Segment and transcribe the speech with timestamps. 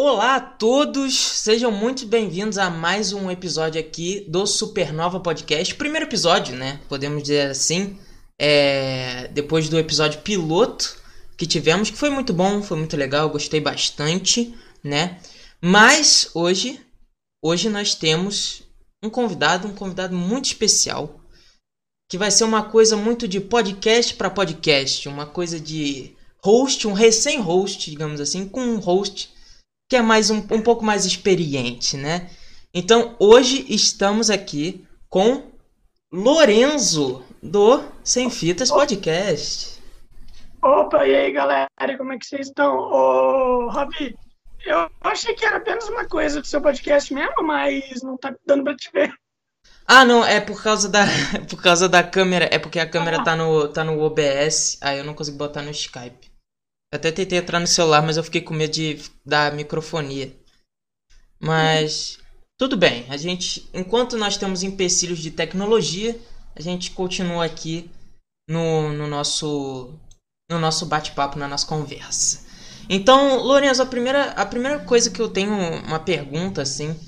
[0.00, 5.74] Olá a todos, sejam muito bem-vindos a mais um episódio aqui do Supernova Podcast.
[5.74, 6.80] Primeiro episódio, né?
[6.88, 7.98] Podemos dizer assim.
[8.38, 9.26] É...
[9.26, 10.96] Depois do episódio piloto
[11.36, 15.18] que tivemos, que foi muito bom, foi muito legal, gostei bastante, né?
[15.60, 16.80] Mas hoje,
[17.42, 18.62] hoje nós temos
[19.02, 21.20] um convidado, um convidado muito especial,
[22.08, 26.92] que vai ser uma coisa muito de podcast para podcast, uma coisa de host, um
[26.92, 29.36] recém-host, digamos assim, com um host
[29.88, 32.28] que é mais um, um pouco mais experiente, né?
[32.74, 35.50] Então hoje estamos aqui com
[36.12, 39.80] Lorenzo do Sem Fitas Podcast.
[40.60, 42.76] Opa, e aí galera, como é que vocês estão?
[42.76, 44.14] Ô, Ravi,
[44.66, 48.64] eu achei que era apenas uma coisa do seu podcast mesmo, mas não tá dando
[48.64, 49.14] pra te ver.
[49.86, 51.06] Ah, não, é por causa da
[51.48, 53.24] por causa da câmera, é porque a câmera ah.
[53.24, 56.30] tá no tá no OBS, aí eu não consigo botar no Skype.
[56.92, 60.34] Até tentei entrar no celular, mas eu fiquei com medo de da microfonia.
[61.38, 62.18] Mas
[62.58, 66.18] tudo bem, a gente, enquanto nós temos empecilhos de tecnologia,
[66.56, 67.90] a gente continua aqui
[68.48, 69.94] no, no nosso
[70.50, 72.46] no nosso bate-papo, na nossa conversa.
[72.88, 75.52] Então, Lourenço, a primeira, a primeira coisa que eu tenho
[75.84, 76.98] uma pergunta assim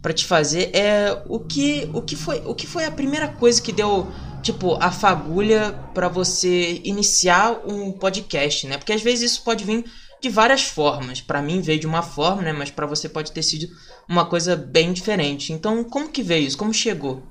[0.00, 3.60] para te fazer é o que o que foi o que foi a primeira coisa
[3.60, 4.06] que deu
[4.46, 8.78] tipo, a fagulha para você iniciar um podcast, né?
[8.78, 9.84] Porque às vezes isso pode vir
[10.20, 11.20] de várias formas.
[11.20, 12.52] Para mim veio de uma forma, né?
[12.52, 13.66] Mas para você pode ter sido
[14.08, 15.52] uma coisa bem diferente.
[15.52, 16.56] Então, como que veio isso?
[16.56, 17.22] Como chegou?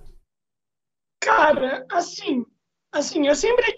[1.22, 2.44] Cara, assim,
[2.92, 3.76] assim, eu sempre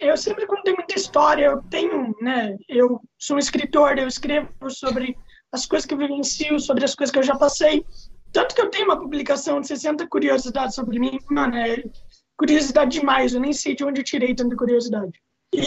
[0.00, 5.16] eu sempre contei muita história, eu tenho, né, eu sou um escritor, eu escrevo sobre
[5.50, 7.82] as coisas que eu vivencio, sobre as coisas que eu já passei.
[8.30, 11.82] Tanto que eu tenho uma publicação de 60 curiosidades sobre mim, mano, é,
[12.38, 15.20] curiosidade demais, eu nem sei de onde eu tirei tanta curiosidade.
[15.52, 15.62] E,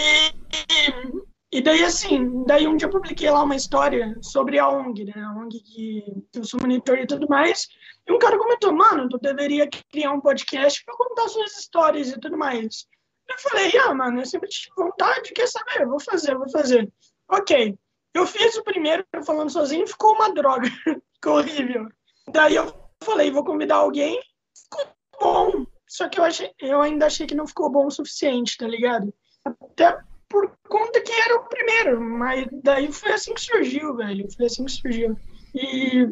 [1.51, 5.13] e, daí, assim, daí um dia eu publiquei lá uma história sobre a ONG, né?
[5.15, 7.67] A ONG que, eu sou monitor e tudo mais.
[8.07, 12.19] E um cara comentou, mano, tu deveria criar um podcast para contar suas histórias e
[12.19, 12.87] tudo mais.
[13.29, 15.85] Eu falei, ah, mano, eu sempre tive vontade, quer saber?
[15.85, 16.91] Vou fazer, vou fazer.
[17.29, 17.77] Ok.
[18.13, 20.69] Eu fiz o primeiro falando sozinho, ficou uma droga.
[21.15, 21.87] ficou horrível.
[22.29, 24.21] Daí eu falei, vou convidar alguém.
[24.55, 24.87] Ficou
[25.19, 25.65] bom.
[25.91, 29.13] Só que eu, achei, eu ainda achei que não ficou bom o suficiente, tá ligado?
[29.43, 34.25] Até por conta que era o primeiro, mas daí foi assim que surgiu, velho.
[34.31, 35.17] Foi assim que surgiu.
[35.53, 36.07] E,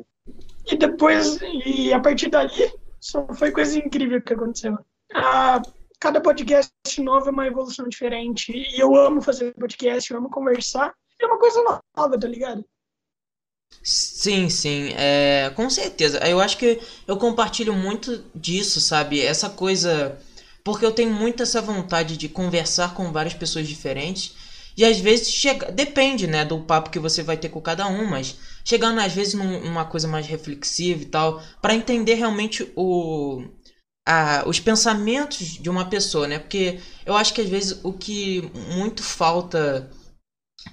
[0.70, 4.78] e depois, e a partir dali, só foi coisa incrível que aconteceu.
[5.14, 5.62] Ah,
[5.98, 8.52] cada podcast novo é uma evolução diferente.
[8.52, 10.94] E eu amo fazer podcast, eu amo conversar.
[11.22, 11.64] É uma coisa
[11.96, 12.66] nova, tá ligado?
[13.84, 16.20] Sim, sim, é, com certeza.
[16.28, 19.22] Eu acho que eu compartilho muito disso, sabe?
[19.22, 20.18] Essa coisa.
[20.64, 24.34] Porque eu tenho muito essa vontade de conversar com várias pessoas diferentes.
[24.78, 25.72] E às vezes chega.
[25.72, 28.36] Depende, né, do papo que você vai ter com cada um, mas
[28.66, 33.44] chegando às vezes num, numa coisa mais reflexiva e tal, para entender realmente o.
[34.08, 36.40] A, os pensamentos de uma pessoa, né?
[36.40, 38.42] Porque eu acho que às vezes o que
[38.76, 39.90] muito falta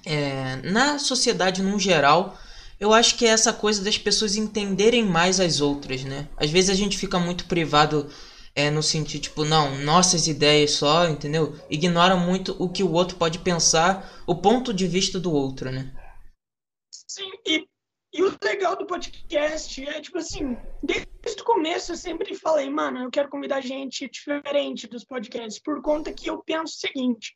[0.05, 2.37] é, na sociedade num geral
[2.79, 6.29] eu acho que é essa coisa das pessoas entenderem mais as outras, né?
[6.37, 8.09] Às vezes a gente fica muito privado
[8.55, 11.55] é, no sentido, tipo, não, nossas ideias só, entendeu?
[11.71, 15.93] Ignora muito o que o outro pode pensar, o ponto de vista do outro, né?
[16.91, 17.67] Sim, e,
[18.13, 23.01] e o legal do podcast é, tipo assim, desde o começo eu sempre falei, mano,
[23.01, 27.35] eu quero convidar gente diferente dos podcasts, por conta que eu penso o seguinte,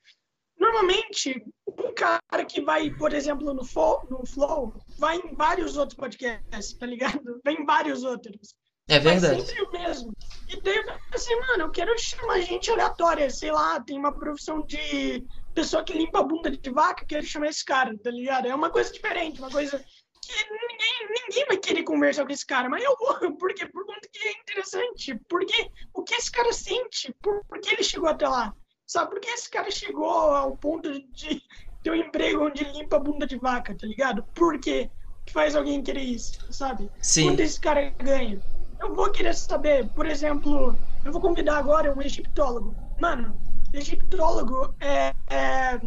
[0.61, 3.63] Normalmente, um cara que vai, por exemplo, no
[4.11, 7.41] no Flow vai em vários outros podcasts, tá ligado?
[7.43, 8.55] Vem em vários outros.
[8.87, 9.41] É verdade.
[9.41, 10.13] É sempre o mesmo.
[10.49, 13.31] E daí, assim, mano, eu quero chamar gente aleatória.
[13.31, 15.25] Sei lá, tem uma profissão de
[15.55, 18.47] pessoa que limpa a bunda de vaca, quero chamar esse cara, tá ligado?
[18.47, 19.83] É uma coisa diferente, uma coisa
[20.23, 24.09] que ninguém, ninguém vai querer conversar com esse cara, mas eu vou, porque por conta
[24.13, 28.29] que é interessante, porque o que esse cara sente, por, por que ele chegou até
[28.29, 28.55] lá.
[28.87, 31.41] Sabe por que esse cara chegou ao ponto de
[31.83, 34.23] ter um emprego onde limpa a bunda de vaca, tá ligado?
[34.35, 34.91] Por quê?
[35.31, 36.91] que faz alguém querer isso, sabe?
[37.01, 37.29] Sim.
[37.29, 38.41] Quanto esse cara ganha?
[38.81, 42.75] Eu vou querer saber, por exemplo, eu vou convidar agora um egiptólogo.
[43.01, 43.41] Mano,
[43.73, 45.81] egiptólogo é, é,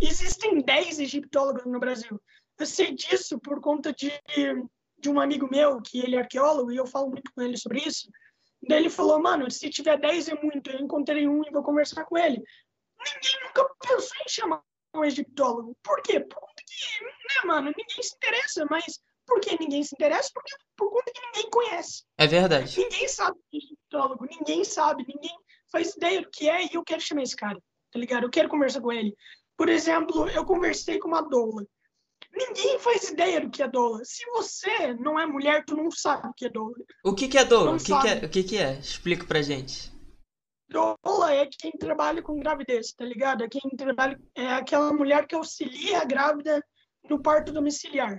[0.00, 2.20] existem 10 egiptólogos no Brasil.
[2.58, 4.12] Eu sei disso por conta de,
[4.98, 7.80] de um amigo meu, que ele é arqueólogo, e eu falo muito com ele sobre
[7.80, 8.10] isso.
[8.68, 12.04] Daí ele falou, mano, se tiver 10 é muito, eu encontrei um e vou conversar
[12.04, 12.42] com ele.
[12.98, 14.62] Ninguém nunca pensou em chamar
[14.94, 15.76] um egiptólogo.
[15.82, 16.20] Por quê?
[16.20, 20.30] Por conta que, né, mano, ninguém se interessa, mas por que ninguém se interessa?
[20.34, 22.04] Porque por conta que ninguém conhece.
[22.18, 22.78] É verdade.
[22.78, 25.36] Ninguém sabe de egiptólogo, ninguém sabe, ninguém
[25.70, 27.58] faz ideia do que é e eu quero chamar esse cara,
[27.90, 28.24] tá ligado?
[28.24, 29.16] Eu quero conversar com ele.
[29.56, 31.64] Por exemplo, eu conversei com uma doula.
[32.34, 34.00] Ninguém faz ideia do que é doula.
[34.04, 36.74] Se você não é mulher, tu não sabe o que é doula.
[37.04, 37.72] O que, que é doula?
[37.72, 38.72] Não O que, que é, o que, que é?
[38.78, 39.91] Explica pra gente.
[40.72, 43.44] Doula é quem trabalha com gravidez, tá ligado?
[43.44, 46.64] É quem trabalha, é aquela mulher que auxilia a grávida
[47.08, 48.18] no parto domiciliar.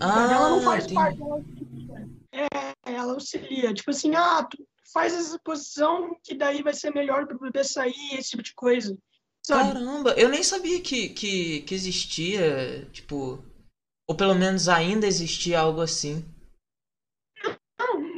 [0.00, 0.94] Ah, ela não faz entendi.
[0.94, 2.08] parte, ela auxilia.
[2.32, 3.74] É, ela auxilia.
[3.74, 8.14] Tipo assim, ah, tu faz essa posição que daí vai ser melhor pro bebê sair,
[8.14, 8.96] esse tipo de coisa.
[9.42, 9.72] Sabe?
[9.72, 13.44] Caramba, eu nem sabia que, que, que existia, tipo,
[14.08, 16.24] ou pelo menos ainda existia algo assim.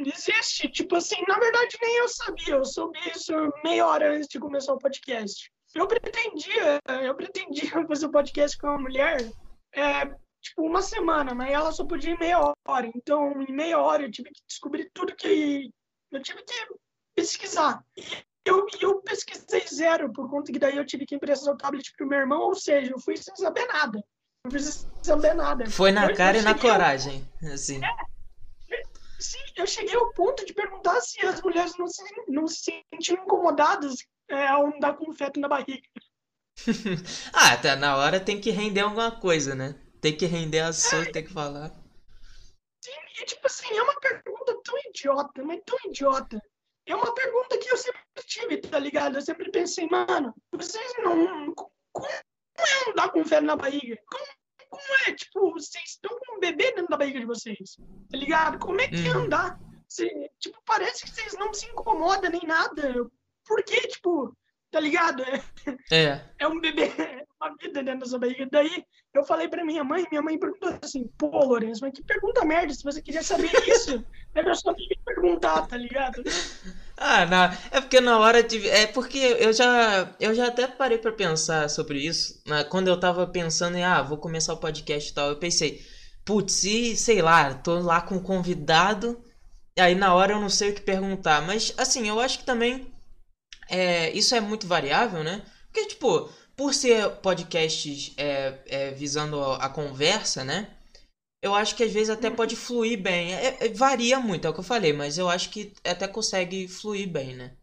[0.09, 0.69] Existe.
[0.69, 2.55] Tipo assim, na verdade nem eu sabia.
[2.55, 3.33] Eu soube isso
[3.65, 5.51] meia hora antes de começar o podcast.
[5.75, 9.19] Eu pretendia, eu pretendia fazer o podcast com uma mulher,
[9.75, 10.07] é,
[10.41, 12.91] tipo, uma semana, mas ela só podia ir meia hora.
[12.95, 15.71] Então, em meia hora eu tive que descobrir tudo que
[16.13, 16.67] eu tive que
[17.15, 17.85] pesquisar.
[17.97, 18.05] E
[18.45, 22.07] eu, eu pesquisei zero, por conta que daí eu tive que emprestar o tablet pro
[22.07, 24.03] meu irmão, ou seja, eu fui sem saber nada.
[24.45, 25.69] Não sem saber nada.
[25.69, 27.81] Foi na Eu- cara e na coragem, assim.
[29.19, 33.23] Sim, eu cheguei ao ponto de perguntar se as mulheres não se, não se sentiam
[33.23, 33.95] incomodadas
[34.29, 35.89] é, ao andar com feto na barriga.
[37.35, 39.79] Ah, tá na hora tem que render alguma coisa, né?
[40.01, 41.71] Tem que render assunto, tem que falar.
[43.21, 46.41] E, tipo assim, é uma pergunta tão idiota, mas tão idiota.
[46.87, 49.17] É uma pergunta que eu sempre tive, tá ligado?
[49.17, 51.53] Eu sempre pensei, mano, vocês não.
[51.55, 53.99] Como é andar com feto na barriga?
[54.09, 54.25] Como,
[54.71, 55.13] como é?
[55.15, 57.77] Tipo, vocês estão com um bebê dentro da barriga de vocês,
[58.11, 58.59] tá ligado?
[58.59, 59.25] Como é que Uhum.
[59.25, 59.59] andar?
[59.89, 62.93] Cê- tipo, parece que vocês não se incomodam nem nada.
[63.47, 63.87] Por quê?
[63.89, 64.37] Tipo,
[64.71, 65.23] tá ligado?
[65.23, 65.43] É,
[65.93, 66.31] É.
[66.41, 68.47] é um bebê, é uma vida dentro da sua barriga.
[68.51, 68.85] Daí
[69.15, 72.75] eu falei pra minha mãe, minha mãe perguntou assim, pô, Lourenço, mas que pergunta merda,
[72.75, 74.05] se você queria saber isso,
[74.35, 76.23] era só me perguntar, tá ligado?
[76.97, 77.45] Ah, não.
[77.71, 78.67] É porque na hora de.
[78.69, 80.15] É porque eu já.
[80.19, 82.41] Eu já até parei pra pensar sobre isso.
[82.47, 82.65] né?
[82.65, 85.85] Quando eu tava pensando em, ah, vou começar o podcast e tal, eu pensei,
[86.25, 89.23] putz, e sei lá, tô lá com um convidado.
[89.77, 91.43] E aí na hora eu não sei o que perguntar.
[91.43, 92.93] Mas assim, eu acho que também.
[93.69, 95.43] É, isso é muito variável, né?
[95.73, 100.76] Porque, tipo, por ser podcasts é, é, visando a conversa, né?
[101.47, 103.33] Eu acho que às vezes até pode fluir bem.
[103.33, 106.67] É- é- varia muito, é o que eu falei, mas eu acho que até consegue
[106.67, 107.57] fluir bem, né?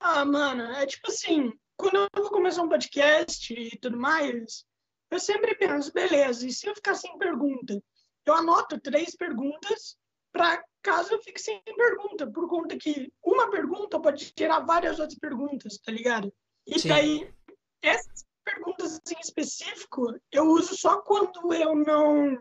[0.00, 4.64] Ah, mano, é tipo assim, quando eu vou começar um podcast e tudo mais,
[5.10, 7.82] eu sempre penso, beleza, e se eu ficar sem pergunta?
[8.24, 9.96] Eu anoto três perguntas
[10.32, 15.18] para caso eu fique sem pergunta, por conta que uma pergunta pode gerar várias outras
[15.18, 16.32] perguntas, tá ligado?
[16.64, 16.88] E Sim.
[16.88, 17.34] daí,
[17.82, 22.38] essas perguntas em específico, eu uso só quando eu não.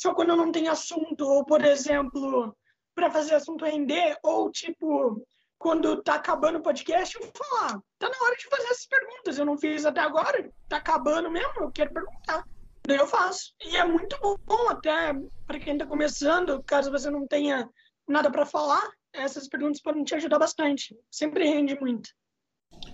[0.00, 2.56] Só quando não tenho assunto, ou, por exemplo,
[2.94, 5.22] para fazer assunto render, ou tipo,
[5.58, 9.36] quando tá acabando o podcast, eu vou falar, tá na hora de fazer essas perguntas.
[9.36, 12.42] Eu não fiz até agora, tá acabando mesmo, eu quero perguntar.
[12.86, 13.52] Daí eu faço.
[13.62, 14.16] E é muito
[14.46, 15.12] bom até
[15.46, 17.68] para quem tá começando, caso você não tenha
[18.08, 20.96] nada para falar, essas perguntas podem te ajudar bastante.
[21.10, 22.08] Sempre rende muito.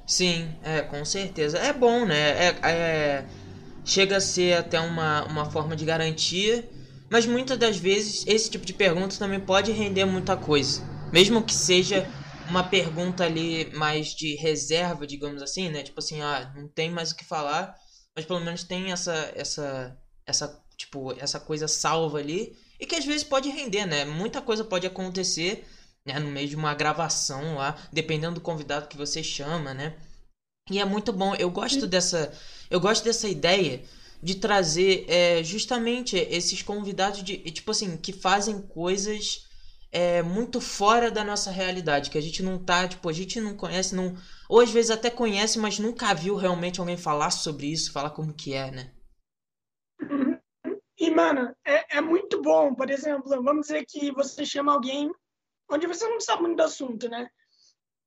[0.05, 1.57] Sim, é, com certeza.
[1.59, 2.49] É bom, né?
[2.49, 3.27] É, é-
[3.85, 6.69] chega a ser até uma, uma forma de garantia,
[7.11, 10.83] mas muitas das vezes esse tipo de pergunta também pode render muita coisa.
[11.13, 12.09] Mesmo que seja
[12.49, 15.83] uma pergunta ali mais de reserva, digamos assim, né?
[15.83, 17.75] Tipo assim, ah, não tem mais o que falar,
[18.15, 23.05] mas pelo menos tem essa, essa, essa, tipo, essa coisa salva ali e que às
[23.05, 24.05] vezes pode render, né?
[24.05, 25.67] Muita coisa pode acontecer
[26.05, 29.97] né, no meio de uma gravação lá, dependendo do convidado que você chama, né?
[30.71, 31.35] E é muito bom.
[31.35, 32.33] Eu gosto dessa,
[32.71, 33.83] eu gosto dessa ideia
[34.27, 39.47] de trazer é, justamente esses convidados de, tipo assim, que fazem coisas
[39.93, 43.57] é, muito fora da nossa realidade, que a gente não tá, tipo, a gente não
[43.57, 44.17] conhece, não,
[44.49, 48.35] ou às vezes até conhece, mas nunca viu realmente alguém falar sobre isso, falar como
[48.35, 48.93] que é, né?
[50.99, 55.09] E, mano, é, é muito bom, por exemplo, vamos dizer que você chama alguém
[55.71, 57.31] onde você não sabe muito do assunto, né?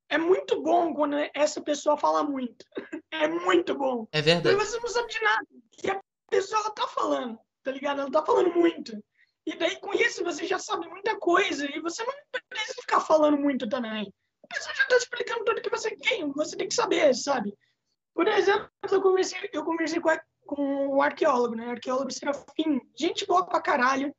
[0.09, 2.65] É muito bom quando essa pessoa fala muito.
[3.11, 4.07] É muito bom.
[4.11, 4.55] É verdade.
[4.55, 5.47] você não sabe de nada.
[5.83, 5.99] E a
[6.29, 8.01] pessoa ela tá falando, tá ligado?
[8.01, 8.98] Ela tá falando muito.
[9.45, 12.13] E daí com isso você já sabe muita coisa e você não
[12.48, 14.13] precisa ficar falando muito também.
[14.43, 17.53] A pessoa já tá explicando tudo que você tem, você tem que saber, sabe?
[18.13, 21.71] Por exemplo, eu conversei, eu conversei com, a, com o arqueólogo, né?
[21.71, 24.13] Arqueólogo Serafim, gente boa pra caralho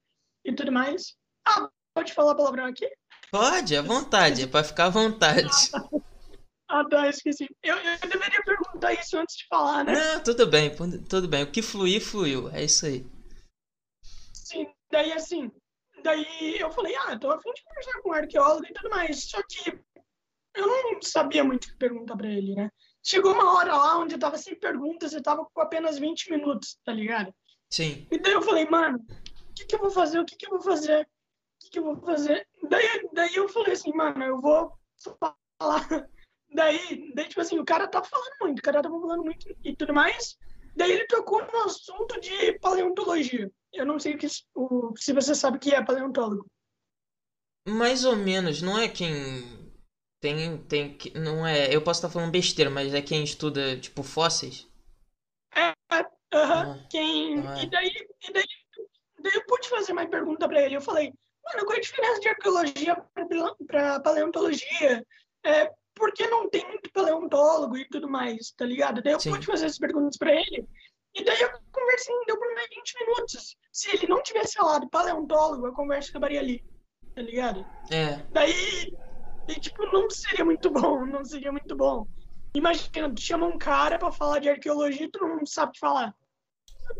[0.45, 1.17] e tudo mais.
[1.47, 2.90] Ah, pode falar palavrão aqui?
[3.31, 5.49] Pode, à vontade, é pra ficar à vontade.
[6.71, 7.49] Ah, tá, esqueci.
[7.65, 9.93] Eu, eu deveria perguntar isso antes de falar, né?
[9.93, 10.71] Não, tudo bem,
[11.09, 11.43] tudo bem.
[11.43, 12.49] O que fluir, fluiu.
[12.50, 13.05] É isso aí.
[14.33, 15.50] Sim, daí assim,
[16.05, 19.25] daí eu falei, ah, tô a fim de conversar com o arqueólogo e tudo mais.
[19.25, 19.81] Só que
[20.55, 22.71] eu não sabia muito o que perguntar pra ele, né?
[23.03, 26.79] Chegou uma hora lá onde eu tava sem perguntas, eu tava com apenas 20 minutos,
[26.85, 27.35] tá ligado?
[27.69, 28.07] Sim.
[28.12, 30.21] E daí eu falei, mano, o que, que eu vou fazer?
[30.21, 31.03] O que, que eu vou fazer?
[31.03, 32.47] O que, que eu vou fazer?
[32.69, 34.73] Daí, daí eu falei assim, mano, eu vou
[35.59, 36.09] falar.
[36.52, 39.76] Daí, daí, tipo assim, o cara tá falando muito, o cara tá falando muito e
[39.76, 40.37] tudo mais.
[40.76, 43.50] Daí ele tocou no assunto de paleontologia.
[43.73, 46.47] Eu não sei o que, o, se você sabe o que é paleontólogo.
[47.69, 49.71] Mais ou menos, não é quem
[50.21, 54.66] tem tem não é, eu posso estar falando besteira, mas é quem estuda tipo fósseis?
[55.54, 57.38] É, é aham, Ah, quem...
[57.38, 57.62] é.
[57.62, 57.92] E daí,
[58.28, 58.45] e daí,
[59.21, 60.76] daí eu pude fazer mais pergunta pra ele.
[60.76, 61.12] Eu falei,
[61.45, 62.97] mano, qual é a diferença de arqueologia
[63.66, 65.07] pra paleontologia?
[65.45, 69.02] É, por que não tem muito paleontólogo e tudo mais, tá ligado?
[69.02, 69.30] Daí eu Sim.
[69.30, 70.66] pude fazer essas perguntas pra ele.
[71.14, 73.57] E daí a conversa deu por mais 20 minutos.
[73.71, 76.64] Se ele não tivesse falado paleontólogo, a conversa acabaria ali,
[77.14, 77.66] tá ligado?
[77.92, 78.97] É, Daí,
[79.47, 82.07] e, tipo, não seria muito bom, não seria muito bom.
[82.57, 86.14] Imagina, tu chama um cara pra falar de arqueologia e tu não sabe falar.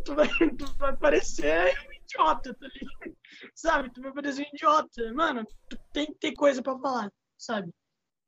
[0.05, 0.29] Tu vai,
[0.59, 3.17] tu vai parecer um idiota, tá ligado?
[3.55, 3.93] Sabe?
[3.93, 5.13] Tu vai parecer um idiota.
[5.15, 7.73] Mano, tu tem que ter coisa pra falar, sabe?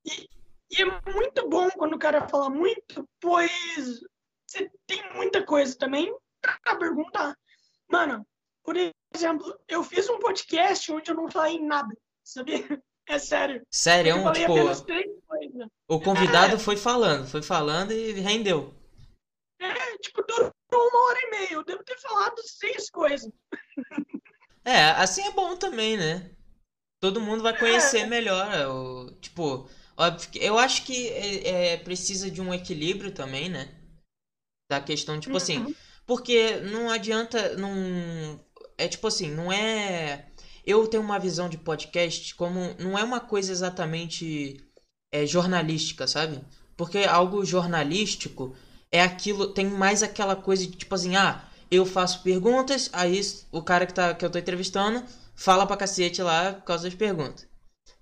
[0.05, 0.29] E,
[0.73, 4.01] e é muito bom quando o cara fala muito, pois
[4.47, 7.37] você tem muita coisa também pra perguntar.
[7.91, 8.27] Mano,
[8.65, 8.75] por
[9.15, 12.65] exemplo, eu fiz um podcast onde eu não falei nada, sabia?
[13.09, 13.67] É sério.
[13.69, 14.55] sério, é um tipo,
[15.89, 18.73] o convidado foi falando, foi falando e rendeu.
[19.61, 21.53] É, tipo, durou uma hora e meia.
[21.55, 23.31] Eu devo ter falado seis coisas.
[24.65, 26.31] É, assim é bom também, né?
[27.01, 32.31] Todo mundo vai conhecer melhor, o, tipo, óbvio que- eu acho que é, é, precisa
[32.31, 33.69] de um equilíbrio também, né?
[34.71, 35.75] Da questão, tipo assim, Uhum.
[36.07, 38.41] porque não adianta, não,
[38.79, 40.27] é tipo assim, não é,
[40.67, 44.57] eu tenho uma visão de podcast como, não é uma coisa exatamente
[45.13, 46.41] é, jornalística, sabe?
[46.77, 48.57] Porque algo jornalístico
[48.91, 53.21] é aquilo, tem mais aquela coisa de tipo assim, ah, eu faço perguntas, aí
[53.51, 56.95] o cara que, tá, que eu tô entrevistando fala pra cacete lá por causa das
[56.95, 57.47] perguntas.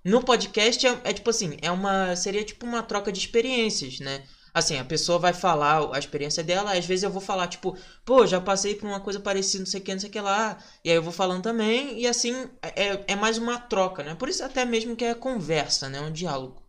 [0.03, 2.15] No podcast é, é tipo assim, é uma.
[2.15, 4.23] Seria tipo uma troca de experiências, né?
[4.53, 8.25] Assim, a pessoa vai falar a experiência dela, às vezes eu vou falar, tipo, pô,
[8.27, 10.57] já passei por uma coisa parecida, não sei o que, não sei o que lá.
[10.83, 14.13] E aí eu vou falando também, e assim, é, é mais uma troca, né?
[14.13, 16.01] Por isso até mesmo que é conversa, né?
[16.01, 16.61] Um diálogo.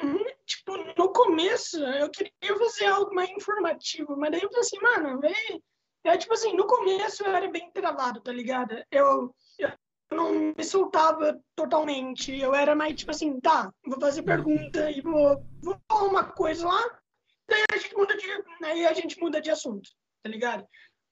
[0.00, 0.24] Uhum.
[0.46, 5.20] Tipo, no começo eu queria fazer algo mais informativo, mas daí eu falei assim, mano,
[5.20, 5.60] véi,
[6.04, 8.76] é tipo assim, no começo eu era bem travado, tá ligado?
[8.92, 9.72] Eu, eu
[10.10, 15.44] não me soltava totalmente, eu era mais tipo assim, tá, vou fazer pergunta e vou,
[15.62, 17.00] vou falar uma coisa lá,
[17.48, 18.26] daí a gente muda de,
[18.64, 19.88] aí a gente muda de assunto,
[20.22, 20.66] tá ligado?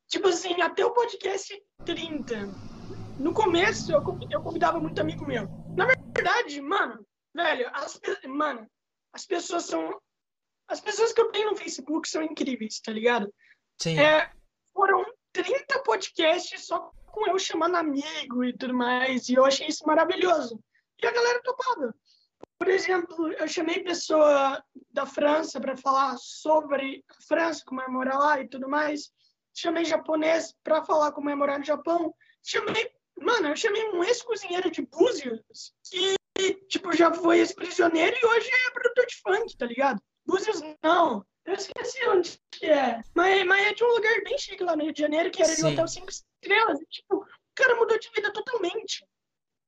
[0.08, 2.34] Tipo assim, até o podcast 30,
[3.18, 5.48] no começo eu, eu convidava muito amigo meu.
[5.76, 8.68] Na verdade, mano, velho, as, mano,
[9.12, 10.00] as pessoas são.
[10.66, 13.32] As pessoas que eu tenho no Facebook são incríveis, tá ligado?
[13.80, 13.98] Sim.
[13.98, 14.30] É,
[14.72, 19.86] foram 30 podcasts só com eu chamando amigo e tudo mais, e eu achei isso
[19.86, 20.58] maravilhoso.
[21.00, 21.94] E a galera topava.
[22.58, 28.18] Por exemplo, eu chamei pessoa da França para falar sobre a França, como é morar
[28.18, 29.12] lá e tudo mais.
[29.54, 32.12] Chamei japonês para falar como é morar no Japão.
[32.42, 32.90] Chamei,
[33.20, 36.16] mano, eu chamei um ex-cozinheiro de Búzios que,
[36.68, 40.02] tipo, já foi ex-prisioneiro e hoje é produtor de funk, tá ligado?
[40.26, 41.24] Búzios não.
[41.44, 43.02] Eu esqueci onde que é.
[43.14, 45.54] Mas, mas é de um lugar bem chique lá no Rio de Janeiro, que era
[45.54, 45.72] de um Sim.
[45.74, 46.10] hotel cinco
[46.44, 46.80] estrelas.
[46.80, 49.06] E, tipo, o cara mudou de vida totalmente.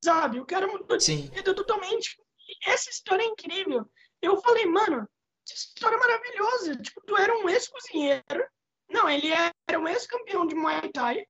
[0.05, 0.41] Sabe?
[0.41, 1.29] O cara mudou de Sim.
[1.29, 2.17] vida totalmente.
[2.49, 3.91] E essa história é incrível.
[4.21, 5.09] Eu falei, mano,
[5.45, 6.77] essa história é maravilhosa.
[6.77, 8.47] Tipo, tu era um ex-cozinheiro.
[8.89, 9.29] Não, ele
[9.69, 11.27] era um ex-campeão de Muay Thai.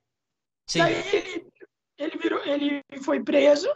[0.69, 0.81] Sim.
[0.81, 1.53] Daí ele,
[1.97, 3.73] ele, virou, ele foi preso,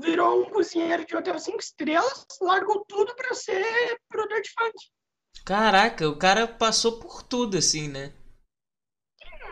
[0.00, 4.74] virou um cozinheiro de hotel cinco estrelas, largou tudo pra ser produtor de funk.
[5.44, 8.12] Caraca, o cara passou por tudo, assim, né?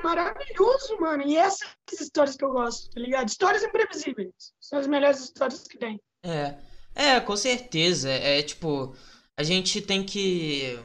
[0.02, 1.22] Maravilhoso, mano.
[1.26, 1.66] E essas
[2.00, 3.28] histórias que eu gosto, tá ligado?
[3.28, 4.32] Histórias imprevisíveis.
[4.60, 6.00] São as melhores histórias que tem.
[6.22, 6.56] É.
[6.94, 8.10] É, com certeza.
[8.10, 8.94] É tipo,
[9.38, 10.78] a gente tem que.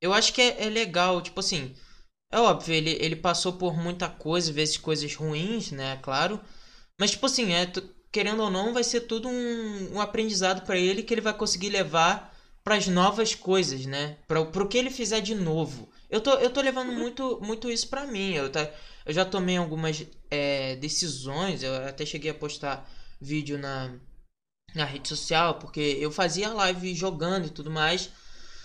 [0.00, 1.74] Eu acho que é, é legal, tipo assim.
[2.30, 5.98] É óbvio, ele, ele passou por muita coisa, vezes coisas ruins, né?
[6.02, 6.40] Claro.
[7.00, 7.70] Mas, tipo assim, é,
[8.12, 11.70] querendo ou não, vai ser tudo um, um aprendizado pra ele que ele vai conseguir
[11.70, 14.18] levar pras novas coisas, né?
[14.26, 15.88] Pra, pro que ele fizer de novo.
[16.10, 18.32] Eu tô, eu tô levando muito, muito isso pra mim.
[18.32, 18.70] Eu, tá,
[19.04, 22.88] eu já tomei algumas é, decisões, eu até cheguei a postar
[23.20, 23.94] vídeo na,
[24.74, 28.10] na rede social, porque eu fazia live jogando e tudo mais.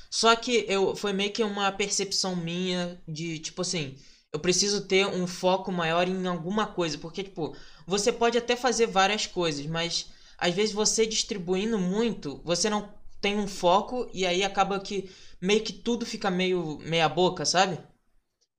[0.09, 3.97] Só que eu foi meio que uma percepção minha de tipo assim,
[4.31, 8.87] eu preciso ter um foco maior em alguma coisa, porque tipo, você pode até fazer
[8.87, 10.07] várias coisas, mas
[10.37, 15.09] às vezes você distribuindo muito, você não tem um foco e aí acaba que
[15.43, 17.79] meio que tudo fica meio meia boca, sabe?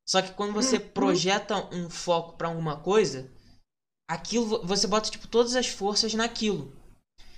[0.06, 0.80] Só que quando você Uhum.
[0.80, 3.30] projeta um foco pra alguma coisa,
[4.08, 6.72] aquilo você bota tipo todas as forças naquilo.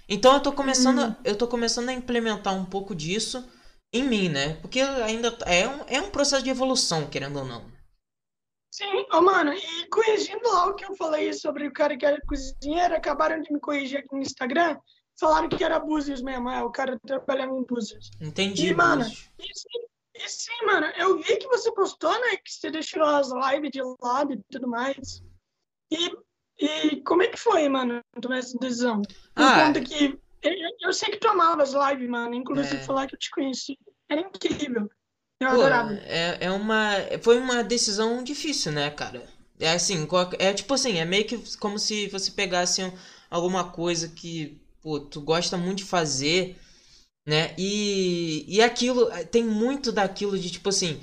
[0.08, 3.44] Então eu tô começando, a- eu tô começando a implementar um pouco disso
[3.92, 4.54] em mim, né?
[4.62, 7.64] Porque ainda é um, é um processo de evolução, querendo ou não.
[8.70, 12.20] Sim, ô mano, e corrigindo lá o que eu falei sobre o cara que era
[12.26, 14.76] cozinheiro, acabaram de me corrigir aqui no Instagram,
[15.18, 18.10] falaram que era Búzios mesmo, é, o cara trabalhava em Búzios.
[18.20, 19.02] Entendi, E, mano.
[19.02, 19.06] E
[19.54, 23.70] sim, e sim, mano, eu vi que você postou, né, que você deixou as lives
[23.70, 25.22] de lado e tudo mais.
[25.90, 26.10] E,
[26.58, 29.02] e como é que foi, mano, tomar essa decisão?
[29.34, 29.66] Por Ah.
[29.66, 32.86] conta que eu, eu sei que tu amava as lives, mano, inclusive É.
[32.86, 33.78] falar que eu te conheci.
[34.08, 34.88] Era incrível.
[35.40, 35.92] Eu Pô, adorava.
[36.04, 36.92] é, é uma.
[37.22, 39.22] Foi uma decisão difícil, né, cara?
[39.60, 40.06] É assim,
[40.38, 42.92] é tipo assim, é meio que como se você pegasse um-
[43.30, 46.56] alguma coisa que, pô, tu gosta muito de fazer,
[47.26, 47.54] né?
[47.58, 51.02] E, e aquilo, tem muito daquilo de tipo assim,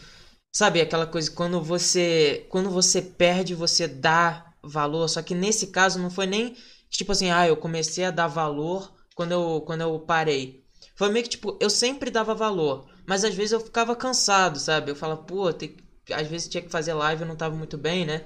[0.53, 5.99] sabe, aquela coisa quando você, quando você perde, você dá valor, só que nesse caso
[5.99, 6.55] não foi nem
[6.89, 10.63] tipo assim, ah, eu comecei a dar valor quando eu, quando eu parei.
[10.95, 14.91] Foi meio que tipo, eu sempre dava valor, mas às vezes eu ficava cansado, sabe?
[14.91, 15.75] Eu falava, pô, tem,
[16.11, 18.23] às vezes tinha que fazer live, eu não tava muito bem, né?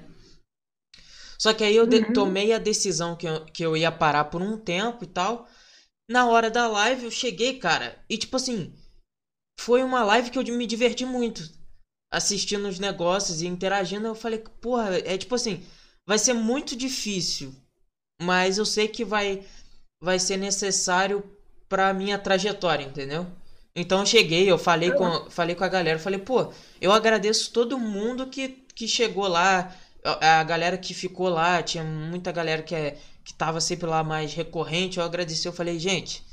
[1.38, 2.13] Só que aí eu Uhum.
[2.13, 5.48] tomei a decisão que eu, que eu ia parar por um tempo e tal.
[6.10, 8.74] Na hora da live eu cheguei, cara, e tipo assim,
[9.60, 11.50] foi uma live que eu me diverti muito.
[12.12, 15.63] Assistindo os negócios e interagindo, eu falei, porra, é tipo assim,
[16.08, 17.53] vai ser muito difícil,
[18.22, 19.46] mas eu sei que vai
[20.01, 21.24] vai ser necessário
[21.70, 23.27] pra minha trajetória, entendeu?
[23.75, 26.51] Então eu cheguei, eu falei com, falei com a galera, falei, pô,
[26.82, 29.75] eu agradeço todo mundo que, que chegou lá,
[30.22, 34.34] a, galera que ficou lá, tinha muita galera que, é, que tava sempre lá mais
[34.34, 36.24] recorrente, eu agradeci, eu falei, gente,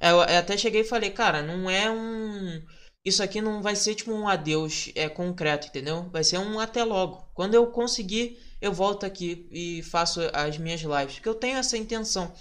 [0.00, 2.62] é, eu, eu até cheguei e falei, cara, não é um.
[3.04, 6.08] Isso aqui não vai ser tipo um adeus é, concreto, entendeu?
[6.10, 7.28] Vai ser um até logo.
[7.34, 11.14] Quando eu conseguir, eu volto aqui e faço as minhas lives.
[11.16, 12.32] Porque eu tenho essa intenção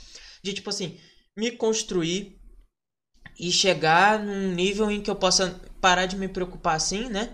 [0.42, 0.98] de, tipo assim,
[1.38, 2.40] me construir
[3.38, 7.34] e chegar num nível em que eu possa parar de me preocupar assim, né?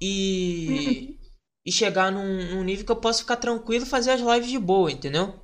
[0.00, 1.18] E,
[1.64, 4.58] e chegar num, num nível que eu possa ficar tranquilo e fazer as lives de
[4.58, 5.34] boa, entendeu?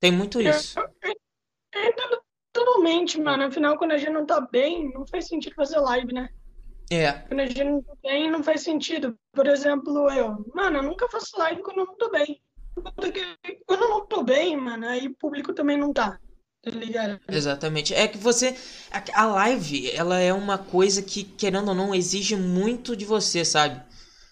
[0.00, 0.78] Tem muito isso.
[0.78, 0.84] Eu,
[1.74, 2.20] eu entendo
[2.52, 3.44] totalmente, mano.
[3.44, 6.28] Afinal, quando a gente não tá bem, não faz sentido fazer live, né?
[6.90, 9.14] É, Quando a gente não tá bem, não faz sentido.
[9.32, 12.40] Por exemplo, eu, mano, eu nunca faço live quando eu não tô bem.
[12.96, 13.20] Porque
[13.66, 16.18] quando eu não tô bem, mano, aí o público também não tá.
[16.62, 17.20] Tá ligado?
[17.28, 17.94] exatamente.
[17.94, 18.56] É que você.
[19.14, 23.82] A live, ela é uma coisa que, querendo ou não, exige muito de você, sabe?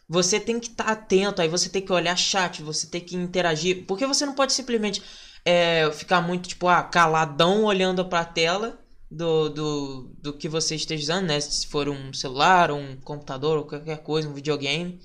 [0.08, 3.86] Você tem que estar atento, aí você tem que olhar chat, você tem que interagir.
[3.86, 5.02] Porque você não pode simplesmente
[5.44, 8.78] é, ficar muito, tipo, ah, caladão olhando pra tela
[9.10, 11.40] do, do, do que você esteja usando, né?
[11.40, 15.00] Se for um celular, um computador, ou qualquer coisa, um videogame,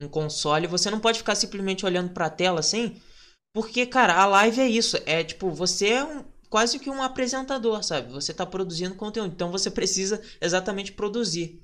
[0.00, 0.66] um console.
[0.66, 3.00] Você não pode ficar simplesmente olhando pra tela assim.
[3.52, 4.96] Porque, cara, a live é isso.
[5.06, 8.12] É tipo, você é um, quase que um apresentador, sabe?
[8.12, 9.32] Você tá produzindo conteúdo.
[9.32, 11.60] Então você precisa exatamente produzir.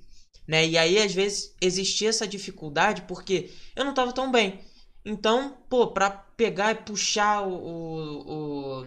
[0.47, 0.67] Né?
[0.67, 4.61] E aí, às vezes, existia essa dificuldade porque eu não tava tão bem.
[5.05, 8.83] Então, pô, pra pegar e puxar o.
[8.83, 8.87] o,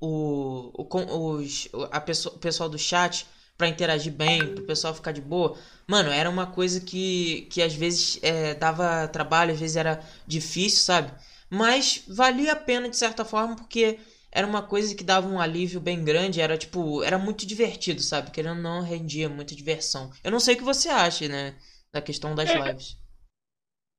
[0.00, 4.94] o, o, com- os, a pessoa, o pessoal do chat pra interagir bem, pro pessoal
[4.94, 5.56] ficar de boa.
[5.86, 10.80] Mano, era uma coisa que, que às vezes é, dava trabalho, às vezes era difícil,
[10.80, 11.12] sabe?
[11.48, 13.98] Mas valia a pena de certa forma porque
[14.32, 18.30] era uma coisa que dava um alívio bem grande, era tipo, era muito divertido, sabe?
[18.30, 20.10] Querendo ou não, rendia muita diversão.
[20.24, 21.54] Eu não sei o que você acha, né?
[21.92, 22.58] Da questão das É.
[22.58, 22.96] lives.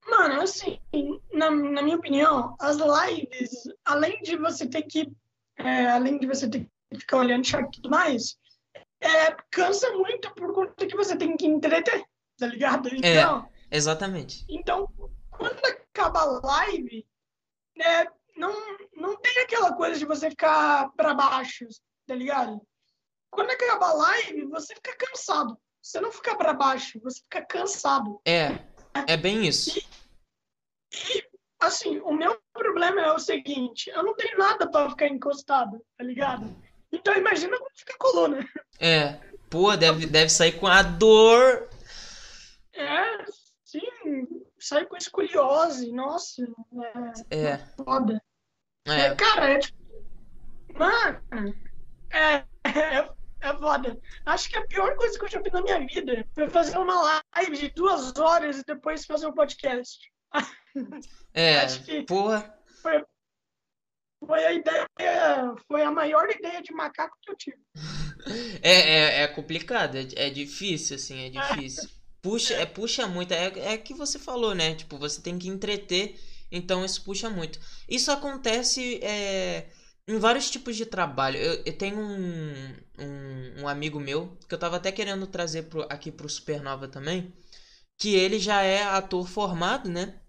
[0.07, 0.79] Mano, assim,
[1.31, 3.51] na, na minha opinião, as lives,
[3.85, 5.11] além de você ter que,
[5.57, 8.37] é, além de você ter que ficar olhando chat e tudo mais,
[8.99, 12.03] é, cansa muito por conta que você tem que entreter,
[12.37, 12.89] tá ligado?
[12.93, 14.45] Então, Exatamente.
[14.49, 14.89] então
[15.31, 17.05] quando acaba a live,
[17.75, 18.53] né, não,
[18.95, 21.65] não tem aquela coisa de você ficar pra baixo,
[22.07, 22.61] tá ligado?
[23.31, 25.57] Quando acaba a live, você fica cansado.
[25.81, 28.21] Você não fica pra baixo, você fica cansado.
[28.25, 28.59] É,
[29.07, 29.81] é bem isso.
[31.59, 36.03] Assim, o meu problema é o seguinte, eu não tenho nada pra ficar encostado, tá
[36.03, 36.45] ligado?
[36.91, 38.47] Então imagina como fica a coluna.
[38.79, 39.19] É.
[39.49, 41.69] Pô, deve, deve sair com a dor.
[42.73, 43.25] É,
[43.63, 46.41] sim, sai com escoliose, nossa,
[47.29, 48.21] é É, foda.
[48.87, 49.15] É, é.
[49.15, 49.77] cara, é tipo,
[50.73, 51.21] mano,
[52.11, 53.09] é, é,
[53.41, 53.99] é foda.
[54.25, 57.21] Acho que a pior coisa que eu já fiz na minha vida foi fazer uma
[57.35, 59.99] live de duas horas e depois fazer um podcast.
[61.35, 62.57] É, Acho que porra.
[64.25, 64.87] foi a ideia,
[65.67, 67.57] foi a maior ideia de macaco que eu tive.
[68.61, 71.89] É, é, é complicado, é, é difícil, assim, é difícil.
[72.23, 73.33] Puxa, é, puxa muito.
[73.33, 74.73] É, é que você falou, né?
[74.75, 76.19] Tipo, você tem que entreter,
[76.51, 77.59] então isso puxa muito.
[77.87, 79.67] Isso acontece é,
[80.07, 81.37] em vários tipos de trabalho.
[81.37, 85.83] Eu, eu tenho um, um, um, amigo meu, que eu tava até querendo trazer pro,
[85.83, 87.33] aqui pro Supernova também,
[87.99, 90.19] que ele já é ator formado, né?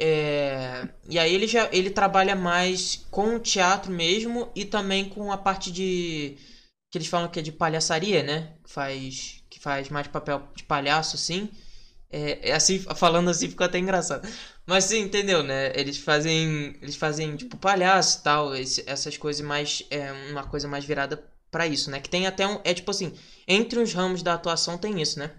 [0.00, 5.30] É, e aí ele já ele trabalha mais com o teatro mesmo e também com
[5.30, 6.36] a parte de
[6.90, 8.56] que eles falam que é de palhaçaria, né?
[8.66, 11.50] Faz faz mais papel de palhaço assim.
[12.10, 14.28] É, é assim falando assim ficou até engraçado.
[14.66, 15.72] Mas sim, entendeu, né?
[15.74, 20.84] Eles fazem eles fazem tipo palhaço, tal, esse, essas coisas mais é uma coisa mais
[20.84, 21.16] virada
[21.50, 22.00] para isso, né?
[22.00, 23.12] Que tem até um é tipo assim,
[23.48, 25.30] entre os ramos da atuação tem isso, né?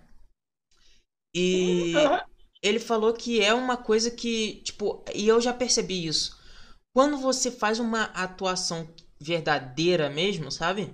[1.36, 1.94] E
[2.62, 6.38] ele falou que é uma coisa que, tipo, e eu já percebi isso.
[6.94, 8.88] Quando você faz uma atuação
[9.20, 10.94] verdadeira mesmo, sabe?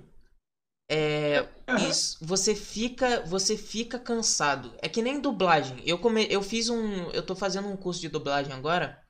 [0.94, 1.48] É,
[1.88, 4.76] isso, você fica, você fica cansado.
[4.82, 5.82] É que nem dublagem.
[5.86, 9.02] Eu come, eu fiz um, eu tô fazendo um curso de dublagem agora.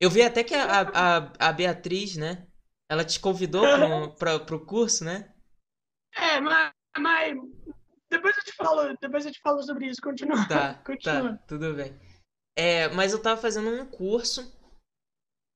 [0.00, 2.46] Eu vi até que a, a, a Beatriz, né?
[2.90, 5.34] Ela te convidou pro, pra, pro curso, né?
[6.14, 7.36] É, mas, mas
[8.10, 10.00] depois eu te falo, depois eu te falo sobre isso.
[10.00, 10.48] Continua.
[10.48, 11.36] Tá, Continua.
[11.36, 11.94] tá, tudo bem.
[12.56, 14.50] É, mas eu tava fazendo um curso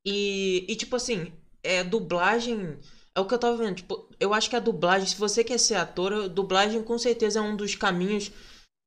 [0.06, 1.32] e, e tipo assim,
[1.62, 2.78] é dublagem.
[3.14, 3.76] É o que eu tava vendo.
[3.76, 7.42] Tipo, eu acho que a dublagem, se você quer ser ator, dublagem com certeza é
[7.42, 8.32] um dos caminhos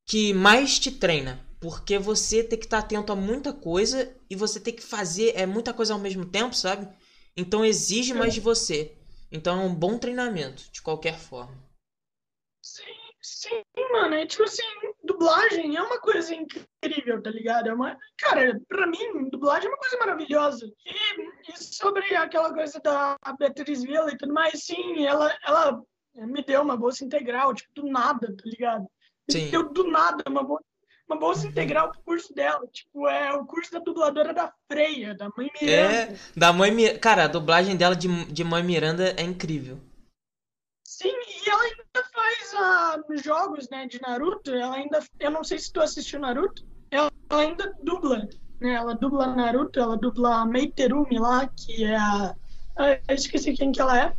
[0.08, 1.46] que mais te treina.
[1.60, 5.34] Porque você tem que estar tá atento a muita coisa e você tem que fazer
[5.36, 6.88] é muita coisa ao mesmo tempo, sabe?
[7.36, 8.96] Então exige mais de você.
[9.32, 11.58] Então é um bom treinamento, de qualquer forma.
[12.62, 12.84] Sim,
[13.50, 14.16] sim, mano.
[14.16, 14.64] É tipo assim,
[15.04, 17.70] dublagem é uma coisa incrível, tá ligado?
[17.70, 20.72] É uma, cara, pra mim, dublagem é uma coisa maravilhosa.
[20.86, 25.82] E, e sobre aquela coisa da Beatriz Villa e tudo mais, sim, ela, ela
[26.16, 28.86] me deu uma bolsa integral, tipo, do nada, tá ligado?
[29.30, 29.46] Sim.
[29.46, 30.64] Me deu do nada uma bolsa,
[31.08, 32.66] uma bolsa integral pro curso dela.
[32.68, 35.94] Tipo, é o curso da dubladora da Freia, da Mãe Miranda.
[35.94, 37.00] É, da Mãe Miranda.
[37.00, 39.80] Cara, a dublagem dela de, de Mãe Miranda é incrível.
[40.84, 41.85] Sim, e ela
[42.56, 44.52] uh, jogos né, de Naruto.
[44.52, 45.00] Ela ainda.
[45.20, 46.66] Eu não sei se tu assistiu Naruto.
[46.92, 48.28] Ela, ainda dubla.
[48.60, 48.74] Né?
[48.74, 52.36] Ela dubla Naruto, ela dubla a Meiterumi lá, que é a.
[53.08, 54.16] Eu esqueci quem que ela é.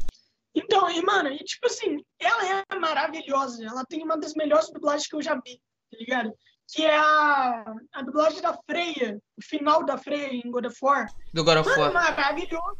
[0.54, 3.62] Então, e mano, e tipo assim, ela é maravilhosa.
[3.64, 6.32] Ela tem uma das melhores dublagens que eu já vi, tá ligado?
[6.72, 11.06] Que é a, a dublagem da Freya, o final da Freya em God of War.
[11.34, 11.92] Do God of War.
[11.92, 12.78] Mano, maravilhoso.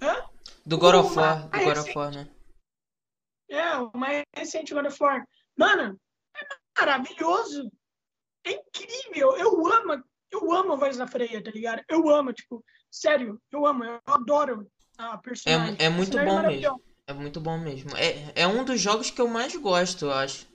[0.00, 0.24] Hã?
[0.64, 2.28] Do God of War, do God of War, né?
[3.52, 5.28] É, o mais recente God of War.
[5.58, 6.00] Mano,
[6.34, 6.46] é
[6.80, 7.70] maravilhoso.
[8.44, 9.36] É incrível.
[9.36, 11.82] Eu amo, eu amo a voz da Freya, tá ligado?
[11.86, 15.76] Eu amo, tipo, sério, eu amo, eu adoro a personagem.
[15.78, 16.82] É, é muito bom é mesmo.
[17.06, 17.90] É muito bom mesmo.
[17.94, 20.48] É, é um dos jogos que eu mais gosto, eu acho.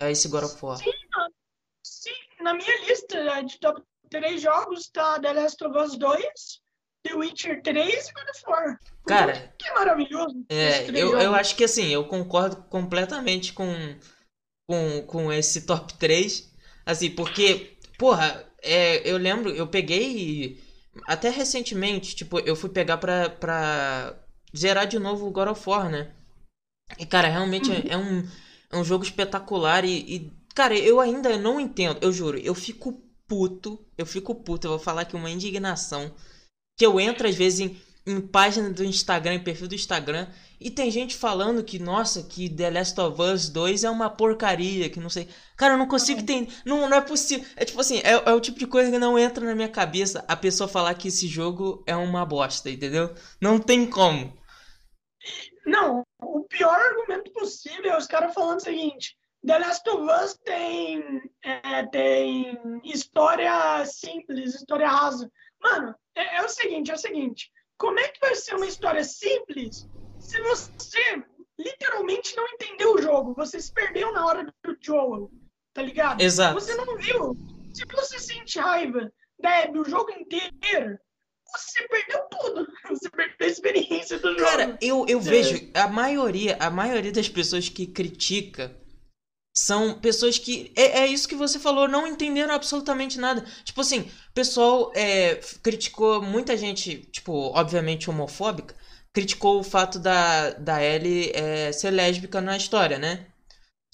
[0.00, 0.78] É esse God of War.
[0.78, 1.34] Sim, mano.
[1.82, 6.61] Sim, na minha lista de top 3 jogos tá The Last of Us 2,
[7.04, 8.80] The Witcher 3 e God of War.
[9.06, 10.44] Cara, que maravilhoso.
[10.48, 13.66] É, eu, eu acho que assim, eu concordo completamente com,
[14.68, 16.50] com, com esse top 3.
[16.86, 20.62] Assim, porque, porra, é, eu lembro, eu peguei.
[21.06, 24.14] Até recentemente, tipo, eu fui pegar pra, pra
[24.56, 26.12] zerar de novo o God of War, né?
[26.98, 27.76] E, cara, realmente uhum.
[27.76, 28.28] é, é, um,
[28.70, 33.02] é um jogo espetacular e, e, cara, eu ainda não entendo, eu juro, eu fico
[33.26, 36.12] puto, eu fico puto, eu vou falar aqui uma indignação
[36.82, 40.26] que eu entro às vezes em, em página do Instagram, em perfil do Instagram,
[40.60, 44.90] e tem gente falando que, nossa, que The Last of Us 2 é uma porcaria,
[44.90, 45.28] que não sei.
[45.56, 46.52] Cara, eu não consigo entender.
[46.66, 47.46] Não, não é possível.
[47.54, 50.24] É tipo assim, é, é o tipo de coisa que não entra na minha cabeça
[50.26, 53.14] a pessoa falar que esse jogo é uma bosta, entendeu?
[53.40, 54.36] Não tem como.
[55.64, 59.16] Não, o pior argumento possível é os caras falando o seguinte:
[59.46, 65.30] The Last of Us tem, é, tem história simples, história rasa.
[65.62, 67.50] Mano, é, é, o seguinte, é o seguinte.
[67.78, 71.22] Como é que vai ser uma história simples se você
[71.58, 73.34] literalmente não entendeu o jogo?
[73.34, 75.30] Você se perdeu na hora do Joel,
[75.72, 76.20] tá ligado?
[76.20, 76.54] Exato.
[76.54, 77.36] Você não viu.
[77.72, 80.98] Se você sente raiva Deb, o jogo inteiro,
[81.52, 82.66] você perdeu tudo.
[82.88, 84.44] Você perdeu a experiência do jogo.
[84.44, 85.22] Cara, eu, eu é.
[85.22, 88.74] vejo a maioria, a maioria das pessoas que critica
[89.54, 90.72] são pessoas que.
[90.76, 93.44] É, é isso que você falou, não entenderam absolutamente nada.
[93.64, 98.74] Tipo assim, o pessoal é, criticou muita gente, tipo, obviamente homofóbica,
[99.12, 103.26] criticou o fato da, da Ellie é, ser lésbica na história, né?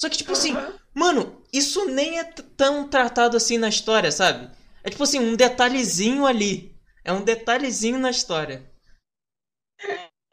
[0.00, 0.54] Só que, tipo assim,
[0.94, 4.48] mano, isso nem é tão tratado assim na história, sabe?
[4.84, 6.74] É tipo assim, um detalhezinho ali.
[7.04, 8.70] É um detalhezinho na história.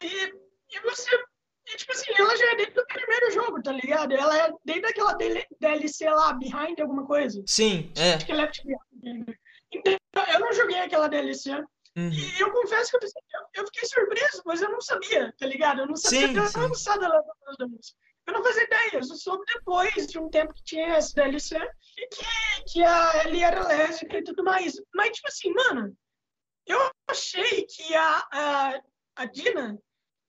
[0.02, 1.10] E, e você.
[1.76, 4.12] Tipo assim, ela já é desde o primeiro jogo, tá ligado?
[4.12, 5.14] Ela é desde aquela
[5.60, 7.42] DLC lá, Behind alguma coisa.
[7.46, 8.14] Sim, é.
[8.14, 9.26] Acho que é Left Behind.
[9.72, 9.98] Então,
[10.32, 11.52] eu não joguei aquela DLC.
[11.96, 12.10] Uhum.
[12.10, 13.10] E eu confesso que eu,
[13.54, 15.80] eu, fiquei surpreso, mas eu não sabia, tá ligado?
[15.80, 16.60] Eu não sabia sim, sim.
[16.60, 17.22] lançada lá
[18.26, 22.08] Eu não fazia ideia, eu soube depois de um tempo que tinha essa DLC e
[22.08, 22.24] que,
[22.70, 24.74] que a Ellie era lésbica e tudo mais.
[24.94, 25.96] Mas, tipo assim, mano,
[26.66, 28.80] eu achei que a, a,
[29.16, 29.78] a Dina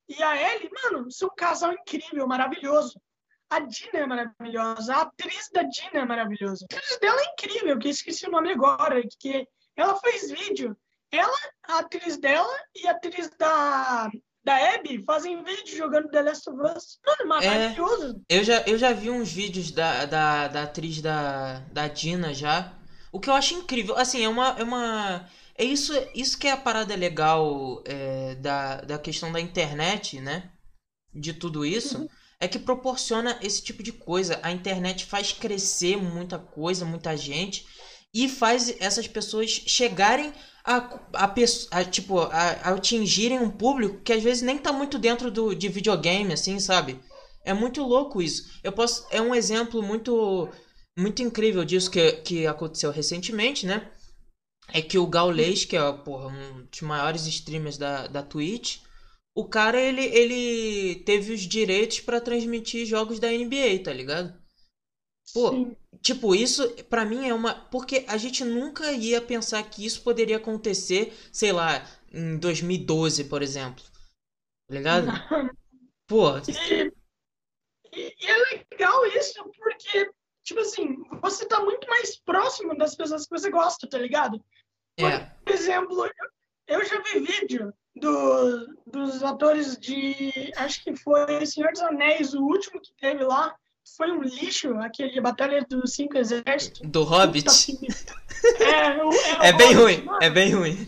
[0.08, 3.00] e a Ellie, mano, são um casal incrível, maravilhoso.
[3.50, 6.66] A Dina é maravilhosa, a atriz da Dina é maravilhosa.
[6.72, 10.78] A atriz dela é incrível, que esqueci o nome agora, que ela fez vídeo
[11.12, 14.10] ela, a atriz dela e a atriz da,
[14.44, 17.00] da Abby fazem vídeo jogando The Last of Us.
[17.06, 18.22] Mano, é maravilhoso.
[18.30, 22.34] É, eu, já, eu já vi uns vídeos da, da, da atriz da, da Dina
[22.34, 22.74] já.
[23.12, 24.50] O que eu acho incrível, assim, é uma.
[24.60, 29.42] É, uma, é isso, isso que é a parada legal é, da, da questão da
[29.42, 30.52] internet, né?
[31.14, 31.98] De tudo isso.
[31.98, 32.08] Uhum.
[32.40, 34.40] É que proporciona esse tipo de coisa.
[34.44, 37.66] A internet faz crescer muita coisa, muita gente.
[38.14, 40.32] E faz essas pessoas chegarem
[40.64, 40.78] a,
[41.14, 41.34] a,
[41.72, 45.56] a, tipo, a, a atingirem um público que às vezes nem tá muito dentro do,
[45.56, 47.00] de videogame, assim, sabe?
[47.44, 48.44] É muito louco isso.
[48.64, 49.08] Eu posso.
[49.10, 50.50] É um exemplo muito
[50.98, 53.88] muito incrível disso que, que aconteceu recentemente, né?
[54.74, 58.80] É que o Gaules, que é porra, um dos maiores streamers da, da Twitch,
[59.36, 64.36] o cara ele, ele teve os direitos para transmitir jogos da NBA, tá ligado?
[65.34, 65.78] Pô, Sim.
[66.02, 67.54] tipo, isso para mim é uma.
[67.70, 73.42] Porque a gente nunca ia pensar que isso poderia acontecer, sei lá, em 2012, por
[73.42, 73.84] exemplo.
[74.68, 75.08] Tá ligado?
[76.08, 76.38] Pô.
[77.94, 78.38] E, e, é
[78.72, 80.10] legal isso, porque,
[80.44, 84.44] tipo assim, você tá muito mais próximo das pessoas que você gosta, tá ligado?
[84.98, 85.32] Por é.
[85.48, 86.10] exemplo,
[86.68, 90.52] eu, já vi vídeo do, dos atores de.
[90.58, 93.56] Acho que foi Senhor dos Anéis, o último que teve lá
[93.96, 96.82] foi um lixo, aquele Batalha dos Cinco Exércitos.
[96.84, 97.48] Do Hobbit?
[98.60, 100.20] É, é, é bem Hobbit, ruim, mano.
[100.22, 100.88] é bem ruim.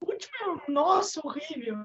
[0.00, 1.84] O último, nossa, horrível.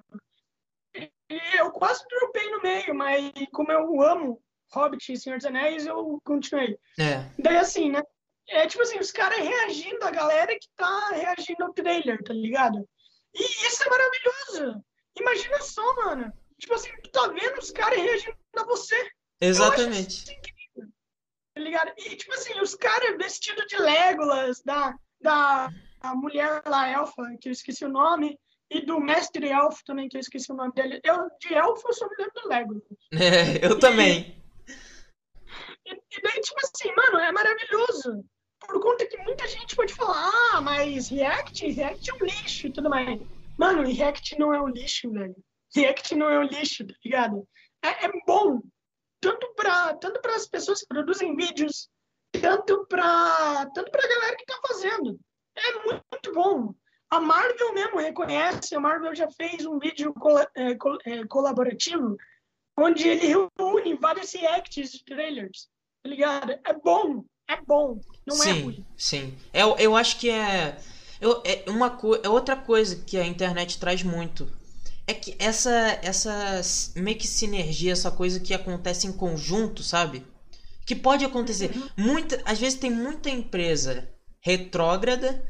[0.95, 1.12] E
[1.58, 6.19] eu quase dropei no meio, mas como eu amo Hobbit e Senhor dos Anéis, eu
[6.23, 6.78] continuei.
[6.99, 7.25] É.
[7.38, 8.04] Daí assim, né?
[8.50, 12.88] É tipo assim, os caras reagindo, a galera que tá reagindo ao trailer, tá ligado?
[13.34, 14.84] E isso é maravilhoso.
[15.20, 16.34] Imagina só, mano.
[16.60, 19.12] Tipo assim, tu tá vendo os caras reagindo a você.
[19.40, 20.26] Exatamente.
[21.54, 21.94] tá ligado?
[21.98, 25.70] E, tipo assim, os caras vestidos de Legolas, da, da
[26.02, 28.38] a mulher lá, elfa, que eu esqueci o nome,
[28.72, 31.00] e do mestre elfo também, que eu esqueci o nome dele.
[31.04, 32.84] Eu, de elfo, eu só me lembro do Legolas.
[33.14, 34.44] É, eu e, também.
[35.86, 38.24] E, e daí, tipo assim, mano, é maravilhoso.
[38.70, 42.72] Por conta que muita gente pode falar, ah, mas React, React é um lixo e
[42.72, 43.20] tudo mais.
[43.58, 45.36] Mano, React não é um lixo, velho.
[45.76, 47.48] React não é um lixo, tá ligado?
[47.84, 48.62] É, é bom
[49.20, 51.90] tanto para tanto as pessoas que produzem vídeos,
[52.40, 55.20] tanto para tanto a galera que está fazendo.
[55.58, 56.74] É muito, muito, bom.
[57.10, 62.16] A Marvel mesmo reconhece, a Marvel já fez um vídeo col é, col é, colaborativo
[62.78, 65.68] onde ele reúne vários reacts de trailers,
[66.04, 66.52] tá ligado?
[66.52, 68.86] É bom, é bom, não sim, é ruim.
[68.96, 70.78] Sim, eu, eu acho que é,
[71.20, 74.48] eu, é, uma é outra coisa que a internet traz muito
[75.08, 76.62] é que essa essa
[76.96, 80.24] meio que sinergia, essa coisa que acontece em conjunto, sabe?
[80.86, 81.76] Que pode acontecer.
[81.76, 81.90] Uhum.
[81.98, 84.08] Muita, às vezes tem muita empresa
[84.40, 85.44] retrógrada,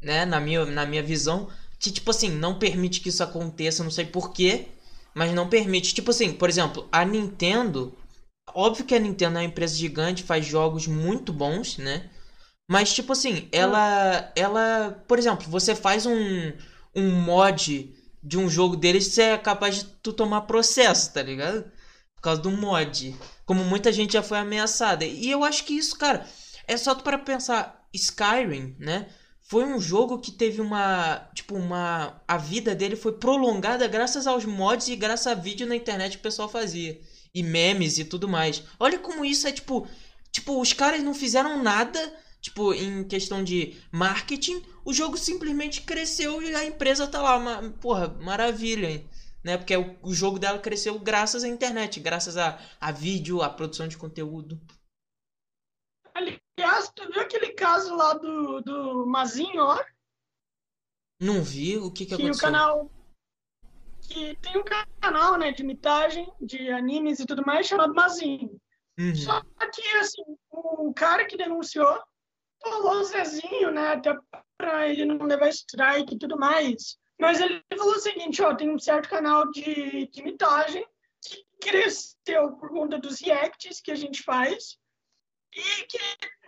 [0.00, 3.90] né, na minha, na minha visão, que tipo assim, não permite que isso aconteça, não
[3.90, 4.68] sei porquê,
[5.14, 5.94] mas não permite.
[5.94, 7.94] Tipo assim, por exemplo, a Nintendo,
[8.54, 12.10] óbvio que a Nintendo é uma empresa gigante, faz jogos muito bons, né?
[12.68, 16.52] Mas tipo assim, ela ela, por exemplo, você faz um
[16.94, 21.64] um mod de um jogo deles, você é capaz de tu tomar processo, tá ligado?
[22.14, 23.16] Por causa do mod.
[23.46, 25.04] Como muita gente já foi ameaçada.
[25.04, 26.26] E eu acho que isso, cara,
[26.66, 27.80] é só para pensar.
[27.92, 29.08] Skyrim, né?
[29.40, 31.28] Foi um jogo que teve uma.
[31.34, 32.22] Tipo, uma.
[32.28, 36.18] A vida dele foi prolongada graças aos mods e graças a vídeo na internet que
[36.18, 37.00] o pessoal fazia.
[37.34, 38.62] E memes e tudo mais.
[38.78, 39.86] Olha como isso é tipo.
[40.32, 41.98] Tipo, os caras não fizeram nada
[42.40, 47.36] Tipo, em questão de marketing, o jogo simplesmente cresceu e a empresa tá lá.
[47.36, 49.10] Uma, porra, maravilha, hein?
[49.44, 49.58] Né?
[49.58, 53.86] Porque o, o jogo dela cresceu graças à internet, graças a, a vídeo, a produção
[53.86, 54.58] de conteúdo.
[56.14, 59.78] Aliás, tu viu aquele caso lá do, do Mazinho ó?
[61.20, 62.48] Não vi, o que que, que aconteceu?
[62.48, 62.90] o canal
[64.10, 64.64] que tem um
[65.00, 68.60] canal, né, de imitagem de animes e tudo mais chamado Mazinho.
[68.98, 69.14] Uhum.
[69.14, 69.40] Só
[69.72, 72.02] que assim, o cara que denunciou
[72.60, 73.92] falou o Zezinho, né?
[73.92, 74.14] Até
[74.58, 76.98] para ele não levar strike e tudo mais.
[77.18, 80.86] Mas ele falou o seguinte, ó, tem um certo canal de, de imitagem
[81.22, 84.78] que cresceu por conta dos reacts que a gente faz.
[85.52, 85.98] E que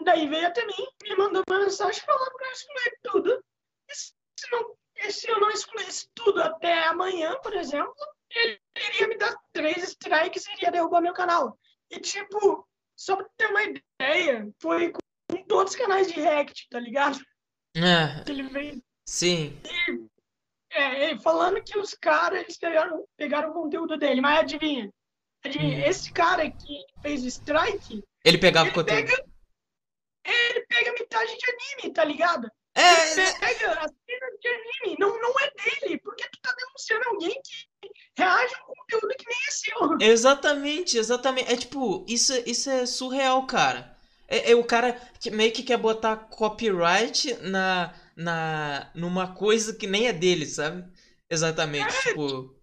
[0.05, 3.45] daí veio até mim, me mandou uma mensagem falando para eu excluir tudo.
[3.89, 4.13] E se,
[4.51, 7.95] não, e se eu não excluísse tudo até amanhã, por exemplo,
[8.35, 11.59] ele iria me dar três strikes e iria derrubar meu canal.
[11.91, 14.93] E, tipo, só pra ter uma ideia, foi
[15.31, 17.19] com todos os canais de React, tá ligado?
[17.77, 19.59] É, Ele veio sim.
[19.65, 20.07] e,
[20.71, 24.91] é, falando que os caras eles pegaram, pegaram o conteúdo dele, mas adivinha?
[25.45, 25.89] Adivinha, Hum.
[25.89, 29.07] esse cara que fez o strike, Ele pegava ele conteúdo.
[29.07, 29.25] pega,
[30.25, 32.49] ele pega metade de anime, tá ligado?
[32.75, 33.93] É, pega
[34.41, 38.75] de anime, não, não é dele, porque tu tá denunciando alguém que reage a um
[38.75, 39.99] conteúdo que nem é seu.
[40.01, 41.53] Exatamente, exatamente.
[41.53, 43.97] É tipo, isso, isso é surreal, cara.
[44.27, 49.87] É, é o cara que meio que quer botar copyright na, na, numa coisa que
[49.87, 50.85] nem é dele, sabe?
[51.29, 52.61] Exatamente, tipo.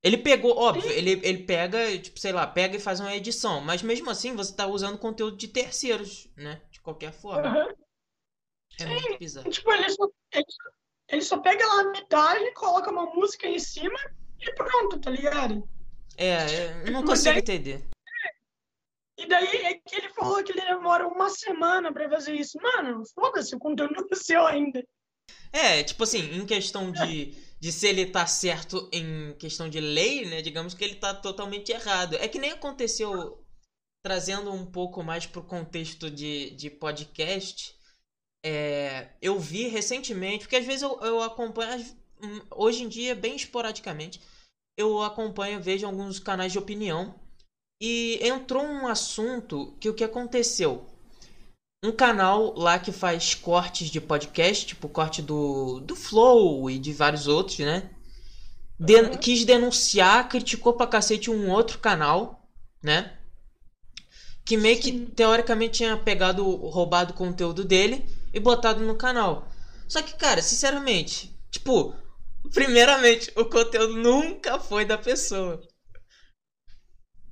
[0.00, 3.82] Ele pegou, óbvio, ele, ele pega, tipo, sei lá, pega e faz uma edição, mas
[3.82, 6.60] mesmo assim você tá usando conteúdo de terceiros, né?
[6.70, 7.48] De qualquer forma.
[7.48, 7.68] Aham.
[8.80, 9.50] É muito bizarro.
[9.50, 10.70] Tipo, ele só, ele, só,
[11.08, 13.98] ele só pega lá a metade, coloca uma música em cima
[14.40, 15.68] e pronto, tá ligado?
[16.16, 17.84] É, é, eu não Mas consigo daí- entender.
[19.18, 22.56] E daí é que ele falou que ele demora uma semana pra fazer isso.
[22.62, 24.84] Mano, foda-se, o conteúdo não é seu ainda.
[25.52, 30.24] É, tipo assim, em questão de, de se ele tá certo em questão de lei,
[30.24, 30.40] né?
[30.40, 32.14] Digamos que ele tá totalmente errado.
[32.16, 33.44] É que nem aconteceu,
[34.04, 37.74] trazendo um pouco mais pro contexto de, de podcast.
[38.44, 41.84] É, eu vi recentemente, porque às vezes eu, eu acompanho,
[42.22, 44.20] hum, hoje em dia, bem esporadicamente,
[44.76, 47.14] eu acompanho, vejo alguns canais de opinião.
[47.80, 50.86] E entrou um assunto que o que aconteceu?
[51.84, 56.92] um canal lá que faz cortes de podcast, tipo corte do, do Flow e de
[56.92, 57.90] vários outros, né?
[58.78, 59.16] De- Uhum.
[59.18, 62.48] Quis denunciar, criticou pra cacete um outro canal,
[62.82, 63.12] né?
[64.44, 65.06] Que meio que Sim.
[65.06, 69.48] teoricamente tinha pegado, roubado o conteúdo dele e botado no canal.
[69.88, 71.94] Só que, cara, sinceramente, tipo,
[72.52, 75.60] primeiramente, o conteúdo nunca foi da pessoa.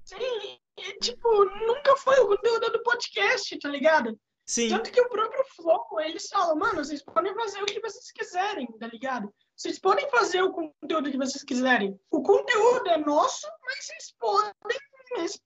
[0.04, 4.18] Sim, e, tipo, nunca foi o conteúdo do podcast, tá ligado?
[4.46, 8.12] Sim, Tanto que o próprio Flow, eles falam, mano, vocês podem fazer o que vocês
[8.12, 9.34] quiserem, tá ligado?
[9.56, 11.98] Vocês podem fazer o conteúdo que vocês quiserem.
[12.10, 14.52] O conteúdo é nosso, mas vocês podem,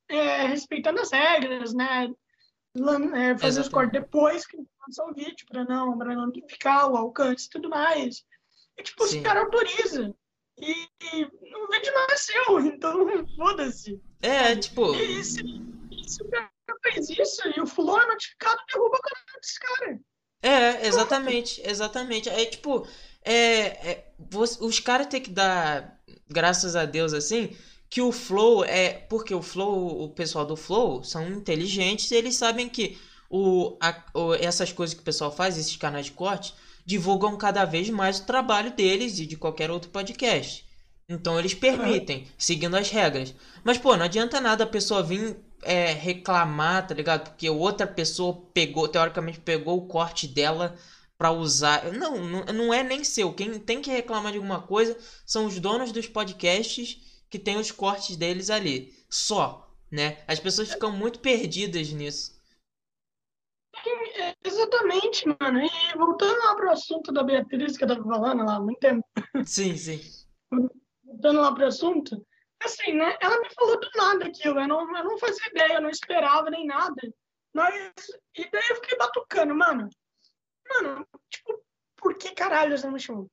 [0.08, 2.08] é, respeitando as regras, né?
[3.14, 6.96] É, fazer os cortes depois que lançar o vídeo, pra não, pra não notificar o
[6.96, 8.24] alcance e tudo mais.
[8.78, 9.22] E, tipo, os Sim.
[9.22, 10.14] caras autorizam.
[10.59, 14.00] E, e o vídeo não é seu, então foda-se.
[14.22, 15.42] é, tipo, E se,
[16.06, 16.50] se o cara
[16.83, 20.00] fez isso e o Flow é notificado, derruba o canal desse cara.
[20.42, 22.28] É, exatamente, exatamente.
[22.28, 22.87] É tipo,
[23.24, 24.12] é, é,
[24.61, 27.56] os caras têm que dar graças a Deus assim,
[27.90, 32.37] que o Flow é, porque o Flow, o pessoal do Flow são inteligentes, e eles
[32.37, 32.96] sabem que
[33.29, 36.55] o, a- o- essas coisas que o pessoal faz, esses canais de corte,
[36.87, 40.64] divulgam cada vez mais o trabalho deles e de qualquer outro podcast.
[41.09, 43.35] Então eles permitem, seguindo as regras.
[43.64, 47.24] Mas, pô, não adianta nada a pessoa vir é, reclamar, tá ligado?
[47.31, 50.76] Porque outra pessoa pegou, teoricamente pegou o corte dela
[51.18, 51.92] pra usar.
[51.92, 53.33] Não, não, não é nem seu.
[53.33, 56.98] Quem tem que reclamar de alguma coisa são os donos dos podcasts
[57.31, 58.93] que tem os cortes deles ali.
[59.09, 60.23] Só, né?
[60.27, 62.38] As pessoas ficam muito perdidas nisso.
[64.45, 65.61] Exatamente, mano.
[65.61, 69.07] E voltando lá pro assunto da Beatriz que eu tava falando lá há muito tempo,
[69.47, 70.01] Sim, sim.
[71.05, 72.27] voltando lá pro assunto,
[72.62, 73.16] assim, né?
[73.21, 76.51] Ela me falou do nada aquilo, eu não, eu não fazia ideia, eu não esperava
[76.51, 77.01] nem nada.
[77.55, 79.88] Mas, e daí eu fiquei batucando, mano.
[80.69, 81.62] Mano, tipo,
[81.97, 83.31] por que caralho você não me chamou?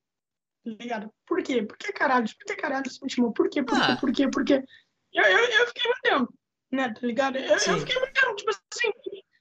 [0.67, 1.13] Ligado?
[1.25, 1.63] Por quê?
[1.63, 2.27] Por que caralho?
[2.27, 3.31] Por que caralho me chamou?
[3.31, 3.63] Por quê?
[3.63, 3.91] Por quê?
[3.91, 3.97] Ah.
[3.97, 4.29] Por quê?
[4.29, 4.63] Por quê?
[5.13, 6.33] Eu, eu, eu fiquei tempo,
[6.71, 6.93] né?
[6.93, 7.37] Tá ligado?
[7.37, 7.71] Eu, Sim.
[7.71, 8.91] eu fiquei tempo, tipo assim,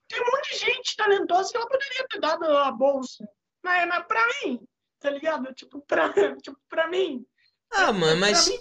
[0.09, 3.29] tem um monte de gente talentosa que ela poderia ter dado a bolsa.
[3.65, 4.61] Mas, mas pra mim,
[5.01, 5.53] tá ligado?
[5.55, 6.13] Tipo, pra,
[6.43, 7.27] tipo, pra mim.
[7.73, 8.49] Ah, mano, mas.
[8.49, 8.59] Mim,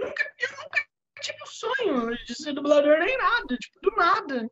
[0.00, 0.86] nunca, eu nunca
[1.20, 3.56] tive o sonho de ser dublador nem nada.
[3.56, 4.50] Tipo, do nada.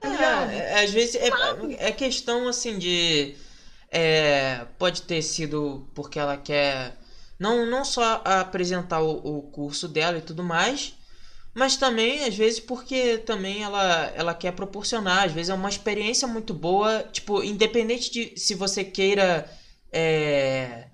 [0.00, 0.52] Tá?
[0.52, 1.28] É, é, às vezes é,
[1.78, 3.36] é questão assim de.
[3.94, 6.98] É, pode ter sido porque ela quer
[7.38, 10.94] não, não só apresentar o, o curso dela e tudo mais,
[11.54, 15.24] mas também às vezes porque também ela, ela quer proporcionar.
[15.26, 19.48] Às vezes é uma experiência muito boa, tipo, independente de se você queira
[19.92, 20.88] é,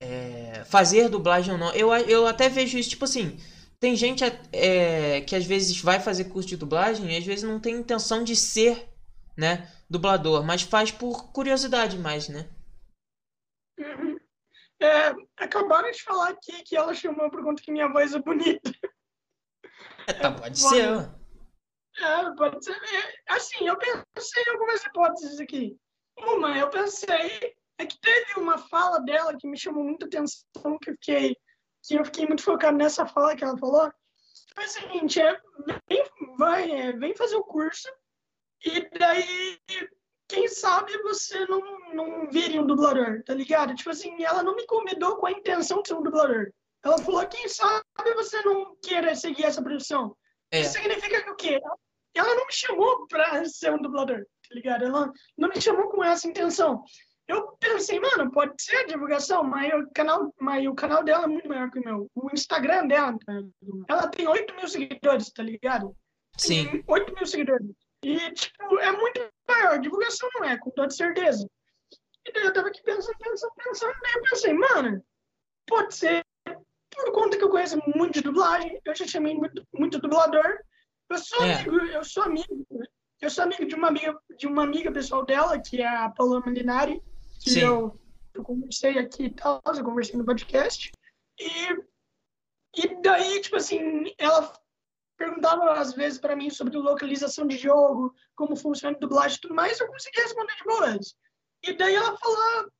[0.00, 1.72] é, fazer dublagem ou não.
[1.72, 3.36] Eu, eu até vejo isso, tipo assim.
[3.80, 7.58] Tem gente é, que às vezes vai fazer curso de dublagem e às vezes não
[7.58, 8.88] tem intenção de ser,
[9.36, 12.48] né, dublador, mas faz por curiosidade mais, né?
[13.78, 14.18] Uhum.
[14.80, 18.72] É, acabaram de falar aqui que ela chamou por conta que minha voz é bonita.
[20.08, 21.10] É, tá, pode ser.
[21.98, 22.72] É, pode ser.
[22.72, 25.78] É, assim, eu pensei em algumas hipóteses aqui.
[26.18, 30.90] Uma, eu pensei é que teve uma fala dela que me chamou muita atenção, que
[30.90, 31.36] eu fiquei,
[31.82, 33.92] que eu fiquei muito focado nessa fala que ela falou.
[34.54, 35.38] Foi o seguinte, é,
[35.88, 36.04] vem,
[36.38, 37.88] vai, é, vem fazer o curso
[38.64, 39.58] e daí,
[40.28, 41.60] quem sabe você não,
[41.94, 43.74] não vire um dublador, tá ligado?
[43.74, 46.50] Tipo assim, ela não me convidou com a intenção de ser um dublador.
[46.84, 47.84] Ela falou, quem sabe
[48.14, 50.16] você não queira seguir essa profissão.
[50.50, 50.60] É.
[50.60, 51.60] Isso significa que o quê?
[52.14, 54.84] Ela não me chamou pra ser um dublador, tá ligado?
[54.84, 56.82] Ela não me chamou com essa intenção.
[57.28, 61.48] Eu pensei, mano, pode ser divulgação, mas o canal, mas o canal dela é muito
[61.48, 62.10] maior que o meu.
[62.14, 63.16] O Instagram dela,
[63.88, 65.96] ela tem 8 mil seguidores, tá ligado?
[66.36, 66.68] Sim.
[66.68, 67.66] Tem 8 mil seguidores.
[68.02, 69.78] E, tipo, é muito maior.
[69.78, 71.48] Divulgação não é, com toda certeza.
[72.26, 73.94] E daí eu tava aqui pensando, pensando, pensando.
[74.02, 75.04] Daí eu pensei, mano,
[75.66, 76.24] pode ser.
[76.44, 80.58] Por conta que eu conheço muito de dublagem, eu já chamei muito, muito dublador.
[81.08, 81.54] Eu sou é.
[81.54, 82.66] amigo, eu sou amigo.
[83.20, 86.40] Eu sou amigo de uma amiga, de uma amiga pessoal dela, que é a Paula
[86.40, 87.00] Mandinari,
[87.40, 87.98] que eu,
[88.34, 90.90] eu conversei aqui e tal, eu conversei no podcast.
[91.38, 91.68] E,
[92.76, 94.52] e daí, tipo assim, ela
[95.16, 99.54] perguntava às vezes para mim sobre localização de jogo, como funciona a dublagem e tudo
[99.54, 101.16] mais, eu conseguia responder de boas.
[101.62, 102.70] E daí ela falou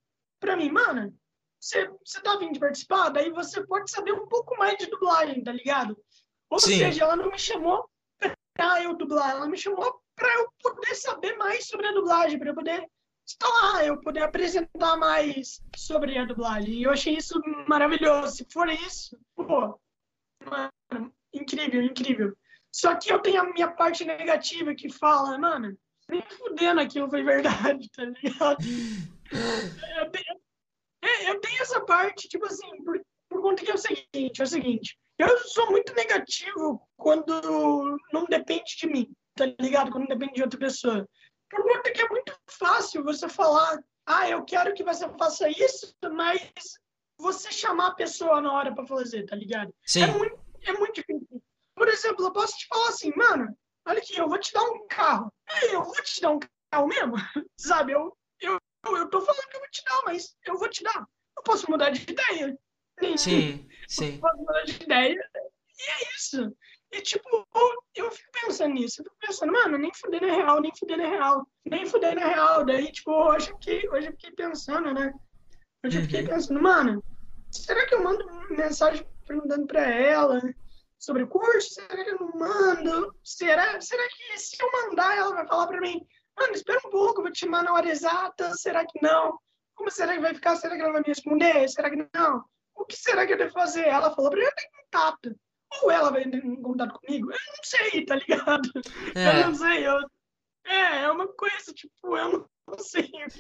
[0.40, 1.16] para mim, mano,
[1.60, 1.88] você
[2.22, 5.96] tá vindo participar, daí você pode saber um pouco mais de dublagem, tá ligado?
[6.50, 6.78] Ou Sim.
[6.78, 7.88] seja, ela não me chamou
[8.54, 12.50] pra eu dublar, ela me chamou para eu poder saber mais sobre a dublagem, para
[12.50, 12.86] eu poder
[13.24, 16.74] estar lá, eu poder apresentar mais sobre a dublagem.
[16.74, 18.36] E eu achei isso maravilhoso.
[18.36, 19.80] Se for isso, pô,
[20.44, 22.36] mano, incrível, incrível.
[22.70, 25.76] Só que eu tenho a minha parte negativa que fala, mano,
[26.08, 28.64] nem fudendo aquilo foi verdade, tá ligado?
[29.98, 30.40] Eu tenho,
[31.02, 34.42] é, eu tenho essa parte, tipo assim, por, por conta que é o seguinte, é
[34.42, 39.90] o seguinte, eu sou muito negativo quando não depende de mim, tá ligado?
[39.90, 41.08] Quando depende de outra pessoa.
[41.50, 45.94] Por conta que é muito fácil você falar, ah, eu quero que você faça isso,
[46.12, 46.40] mas
[47.18, 49.72] você chamar a pessoa na hora para fazer, tá ligado?
[49.86, 50.02] Sim.
[50.02, 51.01] É muito, é muito
[52.06, 55.32] exemplo, eu posso te falar assim, mano, olha aqui, eu vou te dar um carro.
[55.48, 56.40] É, eu vou te dar um
[56.70, 57.14] carro mesmo,
[57.56, 57.92] sabe?
[57.92, 61.06] Eu, eu, eu tô falando que eu vou te dar, mas eu vou te dar.
[61.36, 62.58] Eu posso mudar de ideia.
[63.16, 64.14] Sim, sim.
[64.14, 65.30] Eu posso mudar de ideia.
[65.78, 66.56] E é isso.
[66.92, 67.46] E, tipo,
[67.94, 69.00] eu fico pensando nisso.
[69.00, 71.46] Eu fico pensando, mano, nem fuder na real, nem fuder na real.
[71.64, 72.64] Nem fuder na real.
[72.64, 75.12] Daí, tipo, hoje eu fiquei, hoje eu fiquei pensando, né?
[75.84, 76.28] Hoje eu fiquei uhum.
[76.28, 77.04] pensando, mano,
[77.50, 80.40] será que eu mando mensagem perguntando pra ela
[81.02, 81.74] sobre o curso?
[81.74, 83.14] Será que eu não mando?
[83.24, 86.00] Será, será que se eu mandar, ela vai falar pra mim,
[86.38, 88.54] mano, espera um pouco, vou te chamar na hora exata?
[88.54, 89.36] Será que não?
[89.74, 90.54] Como será que vai ficar?
[90.54, 91.68] Será que ela vai me responder?
[91.68, 92.44] Será que não?
[92.74, 93.88] O que será que eu devo fazer?
[93.88, 95.36] Ela falou eu tenho contato
[95.82, 97.32] ou ela vai entrar em contato comigo?
[97.32, 98.70] Eu não sei, tá ligado?
[99.16, 99.40] É.
[99.40, 99.86] Eu não sei.
[99.86, 99.98] Eu...
[100.64, 102.46] É, é uma coisa, tipo, eu não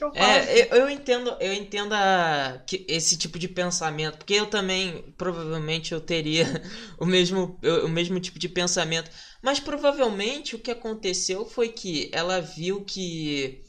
[0.00, 0.60] eu é.
[0.60, 5.02] É, eu, eu entendo, eu entendo a, que, esse tipo de pensamento, porque eu também,
[5.16, 6.44] provavelmente, eu teria
[6.98, 9.10] o mesmo, o mesmo tipo de pensamento.
[9.42, 13.60] Mas provavelmente o que aconteceu foi que ela viu que,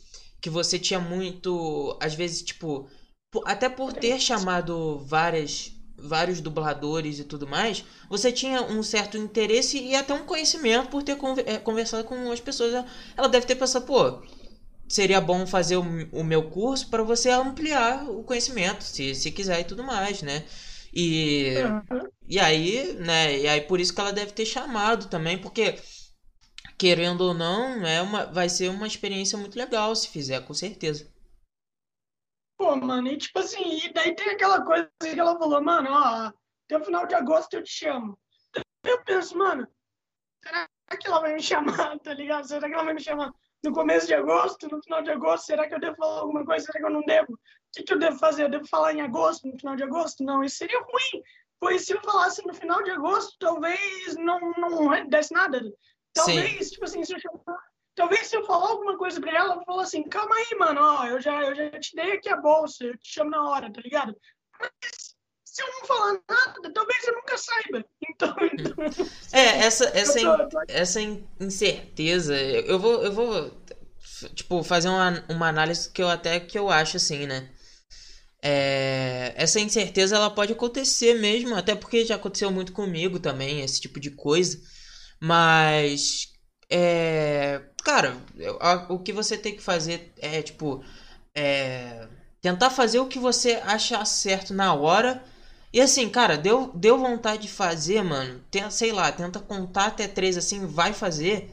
[0.41, 2.87] que você tinha muito, às vezes, tipo,
[3.45, 9.79] até por ter chamado várias vários dubladores e tudo mais, você tinha um certo interesse
[9.79, 12.73] e até um conhecimento por ter eh, conversado com as pessoas.
[13.15, 14.19] Ela deve ter pensado, pô,
[14.93, 15.81] seria bom fazer o,
[16.11, 20.45] o meu curso para você ampliar o conhecimento, se, se quiser e tudo mais, né?
[20.93, 22.07] E, uhum.
[22.27, 23.39] e aí, né?
[23.39, 25.79] E aí por isso que ela deve ter chamado também, porque
[26.77, 31.11] querendo ou não, é uma, vai ser uma experiência muito legal se fizer, com certeza.
[32.55, 36.31] Pô, mano, e tipo assim, e daí tem aquela coisa que ela falou, mano, ó,
[36.65, 38.15] até o final de agosto eu te chamo.
[38.83, 39.67] Eu penso, mano,
[40.43, 40.67] será
[40.99, 42.47] que ela vai me chamar, tá ligado?
[42.47, 43.33] Será que ela vai me chamar
[43.63, 45.45] no começo de agosto, no final de agosto?
[45.45, 46.65] Será que eu devo falar alguma coisa?
[46.65, 47.33] Será que eu não devo?
[47.33, 47.37] O
[47.73, 48.43] que, que eu devo fazer?
[48.43, 50.23] Eu devo falar em agosto, no final de agosto?
[50.23, 51.23] Não, isso seria ruim.
[51.59, 55.61] Pois se eu falasse no final de agosto, talvez não, não desse nada.
[56.13, 56.71] Talvez, Sim.
[56.73, 57.57] tipo assim, se eu chamar
[57.95, 61.05] Talvez se eu falar alguma coisa pra ela, ela falar assim, calma aí, mano, ó,
[61.05, 63.81] eu já, eu já te dei aqui a bolsa, eu te chamo na hora, tá
[63.81, 64.17] ligado?
[64.59, 65.12] Mas
[65.53, 67.85] se eu não falar nada, talvez eu nunca saiba.
[68.09, 70.25] Então, então É, essa, essa, in,
[70.67, 70.99] essa
[71.39, 73.51] incerteza, eu vou, eu vou
[74.33, 77.51] tipo, fazer uma, uma análise que eu até que eu acho assim, né?
[78.41, 83.79] É, essa incerteza ela pode acontecer mesmo, até porque já aconteceu muito comigo também, esse
[83.79, 84.59] tipo de coisa.
[85.21, 86.33] Mas
[86.67, 88.17] é, cara,
[88.89, 90.83] o que você tem que fazer é, tipo,
[91.35, 92.07] é,
[92.41, 95.23] tentar fazer o que você acha certo na hora
[95.73, 98.39] E assim, cara, deu, deu vontade de fazer, mano.
[98.51, 101.49] Tenta, sei lá, tenta contar até três assim, vai fazer.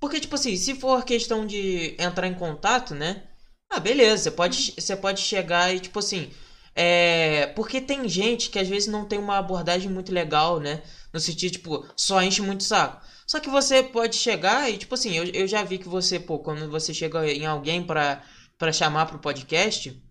[0.00, 3.22] Porque, tipo assim, se for questão de entrar em contato, né?
[3.70, 6.30] Ah, beleza, você pode, você pode chegar e, tipo assim.
[6.74, 7.46] É.
[7.56, 10.82] Porque tem gente que às vezes não tem uma abordagem muito legal, né?
[11.12, 13.04] No sentido, tipo, só enche muito saco.
[13.26, 16.38] Só que você pode chegar e, tipo assim, eu, eu já vi que você, pô,
[16.40, 18.22] quando você chega em alguém pra,
[18.58, 20.02] pra chamar pro podcast,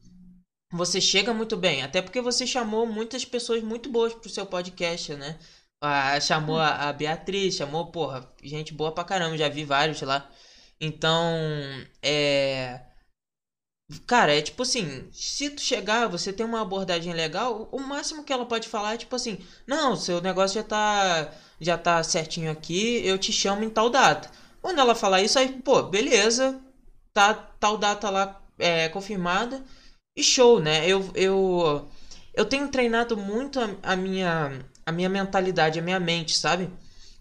[0.72, 1.84] você chega muito bem.
[1.84, 5.38] Até porque você chamou muitas pessoas muito boas pro seu podcast, né?
[5.82, 10.30] Ah, chamou a, a Beatriz, chamou, porra, gente boa pra caramba, já vi vários lá.
[10.80, 11.36] Então,
[12.01, 12.82] é.
[14.07, 18.32] Cara, é tipo assim, se tu chegar, você tem uma abordagem legal, o máximo que
[18.32, 23.05] ela pode falar é tipo assim, não, seu negócio já tá já tá certinho aqui,
[23.05, 24.32] eu te chamo em tal data.
[24.61, 26.59] Quando ela falar isso, aí, pô, beleza,
[27.13, 29.63] tá tal data lá é, confirmada
[30.16, 30.88] e show, né?
[30.88, 31.89] Eu, eu,
[32.34, 36.70] eu tenho treinado muito a, a minha a minha mentalidade, a minha mente, sabe?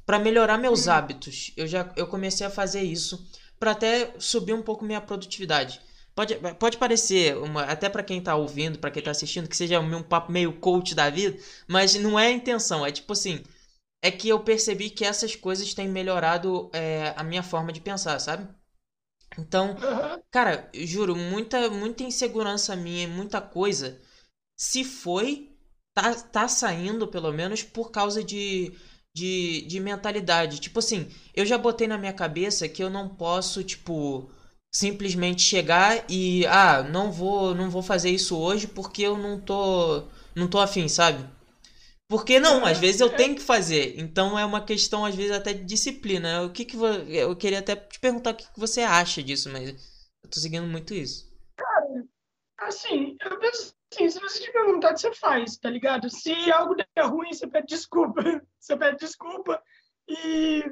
[0.06, 0.92] Para melhorar meus Uhum.
[0.92, 1.52] hábitos.
[1.56, 3.28] Eu já eu comecei a fazer isso
[3.58, 5.80] para até subir um pouco minha produtividade.
[6.14, 9.78] Pode, pode parecer, uma, até para quem tá ouvindo, para quem tá assistindo, que seja
[9.80, 11.38] um papo meio coach da vida,
[11.68, 12.84] mas não é a intenção.
[12.84, 13.42] É tipo assim,
[14.02, 18.18] é que eu percebi que essas coisas têm melhorado é, a minha forma de pensar,
[18.20, 18.48] sabe?
[19.38, 20.22] Então, Aham.
[20.30, 24.00] cara, juro, muita, muita insegurança minha, muita coisa,
[24.56, 25.50] se foi,
[25.94, 28.72] tá, tá saindo pelo menos por causa de,
[29.14, 30.60] de, de mentalidade.
[30.60, 34.30] Tipo assim, eu já botei na minha cabeça que eu não posso, tipo,
[34.72, 40.04] simplesmente chegar e, ah, não vou, não vou fazer isso hoje porque eu não tô,
[40.34, 41.24] não tô afim, sabe?
[42.10, 42.80] Porque não, às Aham.
[42.80, 43.98] vezes eu tenho que fazer.
[43.98, 46.42] Então é uma questão, às vezes, até de disciplina.
[46.42, 49.48] O que que vo- eu queria até te perguntar o que que você acha disso,
[49.50, 49.68] mas
[50.24, 51.30] eu tô seguindo muito isso.
[52.58, 56.08] assim, eu penso assim, se você tiver vontade, você faz, tá ligado?
[56.08, 58.22] Se algo der ruim, você pede desculpa.
[58.60, 59.62] Você pede desculpa
[60.06, 60.62] e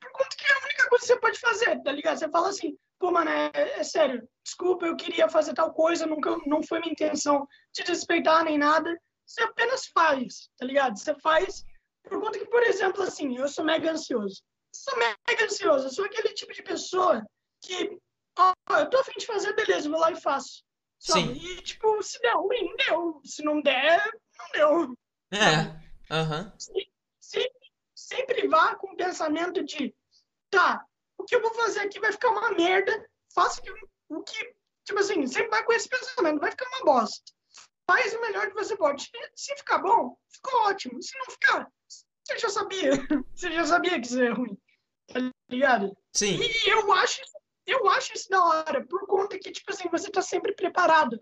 [0.00, 2.18] por conta que é a única coisa que você pode fazer, tá ligado?
[2.18, 6.36] Você fala assim, pô, mano, é, é sério, desculpa, eu queria fazer tal coisa, nunca,
[6.46, 8.92] não foi minha intenção te desrespeitar nem nada.
[9.28, 10.98] Você apenas faz, tá ligado?
[10.98, 11.64] Você faz
[12.02, 14.42] por conta que, por exemplo, assim, eu sou mega ansioso.
[14.74, 17.22] Sou mega ansioso, eu sou aquele tipo de pessoa
[17.62, 17.98] que,
[18.38, 20.64] ó, eu tô afim de fazer, beleza, vou lá e faço.
[20.98, 21.34] Sabe?
[21.38, 21.46] Sim.
[21.46, 23.20] E, tipo, se der ruim, deu.
[23.24, 24.02] Se não der,
[24.38, 24.94] não deu.
[25.32, 29.94] É, aham, Se- Sempre, sempre vá com o pensamento de,
[30.48, 30.82] tá,
[31.18, 33.70] o que eu vou fazer aqui vai ficar uma merda, faça o que,
[34.08, 34.54] o que
[34.84, 37.30] tipo assim, sempre vai com esse pensamento, vai ficar uma bosta.
[37.90, 39.10] Faz o melhor que você pode.
[39.34, 41.02] Se, ficar bom, ficou ótimo.
[41.02, 42.90] Se não ficar, você já sabia.
[43.34, 44.58] Você já sabia que isso é ruim.
[45.06, 45.96] Tá ligado?
[46.12, 49.88] sim, E eu acho, isso- eu acho isso da hora, por conta que, tipo assim,
[49.90, 51.18] você tá sempre preparado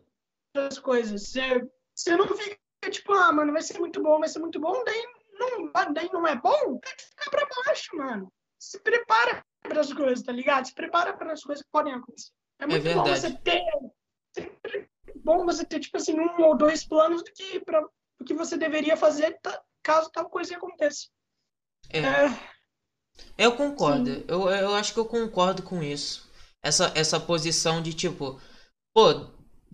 [0.52, 1.22] para as coisas.
[1.28, 1.62] Você,
[1.94, 2.58] você não fica,
[2.90, 5.06] tipo, ah, mano, vai ser muito bom, vai ser muito bom, daí
[5.38, 8.32] não, daí não é bom, tem que ficar pra baixo, mano.
[8.58, 10.66] Se prepara para as coisas, tá ligado?
[10.66, 12.32] Se prepara para as coisas que podem acontecer.
[12.58, 13.20] É muito bom verdade.
[13.20, 13.62] você ter,
[14.34, 14.88] sempre
[15.26, 17.80] bom você ter, tipo assim, um ou dois planos do que, pra,
[18.18, 21.08] do que você deveria fazer tá- caso tal coisa aconteça.
[21.92, 22.26] é.
[23.38, 24.10] É, Eu concordo.
[24.14, 24.24] Sim.
[24.28, 26.28] Eu, eu acho que eu concordo com isso.
[26.62, 28.40] Essa, essa posição de tipo,
[28.94, 29.26] pô,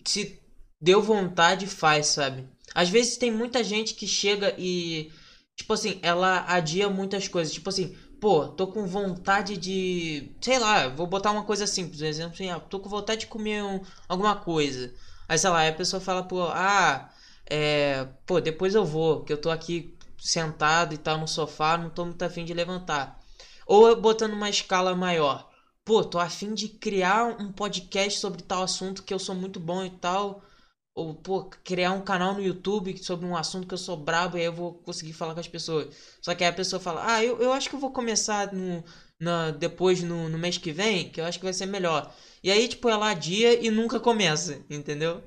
[0.07, 0.41] se
[0.81, 2.49] deu vontade, faz, sabe?
[2.75, 5.13] Às vezes tem muita gente que chega e,
[5.57, 7.53] tipo assim, ela adia muitas coisas.
[7.55, 10.31] Tipo assim, pô, tô com vontade de.
[10.41, 12.03] Sei lá, vou botar uma coisa simples.
[12.03, 14.95] Um exemplo assim, ah, tô com vontade de comer um- alguma coisa.
[15.29, 17.11] Aí, sei lá, aí a pessoa fala, pô, ah,
[17.51, 18.07] é.
[18.27, 22.05] Pô, depois eu vou, que eu tô aqui sentado e tal no sofá, não tô
[22.05, 23.21] muito afim de levantar.
[23.67, 25.49] Ou eu botando uma escala maior.
[25.85, 29.85] Pô, tô afim de criar um podcast sobre tal assunto que eu sou muito bom
[29.85, 30.43] e tal.
[30.95, 34.41] Ou, pô, criar um canal no YouTube sobre um assunto que eu sou brabo e
[34.41, 35.95] aí eu vou conseguir falar com as pessoas.
[36.21, 38.85] Só que aí a pessoa fala, ah, eu, eu acho que eu vou começar no,
[39.21, 42.15] na, depois no, no mês que vem, que eu acho que vai ser melhor.
[42.43, 45.23] E aí, tipo, ela adia e nunca começa, entendeu?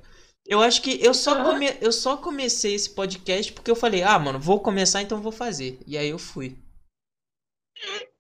[0.46, 4.20] Eu acho que eu só, come, eu só comecei esse podcast porque eu falei, ah,
[4.20, 5.80] mano, vou começar, então vou fazer.
[5.88, 6.56] E aí eu fui.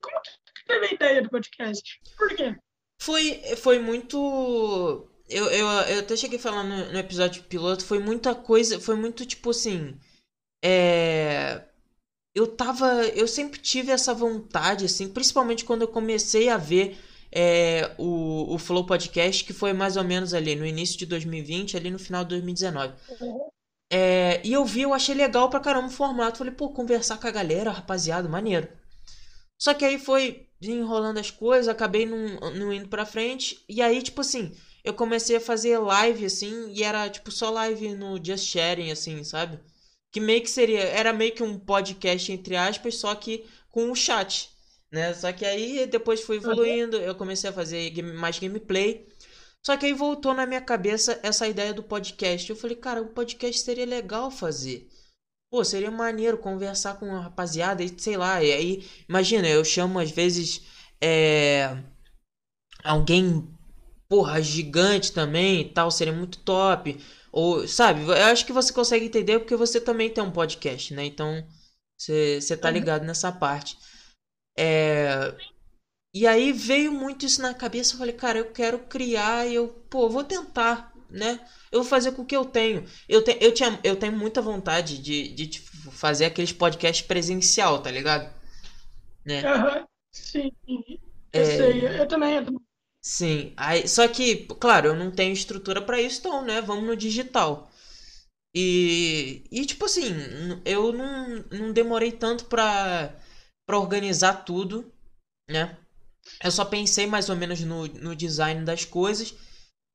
[0.01, 2.01] Como que teve a ideia do podcast?
[2.17, 2.55] Por quê?
[2.99, 5.07] Foi, foi muito.
[5.29, 9.25] Eu, eu, eu até cheguei falando no, no episódio piloto, foi muita coisa, foi muito
[9.25, 9.99] tipo assim.
[10.63, 11.63] É.
[12.35, 12.85] Eu tava.
[13.15, 16.97] Eu sempre tive essa vontade, assim, principalmente quando eu comecei a ver
[17.31, 21.77] é, o, o Flow Podcast, que foi mais ou menos ali no início de 2020,
[21.77, 22.93] ali no final de 2019.
[23.89, 26.37] É, e eu vi, eu achei legal pra caramba o formato.
[26.39, 28.67] Falei, pô, conversar com a galera, rapaziada, maneiro.
[29.57, 33.63] Só que aí foi enrolando as coisas, acabei não, não indo pra frente.
[33.69, 37.95] E aí, tipo assim, eu comecei a fazer live, assim, e era tipo só live
[37.95, 39.59] no Just Sharing, assim, sabe?
[40.15, 43.95] Que meio que seria, era meio que um podcast entre aspas, só que com o
[43.95, 44.49] chat,
[44.89, 45.13] né?
[45.13, 49.05] Só que aí depois foi evoluindo, eu comecei a fazer game, mais gameplay.
[49.61, 52.49] Só que aí voltou na minha cabeça essa ideia do podcast.
[52.49, 54.87] Eu falei, cara, um podcast seria legal fazer.
[55.51, 58.41] Pô, seria maneiro conversar com a rapaziada e sei lá.
[58.41, 60.61] E aí, imagina, eu chamo às vezes
[61.01, 61.77] é,
[62.85, 63.45] alguém,
[64.07, 66.97] porra, gigante também e tal, seria muito top.
[67.35, 71.03] Ou, sabe, eu acho que você consegue entender porque você também tem um podcast, né?
[71.03, 71.45] Então,
[71.97, 73.77] você, tá ligado nessa parte.
[74.57, 75.35] É...
[76.13, 79.67] E aí veio muito isso na cabeça, eu falei, cara, eu quero criar e eu,
[79.89, 81.45] pô, vou tentar, né?
[81.69, 82.85] Eu vou fazer com o que eu tenho.
[83.09, 87.81] Eu, te, eu, tinha, eu tenho muita vontade de, de tipo, fazer aqueles podcasts presencial,
[87.81, 88.33] tá ligado?
[89.25, 89.41] Né?
[89.43, 90.51] Uhum, sim,
[91.33, 91.57] eu é...
[91.57, 92.61] sei, eu também, eu também.
[93.07, 96.95] Sim, aí, só que, claro, eu não tenho estrutura para isso, então, né, vamos no
[96.95, 97.69] digital.
[98.55, 100.11] E, e tipo assim,
[100.65, 103.13] eu não, não demorei tanto pra,
[103.67, 104.91] pra organizar tudo,
[105.49, 105.77] né?
[106.43, 109.35] Eu só pensei mais ou menos no, no design das coisas.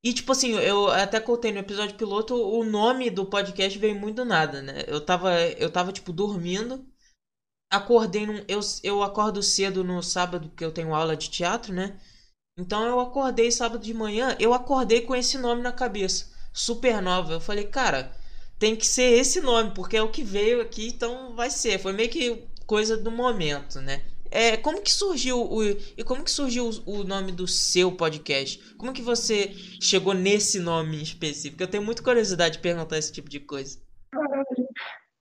[0.05, 4.17] E tipo assim, eu até contei no episódio piloto, o nome do podcast veio muito
[4.19, 4.85] do nada, né?
[4.89, 6.87] Eu tava, eu tava tipo dormindo,
[7.71, 11.99] acordei num, eu, eu acordo cedo no sábado que eu tenho aula de teatro, né?
[12.57, 16.30] Então eu acordei sábado de manhã, eu acordei com esse nome na cabeça.
[16.53, 17.34] Supernova.
[17.34, 18.14] Eu falei, cara,
[18.59, 21.78] tem que ser esse nome, porque é o que veio aqui, então vai ser.
[21.78, 24.03] Foi meio que coisa do momento, né?
[24.30, 28.74] É, como que surgiu o e como que surgiu o, o nome do seu podcast?
[28.74, 31.62] Como que você chegou nesse nome específico?
[31.62, 33.80] Eu tenho muita curiosidade de perguntar esse tipo de coisa.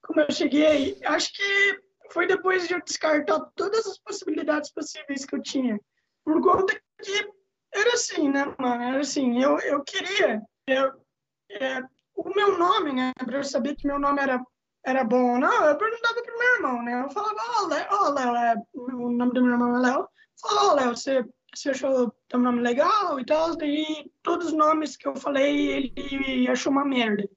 [0.04, 1.80] Como eu cheguei, acho que
[2.12, 5.80] foi depois de eu descartar todas as possibilidades possíveis que eu tinha.
[6.24, 7.30] Por conta que
[7.74, 8.84] era assim, né, mano?
[8.84, 10.42] Era assim, eu, eu queria.
[10.68, 10.92] Eu,
[11.52, 11.82] é,
[12.16, 13.12] o meu nome, né?
[13.18, 14.42] Pra eu saber que meu nome era,
[14.86, 17.04] era bom ou não, eu perguntava pro meu irmão, né?
[17.04, 20.08] Eu falava, ó, oh, Léo, oh, Léo é, o nome do meu irmão é Léo.
[20.42, 21.26] Falava, ó, oh, Léo, você,
[21.56, 23.56] você achou teu nome legal e tal?
[23.56, 27.28] Daí todos os nomes que eu falei, ele achou uma merda.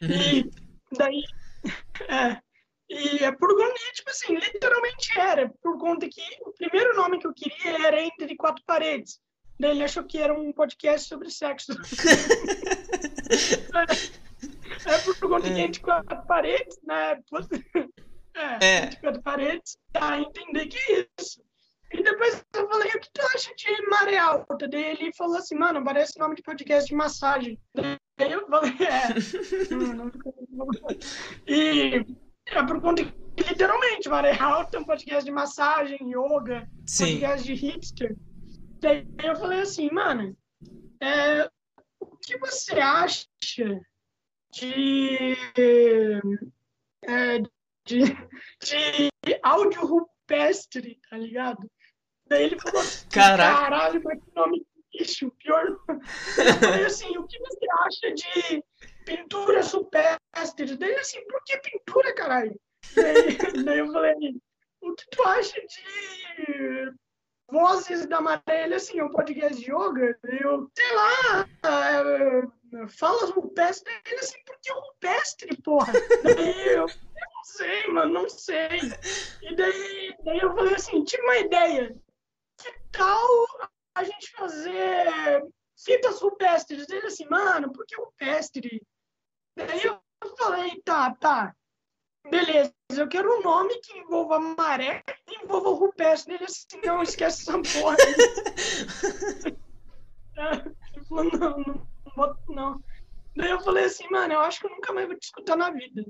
[0.00, 0.50] E
[0.96, 1.22] daí.
[2.08, 2.42] É,
[2.92, 7.26] e é por conta, tipo assim, literalmente era, por conta que o primeiro nome que
[7.26, 9.18] eu queria era Entre Quatro Paredes.
[9.58, 11.72] Daí ele achou que era um podcast sobre sexo.
[14.86, 15.54] é, é por conta é.
[15.54, 17.18] que Entre Quatro Paredes, né?
[18.34, 18.84] É, é.
[18.84, 21.42] Entre Quatro Paredes, dá a entender que é isso.
[21.94, 24.68] E depois eu falei, o que tu acha de maré alta?
[24.68, 27.58] Daí ele falou assim, mano, parece nome de podcast de massagem.
[27.74, 29.14] Daí eu falei, é.
[31.50, 32.04] e
[32.58, 37.20] é por conta que, literalmente, Maré Alta é um podcast de massagem, yoga, Sim.
[37.20, 38.16] podcast de hipster.
[38.80, 40.36] Daí eu falei assim, mano,
[41.00, 41.48] é,
[42.00, 43.26] o que você acha
[44.52, 45.36] de,
[47.04, 47.38] é,
[47.86, 47.98] de,
[48.60, 51.70] de áudio rupestre, tá ligado?
[52.26, 55.64] Daí ele falou assim, caralho, mas que nome bicho, pior.
[55.88, 58.64] Eu falei assim, o que você acha de
[59.04, 60.76] pintura supestre.
[60.76, 62.58] Daí assim, por que pintura, caralho?
[62.94, 64.40] Daí, daí eu falei,
[64.80, 66.92] o que tu acha de
[67.50, 68.64] Vozes da Maré?
[68.64, 70.18] Ele assim, é um podcast de yoga?
[70.24, 73.92] Eu, sei lá, é, fala rupestre.
[74.06, 75.92] Ele assim, por que rupestre, porra?
[76.24, 78.80] Daí eu, eu não sei, mano, não sei.
[79.42, 81.94] E daí, daí eu falei assim, tive uma ideia.
[82.58, 83.46] Que tal
[83.94, 85.44] a gente fazer
[85.76, 86.88] fitas rupestres?
[86.88, 88.82] Ele assim, mano, por que rupestre?
[89.56, 90.00] Daí eu
[90.36, 91.54] falei, tá, tá,
[92.30, 96.34] beleza, eu quero um nome que envolva maré e envolva o rupestre.
[96.34, 97.96] Ele assim, não, esquece essa porra.
[100.94, 101.86] Ele falou, não, não,
[102.16, 102.84] não, não.
[103.36, 105.70] Daí eu falei assim, mano, eu acho que eu nunca mais vou te escutar na
[105.70, 106.04] vida.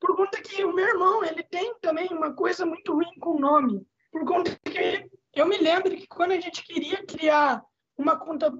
[0.00, 3.40] Por conta que o meu irmão, ele tem também uma coisa muito ruim com o
[3.40, 3.86] nome.
[4.12, 7.62] Por conta que eu me lembro que quando a gente queria criar
[7.96, 8.52] uma conta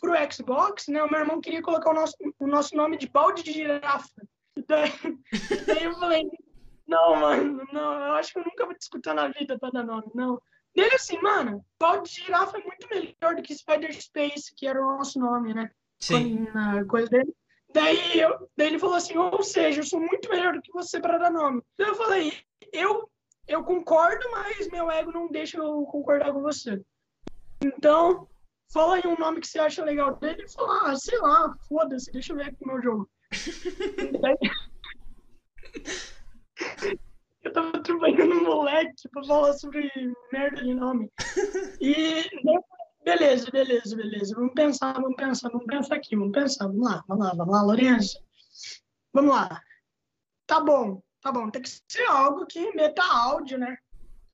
[0.00, 1.02] pro Xbox, né?
[1.02, 4.08] O meu irmão queria colocar o nosso, o nosso nome de balde de girafa.
[4.66, 4.92] Daí,
[5.66, 6.30] daí eu falei,
[6.86, 9.84] não, mano, não, eu acho que eu nunca vou te escutar na vida pra dar
[9.84, 10.40] nome, não.
[10.74, 14.80] Dele assim, mano, balde de girafa é muito melhor do que Spider Space, que era
[14.80, 15.70] o nosso nome, né?
[15.98, 16.46] Sim.
[16.52, 17.34] Na coisa dele.
[17.72, 21.00] Daí, eu, daí ele falou assim, ou seja, eu sou muito melhor do que você
[21.00, 21.62] para dar nome.
[21.78, 22.32] Daí eu falei,
[22.72, 23.10] eu,
[23.48, 26.80] eu concordo, mas meu ego não deixa eu concordar com você.
[27.62, 28.28] Então,
[28.72, 30.42] fala aí um nome que você acha legal dele.
[30.42, 33.10] Ele falou, ah, sei lá, foda-se, deixa eu ver aqui o meu jogo.
[37.42, 39.90] eu tava trabalhando no moleque pra falar sobre
[40.32, 41.10] merda de nome.
[41.80, 42.24] E
[43.04, 44.34] beleza, beleza, beleza.
[44.34, 46.66] Vamos pensar, vamos pensar, vamos pensar aqui, vamos pensar.
[46.66, 48.18] Vamos lá, vamos lá, vamos lá, Lourenço.
[49.12, 49.62] Vamos lá.
[50.46, 53.78] Tá bom, tá bom, tem que ser algo que meta áudio, né?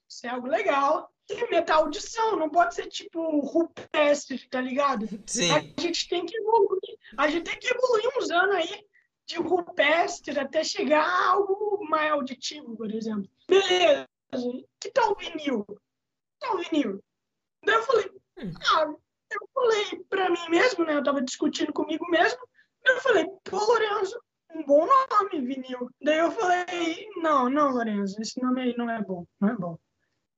[0.09, 1.12] Ser algo legal.
[1.31, 5.09] E meta audição, não pode ser tipo rupestre, tá ligado?
[5.27, 5.51] Sim.
[5.53, 6.99] A gente tem que evoluir.
[7.16, 8.87] A gente tem que evoluir uns anos aí
[9.27, 13.29] de rupestre até chegar a algo mais auditivo, por exemplo.
[13.49, 14.07] Beleza.
[14.81, 15.64] Que tal o vinil?
[15.64, 17.05] Que tal o vinil?
[17.64, 18.53] Daí eu falei, Hum.
[18.75, 18.95] ah,
[19.31, 20.97] eu falei pra mim mesmo, né?
[20.97, 22.41] Eu tava discutindo comigo mesmo.
[22.85, 24.20] Eu falei, pô, Lorenzo,
[24.55, 25.89] um bom nome, vinil.
[26.03, 29.79] Daí eu falei, não, não, Lorenzo, esse nome aí não é bom, não é bom.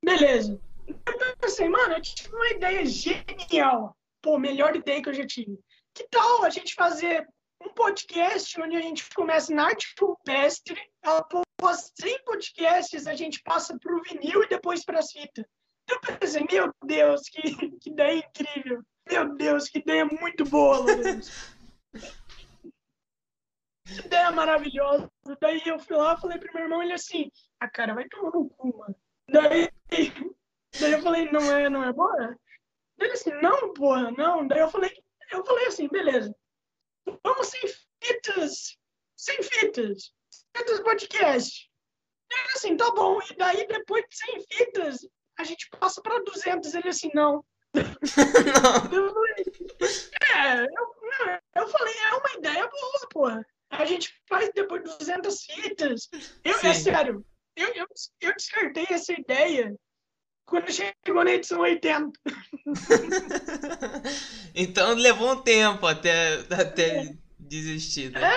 [0.03, 0.61] Beleza.
[0.87, 3.97] Eu pensei, mano, eu tive uma ideia genial.
[4.22, 5.59] Pô, melhor ideia que eu já tive.
[5.95, 7.26] Que tal a gente fazer
[7.62, 13.78] um podcast onde a gente começa na arte rupestre, após 100 podcasts a gente passa
[13.78, 15.45] pro vinil e depois para as fitas.
[15.89, 18.82] Eu pensei, meu Deus, que, que ideia incrível.
[19.11, 21.55] Meu Deus, que ideia muito boa, Lourenço.
[23.87, 25.11] Que ideia maravilhosa.
[25.41, 27.30] Daí eu fui lá, falei pro meu irmão, ele assim,
[27.61, 28.97] ah, cara, vai tomar no cu, mano.
[29.28, 29.70] Daí,
[30.81, 32.37] daí eu falei, não é, não é boa?
[32.99, 34.47] Ele assim, não, porra, não.
[34.47, 34.93] Daí eu falei,
[35.31, 36.35] eu falei assim, beleza.
[37.22, 37.61] Vamos sem
[38.03, 38.79] fitas,
[39.16, 40.12] sem fitas,
[40.57, 41.70] fitas podcast.
[42.31, 43.20] Ele assim, tá bom.
[43.31, 45.09] E daí, depois de 100 fitas,
[45.39, 46.75] a gente passa para 200.
[46.75, 47.45] Ele assim, não.
[47.75, 47.85] Não.
[48.93, 49.35] Eu falei,
[50.35, 53.47] é, eu, não, eu falei, é uma ideia boa, porra.
[53.70, 56.09] A gente faz depois de 200 fitas.
[56.45, 57.25] Eu, é sério,
[57.57, 57.87] eu, eu,
[58.20, 59.75] eu descartei essa ideia
[60.47, 62.12] quando chegou na edição 80.
[64.57, 68.30] Então levou um tempo até, até desistir, né?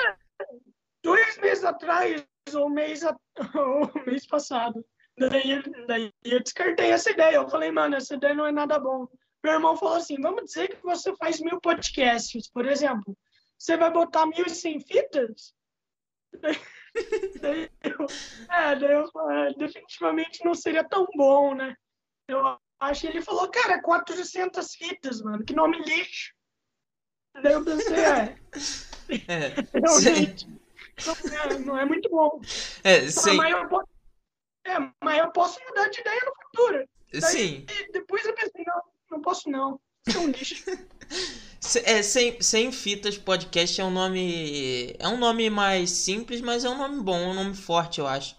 [1.04, 3.16] Dois meses atrás, ou mês, ou
[4.08, 4.84] mês passado.
[5.16, 7.36] Daí, daí eu descartei essa ideia.
[7.36, 9.08] Eu falei, mano, essa ideia não é nada bom.
[9.44, 13.16] Meu irmão falou assim: vamos dizer que você faz mil podcasts, por exemplo.
[13.58, 15.54] Você vai botar mil e cem fitas?
[17.42, 18.08] Daí eu,
[18.50, 21.76] é, daí eu falei, "É, definitivamente não seria tão bom, né?
[22.28, 26.34] Eu acho que ele falou, cara, 400 fitas, mano, que nome lixo.
[27.42, 28.38] Daí eu pensei, é,
[29.28, 30.48] É, realmente,
[31.06, 32.42] não é, não é muito bom.
[32.84, 33.88] é, Mas sem, eu posso,
[34.66, 34.74] é,
[35.04, 36.90] mas eu posso mudar de ideia no futuro.
[37.22, 37.66] sim.
[37.70, 39.80] E depois eu pensei, não, não posso não.
[40.06, 40.64] Isso é um lixo.
[41.84, 44.96] É, sem, sem fitas podcast é um nome.
[45.00, 48.08] É um nome mais simples, mas é um nome bom, é um nome forte, eu
[48.08, 48.38] acho.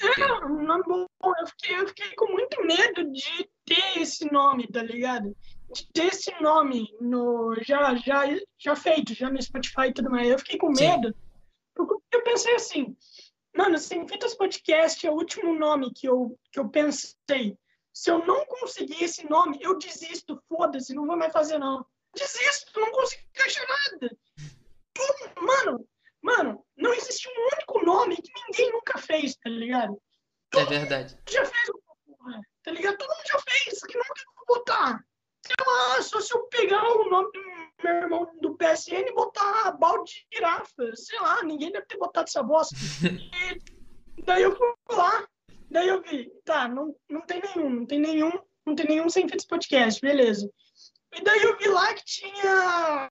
[0.00, 1.07] É um nome bom.
[1.38, 5.36] Eu fiquei, eu fiquei com muito medo de ter esse nome, tá ligado?
[5.72, 8.24] De ter esse nome no, já, já,
[8.58, 10.28] já feito, já no Spotify e tudo mais.
[10.28, 11.14] Eu fiquei com medo.
[11.74, 12.96] Porque eu pensei assim,
[13.56, 17.56] mano, Sem Fitas Podcast é o último nome que eu, que eu pensei.
[17.92, 21.84] Se eu não conseguir esse nome, eu desisto, foda-se, não vou mais fazer não.
[22.14, 24.16] Desisto, não consigo achar nada.
[25.40, 25.88] Mano,
[26.22, 30.00] mano, não existe um único nome que ninguém nunca fez, tá ligado?
[30.54, 31.18] É verdade.
[31.28, 32.96] já fez uma porra, tá ligado?
[32.96, 35.04] Todo mundo já fez, que não que eu vou botar.
[35.46, 37.40] Sei lá, só se eu pegar o nome do
[37.82, 42.28] meu irmão do PSN e botar balde de girafa, sei lá, ninguém deve ter botado
[42.28, 42.74] essa bosta.
[44.18, 45.28] E daí eu fui lá,
[45.70, 48.32] daí eu vi, tá, não, não tem nenhum, não tem nenhum,
[48.66, 50.50] não tem nenhum sem feitos podcast, beleza.
[51.14, 53.08] E daí eu vi lá que tinha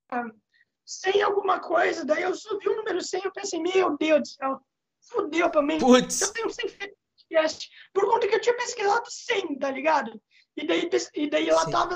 [0.86, 4.60] 100 alguma coisa, daí eu subi o número 100 eu pensei, meu Deus do céu,
[5.00, 5.76] fudeu pra mim.
[5.76, 6.68] Eu Putz, tenho 100
[7.28, 10.22] podcast por conta que eu tinha pesquisado 100, tá ligado?
[10.56, 11.72] E daí, e daí lá Sim.
[11.72, 11.96] tava,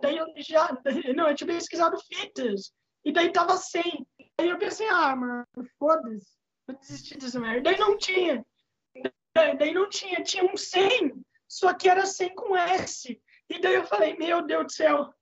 [0.00, 0.68] daí eu já,
[1.16, 2.72] não, eu tinha pesquisado fitas,
[3.04, 3.82] e daí tava 100.
[4.38, 5.46] Aí eu pensei, ah, mano,
[5.78, 7.62] foda-se, vou desistir dessa merda.
[7.62, 8.44] Daí não tinha,
[9.34, 11.12] daí, daí não tinha, tinha um 100,
[11.48, 13.20] só que era 100 com S.
[13.48, 15.14] E daí eu falei, meu Deus do céu,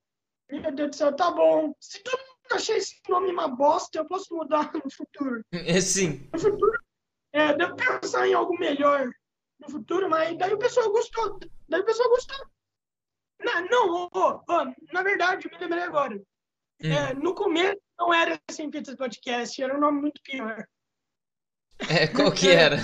[0.51, 1.75] meu Deus do céu, tá bom.
[1.79, 6.29] Se todo mundo achar esse nome uma bosta, eu posso mudar no futuro é sim.
[6.33, 6.81] no futuro,
[7.33, 9.11] é, devo pensar em algo melhor
[9.61, 11.39] no futuro, mas daí o pessoal gostou.
[11.69, 12.47] Daí o pessoal gostou.
[13.43, 16.17] Não, não ó, ó, na verdade, me lembrei agora.
[16.83, 16.93] Hum.
[16.93, 20.67] É, no começo não era Sem Fitas Podcast, era um nome muito pior.
[21.89, 22.77] É, qual que era?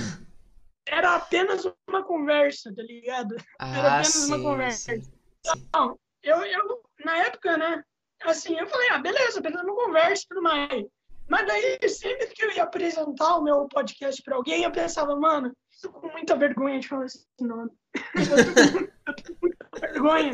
[0.86, 3.34] Era apenas uma conversa, tá ligado?
[3.34, 4.92] Era Ah, apenas uma sim, conversa.
[4.96, 5.68] sim.
[5.74, 7.82] Não, eu, eu, na época, né?
[8.22, 10.86] Assim, eu falei, ah, beleza, apenas uma conversa e tudo mais.
[11.28, 15.54] Mas daí, sempre que eu ia apresentar o meu podcast pra alguém, eu pensava, mano,
[15.80, 17.70] tô com muita vergonha de falar esse nome.
[19.06, 20.32] Eu tô com, muita vergonha.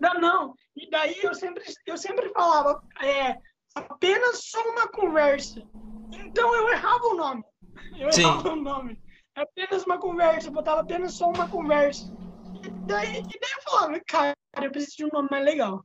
[0.00, 0.54] Não, não.
[0.76, 3.36] E daí eu sempre, eu sempre falava, é,
[3.74, 5.60] apenas só uma conversa.
[6.12, 7.44] Então eu errava o nome.
[7.98, 8.22] Eu Sim.
[8.22, 9.02] errava o nome.
[9.34, 12.12] Apenas uma conversa, eu botava apenas só uma conversa.
[12.64, 15.84] E daí, e daí eu falava, cara, eu preciso de um nome mais legal.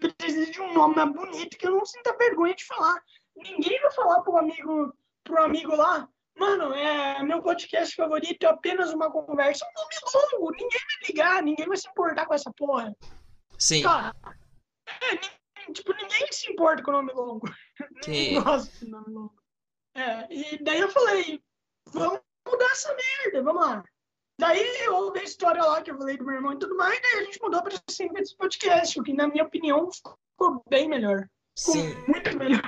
[0.00, 3.00] Eu preciso de um nome mais bonito que eu não sinta vergonha de falar.
[3.36, 4.92] Ninguém vai falar pro amigo,
[5.24, 6.08] pro amigo lá,
[6.38, 9.64] Mano, é meu podcast favorito é apenas uma conversa.
[9.66, 12.94] Um nome longo, ninguém vai ligar, ninguém vai se importar com essa porra.
[13.58, 13.82] Sim.
[13.82, 14.14] Cara,
[14.86, 17.48] é, tipo, ninguém se importa com o nome longo.
[18.02, 19.34] Que- Ninguém gosta de nome longo.
[19.96, 21.42] É, e daí eu falei,
[21.88, 23.82] vamos mudar essa merda, vamos lá.
[24.40, 27.20] Daí houve a história lá que eu falei do meu irmão e tudo mais, daí
[27.20, 31.28] a gente mudou para Sem Vezes Podcast, o que na minha opinião ficou bem melhor.
[31.58, 31.94] Ficou Sim.
[32.06, 32.62] muito melhor.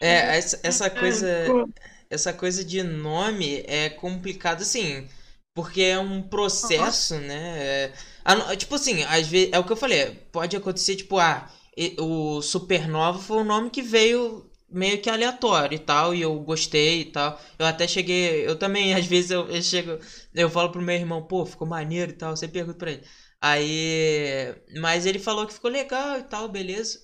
[0.00, 1.44] É, essa, essa É, coisa.
[1.44, 1.68] ficou-
[2.12, 5.08] essa coisa de nome é complicado, assim,
[5.54, 7.92] porque é um processo, né?
[8.24, 11.50] É, tipo assim, às vezes, é o que eu falei, pode acontecer, tipo, ah,
[11.98, 17.02] o Supernova foi um nome que veio meio que aleatório e tal, e eu gostei
[17.02, 17.38] e tal.
[17.58, 19.98] Eu até cheguei, eu também, às vezes, eu, eu chego,
[20.34, 23.04] eu falo pro meu irmão, pô, ficou maneiro e tal, você pergunta pra ele.
[23.40, 27.00] Aí, mas ele falou que ficou legal e tal, beleza.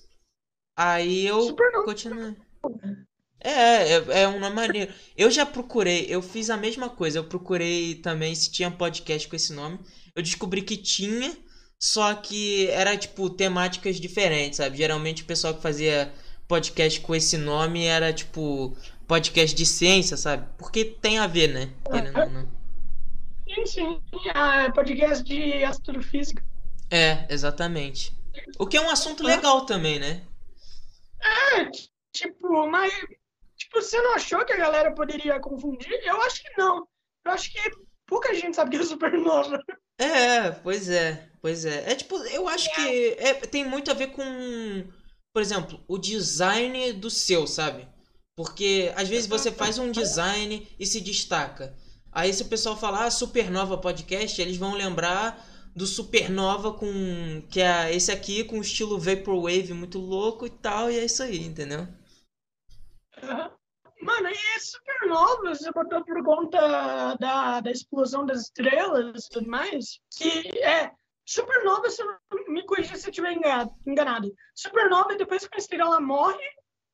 [0.77, 2.35] Aí eu continuei.
[3.41, 4.93] É, é, é um nome maneiro.
[5.17, 7.19] Eu já procurei, eu fiz a mesma coisa.
[7.19, 9.79] Eu procurei também se tinha podcast com esse nome.
[10.15, 11.35] Eu descobri que tinha,
[11.79, 14.77] só que era tipo temáticas diferentes, sabe?
[14.77, 16.13] Geralmente o pessoal que fazia
[16.47, 18.75] podcast com esse nome era tipo
[19.07, 20.47] podcast de ciência, sabe?
[20.57, 21.73] Porque tem a ver, né?
[22.31, 22.59] Não.
[23.47, 24.01] Sim, sim.
[24.33, 26.43] Ah, podcast de astrofísica.
[26.91, 28.13] É, exatamente.
[28.57, 30.21] O que é um assunto legal também, né?
[31.21, 31.69] É,
[32.11, 32.91] tipo, mas
[33.69, 35.99] tipo, você não achou que a galera poderia confundir?
[36.03, 36.87] Eu acho que não.
[37.25, 37.59] Eu acho que
[38.07, 39.61] pouca gente sabe que é supernova.
[39.99, 41.91] É, pois é, pois é.
[41.91, 44.23] É tipo, eu acho que é, tem muito a ver com,
[45.33, 47.87] por exemplo, o design do seu, sabe?
[48.35, 51.75] Porque às vezes você faz um design e se destaca.
[52.11, 55.45] Aí se o pessoal falar ah, Supernova Podcast, eles vão lembrar
[55.75, 60.97] do Supernova com que é esse aqui com estilo vaporwave muito louco e tal, e
[60.97, 61.87] é isso aí, entendeu?
[64.01, 69.99] Mano, e supernova você botou por conta da, da explosão das estrelas e tudo mais?
[70.17, 70.91] Que é.
[71.25, 74.33] Supernova, se eu não me corrija se eu estiver enga- enganado.
[74.55, 76.43] Supernova, depois que a estrela morre,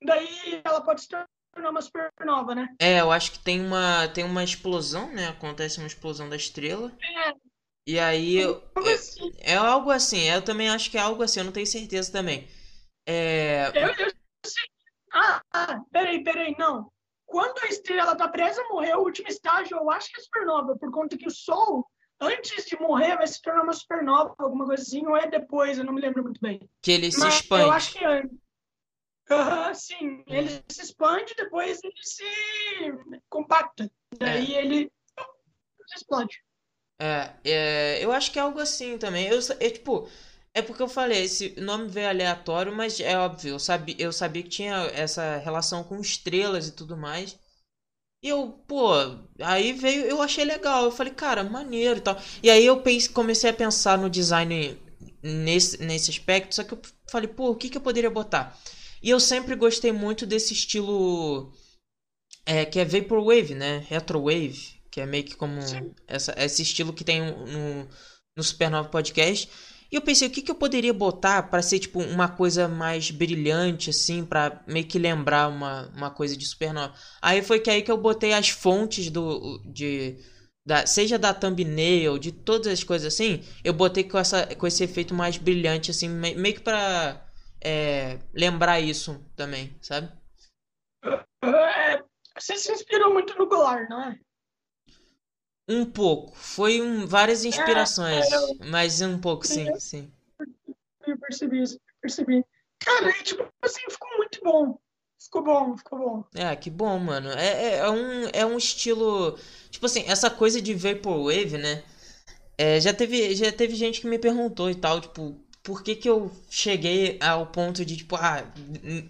[0.03, 2.67] daí ela pode se tornar uma supernova, né?
[2.79, 5.29] É, eu acho que tem uma tem uma explosão, né?
[5.29, 6.91] Acontece uma explosão da estrela.
[7.01, 7.33] É,
[7.87, 9.31] E aí eu- algo assim.
[9.39, 12.45] É algo assim, eu também acho que é algo assim, eu não tenho certeza também.
[13.05, 13.67] É.
[13.73, 14.11] Eu, eu
[14.45, 14.63] sei.
[15.13, 16.91] Ah, ah, peraí, peraí, não.
[17.35, 20.77] Quando a estrela tá presa a morrer, o último estágio, eu acho que é supernova,
[20.77, 21.85] por conta que o Sol,
[22.17, 25.83] antes de morrer, vai se tornar uma supernova, alguma coisa assim, ou é depois, eu
[25.83, 26.61] não me lembro muito bem.
[26.81, 27.63] Que ele se Mas expande.
[27.63, 28.23] eu acho que é.
[29.29, 32.23] Aham, sim, ele se expande, depois ele se
[33.27, 33.91] compacta.
[34.17, 34.89] Daí ele
[35.93, 36.41] explode.
[37.01, 39.27] É, é, eu acho que é algo assim também.
[39.27, 40.07] Eu, é tipo,
[40.55, 44.41] é porque eu falei, esse nome veio aleatório, mas é óbvio, eu sabia, eu sabia
[44.41, 47.37] que tinha essa relação com estrelas e tudo mais.
[48.23, 48.89] E eu, pô,
[49.41, 50.85] aí veio, eu achei legal.
[50.85, 52.17] Eu falei, cara, maneiro e tal.
[52.41, 54.79] E aí eu pense, comecei a pensar no design
[55.21, 56.81] nesse, nesse aspecto, só que eu
[57.11, 58.57] falei, pô, o que que eu poderia botar?
[59.03, 61.53] E eu sempre gostei muito desse estilo
[62.45, 63.85] é, que é Vaporwave, né?
[63.89, 65.59] Retrowave, que é meio que como
[66.07, 67.87] essa, esse estilo que tem no,
[68.37, 69.49] no Supernova Podcast.
[69.95, 73.11] E eu pensei, o que, que eu poderia botar pra ser tipo uma coisa mais
[73.11, 76.93] brilhante, assim, pra meio que lembrar uma, uma coisa de Supernova.
[77.21, 79.57] Aí foi que aí que eu botei as fontes do.
[79.63, 80.17] de.
[80.65, 84.83] Da, seja da thumbnail, de todas as coisas assim, eu botei com, essa, com esse
[84.83, 87.25] efeito mais brilhante, assim, me- meio que pra
[87.63, 90.11] é, lembrar isso também, sabe?
[91.41, 92.03] É,
[92.37, 94.19] você se inspirou muito no Golar, não é?
[95.67, 96.35] Um pouco.
[96.35, 100.11] Foi um, várias inspirações, é, mas um pouco, sim, eu- sim.
[101.07, 102.43] Eu percebi isso, percebi.
[102.79, 104.77] Cara, e, tipo assim, ficou muito bom.
[105.19, 106.23] Ficou bom, ficou bom.
[106.35, 107.29] É, que bom, mano.
[107.31, 109.37] É, é, é um, é um estilo.
[109.71, 111.83] Tipo assim, essa coisa de Vaporwave, né?
[112.57, 116.09] É, já teve, já teve gente que me perguntou e tal, tipo, por que que
[116.09, 118.45] eu cheguei ao ponto de, tipo, ah,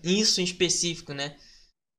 [0.04, 1.36] isso em específico, né?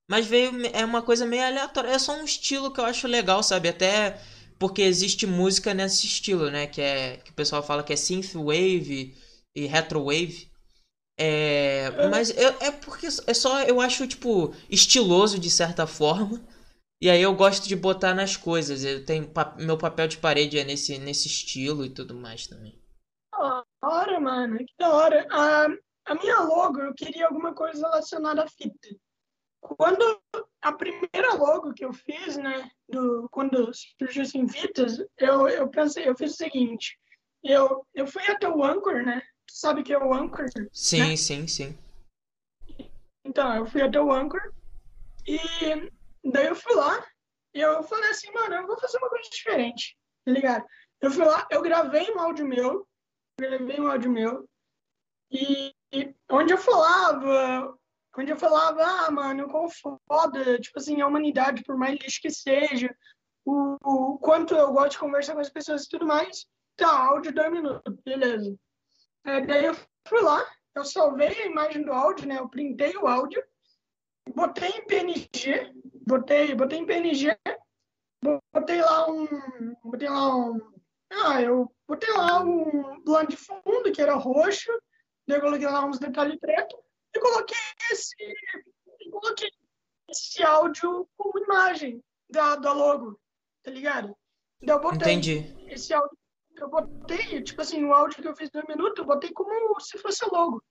[0.09, 1.90] Mas veio, é uma coisa meio aleatória.
[1.90, 3.68] É só um estilo que eu acho legal, sabe?
[3.68, 4.20] Até
[4.59, 6.66] porque existe música nesse estilo, né?
[6.66, 9.14] Que é que o pessoal fala que é synthwave
[9.54, 10.48] e retrowave.
[11.18, 16.40] É, mas eu- é porque é só eu acho tipo estiloso de certa forma.
[17.00, 18.84] E aí eu gosto de botar nas coisas.
[18.84, 22.78] Eu tenho meu papel de parede é nesse nesse estilo e tudo mais também.
[23.32, 25.26] Da hora, mano, que da hora.
[25.30, 25.66] A,
[26.07, 28.88] a minha logo, eu queria alguma coisa relacionada à fita.
[29.67, 30.23] Quando
[30.62, 36.09] a primeira logo que eu fiz, né, do, quando surgiu assim, fitas, eu, eu pensei,
[36.09, 36.99] eu fiz o seguinte,
[37.43, 40.47] eu, eu fui até o Anchor, né, tu sabe que é o Anchor?
[40.73, 41.79] Sim, sim, sim.
[43.25, 44.53] Então, eu fui até o Anchor
[45.27, 45.39] e
[46.25, 47.05] daí eu fui lá,
[47.53, 50.64] eu falei assim, mano, eu vou fazer uma coisa diferente, tá ligado?
[51.01, 52.87] Eu fui lá, eu gravei um áudio meu,
[53.39, 54.49] gravei um áudio meu,
[55.31, 57.77] e, e onde eu falava,
[58.19, 62.31] onde eu falava, ah, mano, quão foda, tipo assim, a humanidade, por mais lixo que
[62.31, 62.95] seja,
[63.45, 66.47] o, o quanto eu gosto de conversar com as pessoas e tudo mais,
[66.77, 68.57] tá, áudio dois minutos, beleza.
[69.25, 69.75] É, daí eu
[70.09, 70.45] fui lá,
[70.75, 73.43] eu salvei a imagem do áudio, né, eu printei o áudio,
[74.35, 75.73] botei em PNG,
[76.07, 77.37] botei, botei em PNG,
[78.53, 79.27] botei lá um,
[79.85, 80.59] botei lá um,
[81.12, 84.73] ah, eu botei lá um plano de fundo que era roxo,
[85.29, 86.86] daí eu coloquei lá uns detalhes preto
[87.17, 87.57] e coloquei
[87.91, 88.14] esse,
[89.11, 89.51] coloquei
[90.09, 93.19] esse áudio como imagem da, da logo,
[93.62, 94.17] tá ligado?
[94.61, 95.57] Daí eu botei Entendi.
[95.69, 96.17] esse áudio,
[96.57, 99.99] eu botei, tipo assim, o áudio que eu fiz dois minutos, eu botei como se
[99.99, 100.62] fosse logo.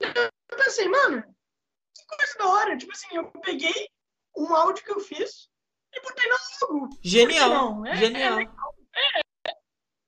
[0.00, 2.76] Eu pensei, mano, que coisa da hora.
[2.76, 3.88] Tipo assim, eu peguei
[4.36, 5.48] um áudio que eu fiz
[5.92, 6.88] e botei na logo.
[7.02, 7.50] Genial.
[7.50, 8.40] Não, é, Genial.
[8.40, 9.18] É,
[9.48, 9.52] é,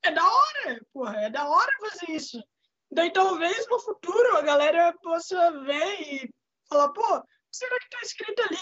[0.04, 1.16] é, da hora, porra.
[1.22, 2.42] É da hora fazer isso.
[2.90, 6.30] Daí talvez no futuro a galera possa ver e
[6.68, 7.22] falar, pô,
[7.52, 8.58] será que tá escrito ali?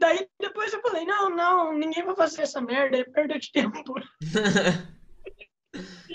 [0.00, 3.82] Daí depois eu falei, não, não, ninguém vai fazer essa merda, é perda de tempo.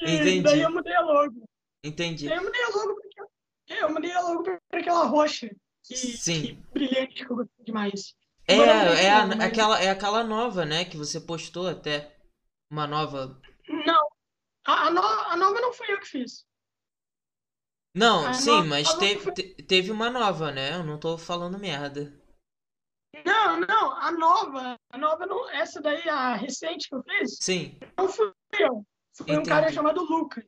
[0.02, 0.42] Entendi.
[0.42, 1.44] daí eu mudei a logo.
[1.84, 2.28] Entendi.
[2.28, 5.50] Daí eu mudei a logo porque eu mudei a logo para aquela roxa.
[5.84, 6.42] Que, Sim.
[6.42, 8.16] que brilhante que eu gostei demais.
[8.48, 10.86] É, é, a- mas- aquela, é aquela nova, né?
[10.86, 12.16] Que você postou até.
[12.70, 13.40] Uma nova.
[13.86, 14.08] Não,
[14.66, 16.46] a, a, no- a nova não fui eu que fiz.
[17.96, 20.76] Não, A sim, nova- mas a nova te- foi- te- teve uma nova, né?
[20.76, 22.12] Eu não tô falando merda.
[23.24, 27.78] Não, não, a nova, a nova não, essa daí, a recente que eu fiz, Sim,
[27.98, 28.84] não fui eu.
[29.16, 29.50] Foi um Entendi.
[29.50, 30.44] cara chamado Luca.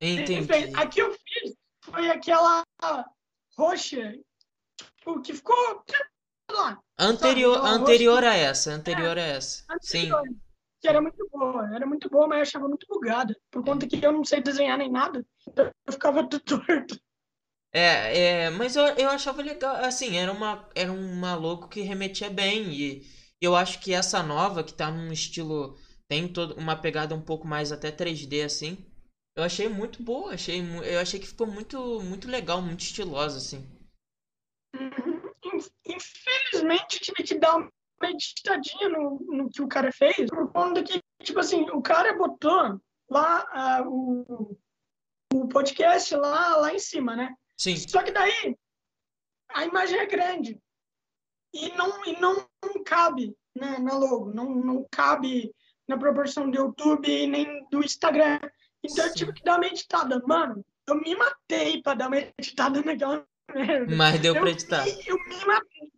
[0.00, 0.46] Ele entendi.
[0.46, 0.74] fez.
[0.74, 2.62] A que eu fiz foi aquela
[3.58, 4.18] roxa,
[4.96, 5.54] tipo, que ficou
[6.50, 9.64] lá, Anterior, Sabe, anterior a essa, anterior a essa.
[9.82, 10.10] Sim.
[10.86, 14.04] Que era muito boa, era muito boa, mas eu achava muito bugada, por conta que
[14.04, 17.00] eu não sei desenhar nem nada, então eu ficava tudo torto.
[17.72, 22.30] É, é, mas eu, eu achava legal, assim, era uma, era uma logo que remetia
[22.30, 23.06] bem, e
[23.40, 25.76] eu acho que essa nova, que tá num estilo,
[26.08, 28.78] tem todo, uma pegada um pouco mais até 3D, assim,
[29.36, 33.62] eu achei muito boa, achei, eu achei que ficou muito, muito legal, muito estilosa, assim.
[34.74, 35.20] Uhum.
[35.44, 37.72] In- Infelizmente, tive que dar uma
[38.02, 42.80] editadinha no, no que o cara fez, por conta que, tipo assim, o cara botou
[43.10, 44.56] lá ah, o,
[45.32, 47.34] o podcast lá, lá em cima, né?
[47.56, 48.56] Sim, Só que daí
[49.50, 50.60] a imagem é grande
[51.54, 55.54] e não, e não, não cabe né, na logo, não, não cabe
[55.88, 58.38] na proporção do YouTube e nem do Instagram.
[58.84, 59.16] Então eu Sim.
[59.16, 60.20] tive que dar uma editada.
[60.26, 63.96] Mano, eu me matei pra dar uma editada naquela merda.
[63.96, 64.84] mas deu Eu, pra editar.
[64.84, 65.92] me- eu me matei.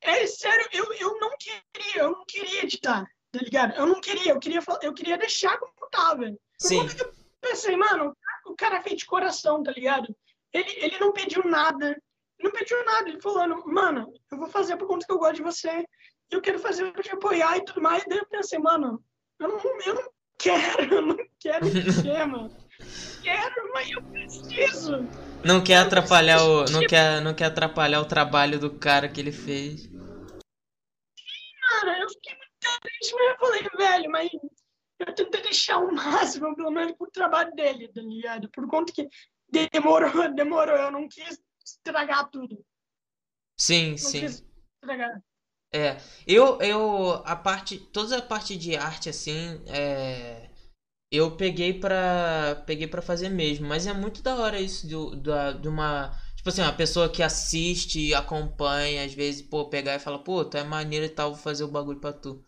[0.00, 3.74] É, sério, eu, eu não queria, eu não queria editar, tá ligado?
[3.74, 6.26] Eu não queria, eu queria, eu queria deixar como tava.
[6.26, 10.14] Por Sim, eu pensei, mano, o cara fez de coração, tá ligado?
[10.52, 12.00] Ele, ele não pediu nada,
[12.40, 13.08] não pediu nada.
[13.08, 15.84] Ele falando, mano, eu vou fazer por conta que eu gosto de você,
[16.30, 18.04] eu quero fazer pra te apoiar e tudo mais.
[18.06, 19.02] Daí eu pensei, mano,
[19.38, 22.50] eu não, eu não quero, eu não quero mexer, mano.
[23.22, 24.98] Quero, mas eu preciso.
[25.44, 29.32] não quer atrapalhar o, não quer, não quer atrapalhar o trabalho do cara que ele
[29.32, 29.88] fez.
[31.70, 34.30] Cara, eu fiquei muito triste, mas eu falei, velho, mas
[34.98, 38.48] eu tentei deixar o máximo, pelo menos, pro trabalho dele, tá ligado?
[38.50, 39.08] Por conta que
[39.72, 42.64] demorou, demorou, eu não quis estragar tudo.
[43.56, 44.20] Sim, Não sim.
[44.20, 44.44] quis
[44.82, 45.22] estragar.
[45.72, 50.48] É, eu, eu, a parte, toda a parte de arte, assim, é,
[51.10, 55.52] eu peguei pra, peguei pra fazer mesmo, mas é muito da hora isso do, da,
[55.52, 60.18] de uma, tipo assim, uma pessoa que assiste acompanha, às vezes, pô, pegar e falar,
[60.20, 62.42] pô, tu é maneiro e tal, vou fazer o bagulho pra tu.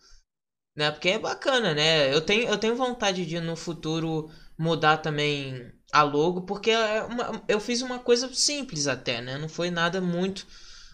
[0.75, 5.69] Né, porque é bacana, né, eu tenho, eu tenho vontade de, no futuro, mudar também
[5.91, 9.99] a logo, porque é uma, eu fiz uma coisa simples até, né, não foi nada
[10.01, 10.47] muito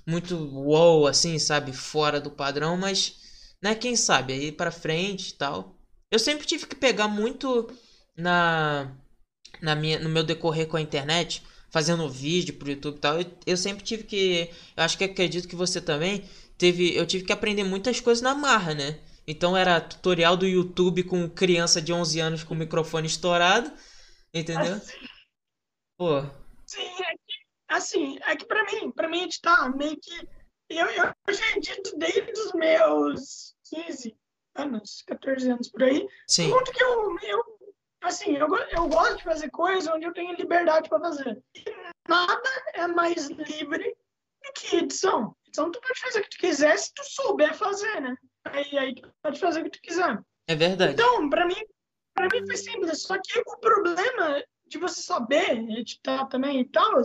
[0.08, 1.74] muito wow, assim, sabe?
[1.74, 3.14] Fora do padrão, mas,
[3.62, 5.77] né, quem sabe, aí pra frente e tal.
[6.12, 7.70] Eu sempre tive que pegar muito
[8.16, 8.92] na,
[9.62, 13.20] na minha, no meu decorrer com a internet, fazendo vídeo pro YouTube e tal.
[13.20, 16.24] Eu, eu sempre tive que, eu acho que acredito que você também,
[16.58, 19.00] teve, eu tive que aprender muitas coisas na marra, né?
[19.28, 23.72] Então era tutorial do YouTube com criança de 11 anos com o microfone estourado,
[24.34, 24.76] entendeu?
[24.76, 24.98] Assim,
[25.98, 26.22] Pô,
[26.66, 27.34] sim, é que,
[27.68, 30.28] assim, é que pra mim, pra mim editar, meio que.
[30.70, 34.16] Eu, eu já edito desde os meus 15
[34.58, 36.08] anos, 14 anos por aí.
[36.28, 37.58] sim, conta que eu, eu
[38.02, 41.44] assim, eu, eu gosto de fazer coisas onde eu tenho liberdade para fazer.
[41.56, 41.64] E
[42.08, 43.96] nada é mais livre
[44.44, 45.36] do que edição?
[45.48, 48.16] Edição tu pode fazer o que tu quiser se tu souber fazer, né?
[48.46, 50.20] Aí, aí tu pode fazer o que tu quiser.
[50.48, 50.94] É verdade.
[50.94, 51.62] Então, pra mim,
[52.14, 53.02] pra mim foi simples.
[53.02, 57.02] Só que o problema de você saber editar também e tal,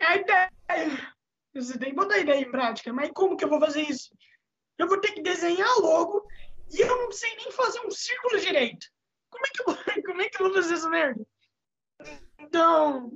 [0.00, 0.50] é a ideia.
[1.54, 2.92] Você tem que botar a ideia em prática.
[2.92, 4.10] Mas como que eu vou fazer isso?
[4.78, 6.26] Eu vou ter que desenhar logo
[6.72, 8.86] e eu não sei nem fazer um círculo direito.
[9.30, 11.26] Como é que eu vou, como é que eu vou fazer essa merda?
[12.38, 13.12] Então,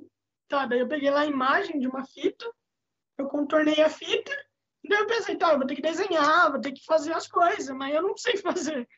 [0.49, 2.51] tá, daí eu peguei lá a imagem de uma fita,
[3.19, 4.33] eu contornei a fita,
[4.89, 7.75] daí eu pensei, tá, eu vou ter que desenhar, vou ter que fazer as coisas,
[7.75, 8.89] mas eu não sei fazer.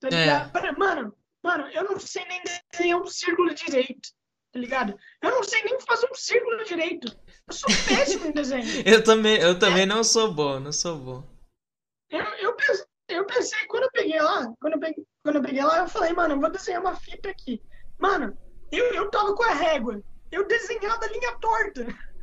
[0.00, 0.72] Tá É.
[0.72, 4.10] Mano, mano, eu não sei nem desenhar um círculo direito,
[4.52, 4.98] tá ligado?
[5.22, 7.16] Eu não sei nem fazer um círculo direito.
[7.46, 8.66] Eu sou péssimo em desenho.
[8.84, 11.36] Eu também, eu também não sou bom, não sou bom.
[12.10, 12.24] Eu,
[13.08, 16.12] eu, pensei, quando eu peguei lá, quando eu peguei, quando eu peguei lá, eu falei,
[16.12, 17.62] mano, eu vou desenhar uma fita aqui.
[17.98, 18.36] Mano,
[18.70, 20.02] eu, eu tava com a régua.
[20.30, 21.86] Eu desenhava a linha torta.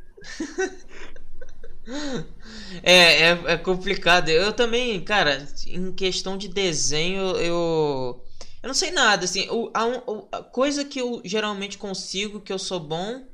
[2.82, 4.28] É, é, é complicado.
[4.28, 8.22] Eu também, cara, em questão de desenho, eu.
[8.62, 9.48] Eu não sei nada, assim.
[9.50, 13.26] O, a, um- a coisa que eu geralmente consigo, que eu sou bom,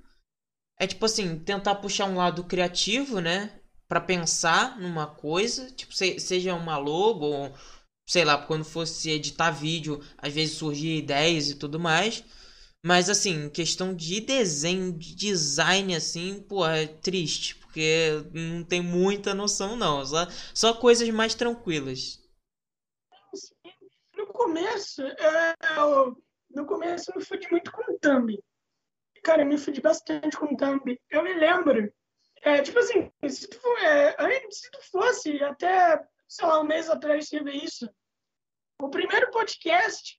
[0.80, 3.59] é tipo assim, tentar puxar um lado criativo, né?
[3.91, 7.55] Pra pensar numa coisa, tipo, se- seja uma logo, ou
[8.09, 12.24] sei lá, quando fosse editar vídeo, às vezes surgia ideias e tudo mais.
[12.84, 19.34] Mas assim, questão de desenho, de design, assim, pô, é triste, porque não tem muita
[19.34, 20.05] noção, não.
[20.07, 22.20] Só, só coisas mais tranquilas.
[24.16, 25.03] No começo,
[25.76, 26.16] eu,
[26.51, 28.38] no começo eu me fudi muito com thumb.
[29.24, 31.01] Cara, eu me fudi bastante com thumb.
[31.11, 31.93] Eu me lembro,
[32.43, 34.16] é, tipo assim, se tu, for- é,
[34.51, 37.88] se tu fosse até, sei lá, um mês atrás você ver isso,
[38.80, 40.18] o primeiro podcast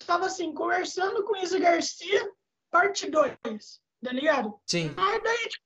[0.00, 2.30] estava assim, conversando com Isa Garcia,
[2.70, 3.36] parte 2,
[4.04, 4.60] tá ligado?
[4.66, 4.92] Sim.
[4.96, 5.64] Mas daí, tipo,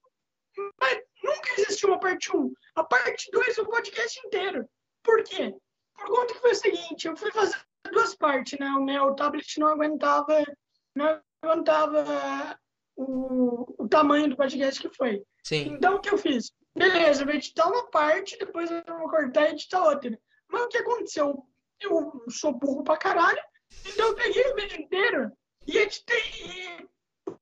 [0.80, 2.52] mas nunca existiu uma parte 1.
[2.76, 4.68] A parte 2 é o podcast inteiro.
[5.02, 5.54] Por quê?
[5.94, 8.66] Por conta que foi o seguinte, eu fui fazer duas partes, né?
[8.70, 10.42] O meu tablet não aguentava,
[10.94, 12.58] não aguentava
[12.96, 15.22] o, o tamanho do podcast que foi.
[15.44, 15.74] Sim.
[15.74, 16.52] Então, o que eu fiz?
[16.74, 20.18] Beleza, eu vou editar uma parte, depois eu vou cortar e editar outra.
[20.48, 21.46] Mas o que aconteceu?
[21.80, 23.42] Eu sou burro pra caralho,
[23.86, 25.32] então eu peguei o vídeo inteiro
[25.66, 26.88] e editei, e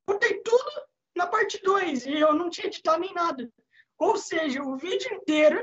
[0.07, 0.71] botei tudo
[1.15, 3.51] na parte 2, e eu não tinha editado nem nada.
[3.99, 5.63] Ou seja, o vídeo inteiro,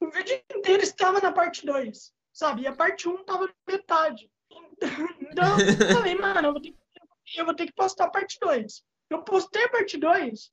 [0.00, 2.62] o vídeo inteiro estava na parte 2, sabe?
[2.62, 4.30] E a parte 1 um estava na metade.
[5.20, 8.38] Então, eu falei, mano, eu vou ter que, eu vou ter que postar a parte
[8.40, 8.82] 2.
[9.14, 10.50] Eu postei a parte 2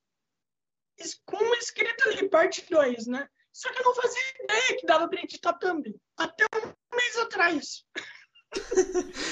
[0.99, 3.27] es- com escrito ali, parte 2, né?
[3.51, 5.95] Só que eu não fazia ideia que dava pra editar também.
[6.17, 7.83] Até um mês atrás.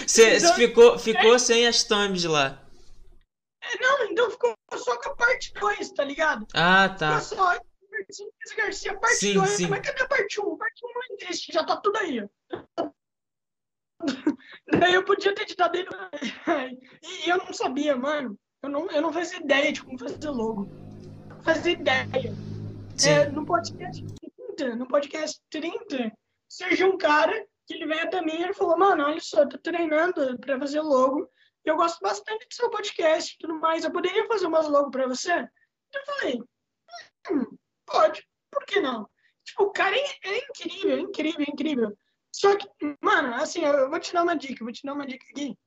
[0.08, 2.66] Você Então- ficou, ficou sem as thumbs lá.
[3.62, 6.48] É, não, então ficou só com a parte 2, tá ligado?
[6.56, 7.20] Ah, tá.
[7.22, 7.52] Ficou só
[7.92, 9.50] Luiz Garcia, parte Sim, 2.
[9.50, 9.68] sim.
[9.68, 10.48] Mas cadê a parte 1?
[10.54, 10.58] Um?
[10.58, 12.24] Parte 1 um não existe, já tá tudo aí.
[14.72, 15.90] Daí eu podia ter editado ele.
[17.04, 18.40] E eu não sabia, mano.
[18.62, 20.70] Eu não, eu não fazia ideia de como fazer logo.
[21.28, 22.08] Não fazia ideia.
[22.98, 23.10] Sim.
[23.10, 24.06] É, no podcast
[24.58, 26.12] 30, no podcast 30,
[26.50, 29.50] surgiu um cara que ele veio até mim e ele falou, mano, olha só, eu
[29.50, 31.30] tô treinando pra fazer logo.
[31.64, 33.84] Eu gosto bastante do seu podcast e tudo mais.
[33.84, 35.34] Eu poderia fazer umas logo pra você?
[35.94, 36.42] Eu falei,
[37.32, 39.10] hum, pode, por que não?
[39.46, 41.98] Tipo, o cara é, é incrível, é incrível, é incrível.
[42.36, 42.68] Só que,
[43.02, 45.58] mano, assim, eu eu vou te dar uma dica, vou te dar uma dica aqui,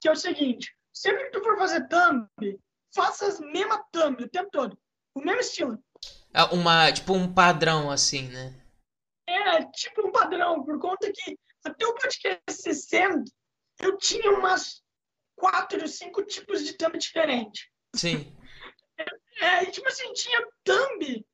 [0.00, 2.28] que é o seguinte, sempre que tu for fazer thumb,
[2.94, 4.78] faça as mesmas thumb o tempo todo.
[5.14, 5.78] O mesmo estilo.
[6.34, 8.58] É Uma, tipo um padrão, assim, né?
[9.26, 13.24] É tipo um padrão, por conta que até o podcast 60,
[13.80, 14.82] eu tinha umas
[15.36, 17.68] quatro, cinco tipos de thumb diferentes.
[17.94, 18.34] Sim.
[19.40, 21.26] É, tipo assim, tinha thumb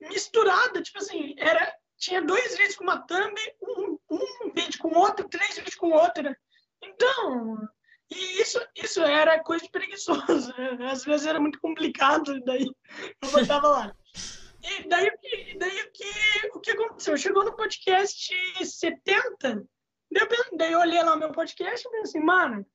[0.00, 5.28] misturada, tipo assim, era, tinha dois vídeos com uma thumb, um, um vídeo com outro,
[5.28, 6.36] três vídeos com outra.
[6.82, 7.68] Então,
[8.10, 10.52] e isso, isso era coisa de preguiçoso.
[10.56, 10.78] né?
[10.90, 12.66] Às vezes era muito complicado, daí
[13.22, 13.96] eu botava lá.
[14.62, 15.10] E daí,
[15.58, 17.16] daí o, que, o que aconteceu?
[17.16, 19.66] Chegou no podcast 70,
[20.10, 22.66] daí eu, daí eu olhei lá o meu podcast e pensei assim, mano,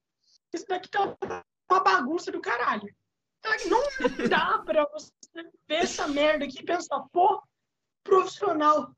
[0.53, 1.17] isso daqui tá
[1.69, 2.87] uma bagunça do caralho.
[3.69, 5.11] Não dá pra você
[5.67, 7.41] ver essa merda aqui e pensar, pô,
[8.03, 8.93] profissional.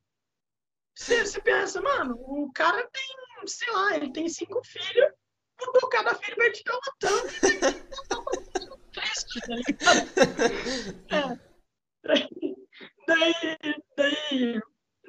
[0.95, 5.13] Você, você pensa, mano, o cara tem, sei lá, ele tem cinco filhos,
[5.65, 8.31] mudou cada filho vai editar uma tampa e tem que botar uma
[8.93, 10.11] triste, tá ligado?
[11.11, 11.51] É.
[13.07, 13.33] Daí,
[13.97, 14.61] daí,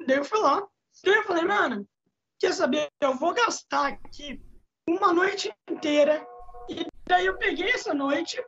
[0.07, 0.67] daí eu fui lá.
[1.03, 1.87] Daí eu falei, mano,
[2.39, 2.89] quer saber?
[3.01, 4.41] Eu vou gastar aqui
[4.87, 6.25] uma noite inteira.
[6.69, 8.43] E daí eu peguei essa noite.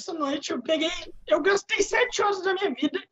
[0.00, 0.90] Essa noite eu peguei.
[1.26, 3.02] Eu gastei sete horas da minha vida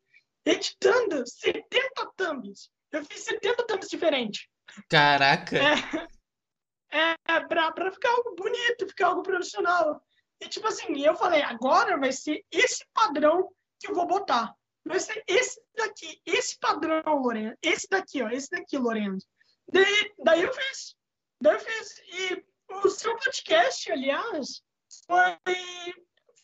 [0.44, 2.70] editando 70 thumbs.
[2.90, 4.46] Eu fiz 70 thumbs diferentes.
[4.88, 5.56] Caraca!
[5.56, 6.08] É,
[6.92, 10.02] é pra, pra ficar algo bonito, ficar algo profissional.
[10.40, 13.48] E tipo assim, eu falei, agora vai ser esse padrão
[13.78, 14.54] que eu vou botar.
[14.84, 17.56] Vai ser esse daqui, esse padrão, Lorenzo.
[17.62, 19.26] Esse daqui, ó, esse daqui, Lorenzo.
[19.72, 20.96] Daí, daí eu fiz.
[21.40, 22.02] Daí eu fiz.
[22.08, 22.44] E
[22.84, 24.62] o seu podcast, aliás,
[25.06, 25.38] foi.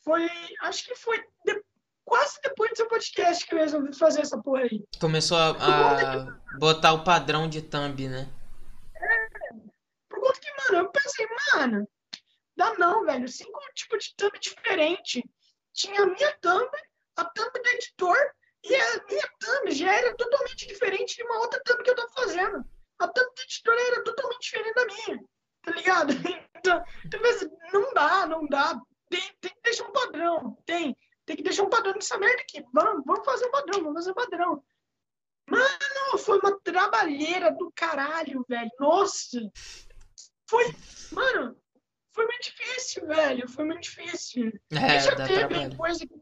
[0.05, 0.31] Foi.
[0.63, 1.63] Acho que foi de,
[2.05, 4.85] quase depois do seu podcast que eu resolvi fazer essa porra aí.
[5.01, 8.29] Começou a, a botar o padrão de thumb, né?
[10.33, 11.89] Que, mano, eu pensei, mano,
[12.57, 13.29] dá não, velho.
[13.29, 15.25] Cinco tipos de thumb diferente.
[15.73, 16.71] Tinha a minha thumb,
[17.17, 18.35] a thumb do editor,
[18.65, 22.13] e a minha thumb já era totalmente diferente de uma outra thumb que eu tava
[22.13, 22.65] fazendo.
[22.99, 25.25] A thumb do editor era totalmente diferente da minha.
[25.63, 26.13] Tá ligado?
[26.59, 27.21] Então, então
[27.73, 28.81] não dá, não dá.
[29.09, 30.59] Tem, tem que deixar um padrão.
[30.67, 30.97] Tem.
[31.25, 32.65] Tem que deixar um padrão nessa merda aqui.
[32.73, 34.65] Vamos, vamos fazer um padrão, vamos fazer um padrão.
[35.49, 38.71] Mano, foi uma trabalheira do caralho, velho.
[38.79, 39.39] Nossa!
[40.49, 40.65] Foi.
[41.13, 41.57] Mano,
[42.15, 43.49] foi muito difícil, velho.
[43.49, 44.53] Foi muito difícil.
[44.73, 45.77] É, já teve trabalho.
[45.77, 46.15] coisa que.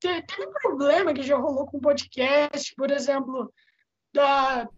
[0.00, 3.52] te- Teve problema que já rolou com podcast, por exemplo,
[4.14, 4.68] da,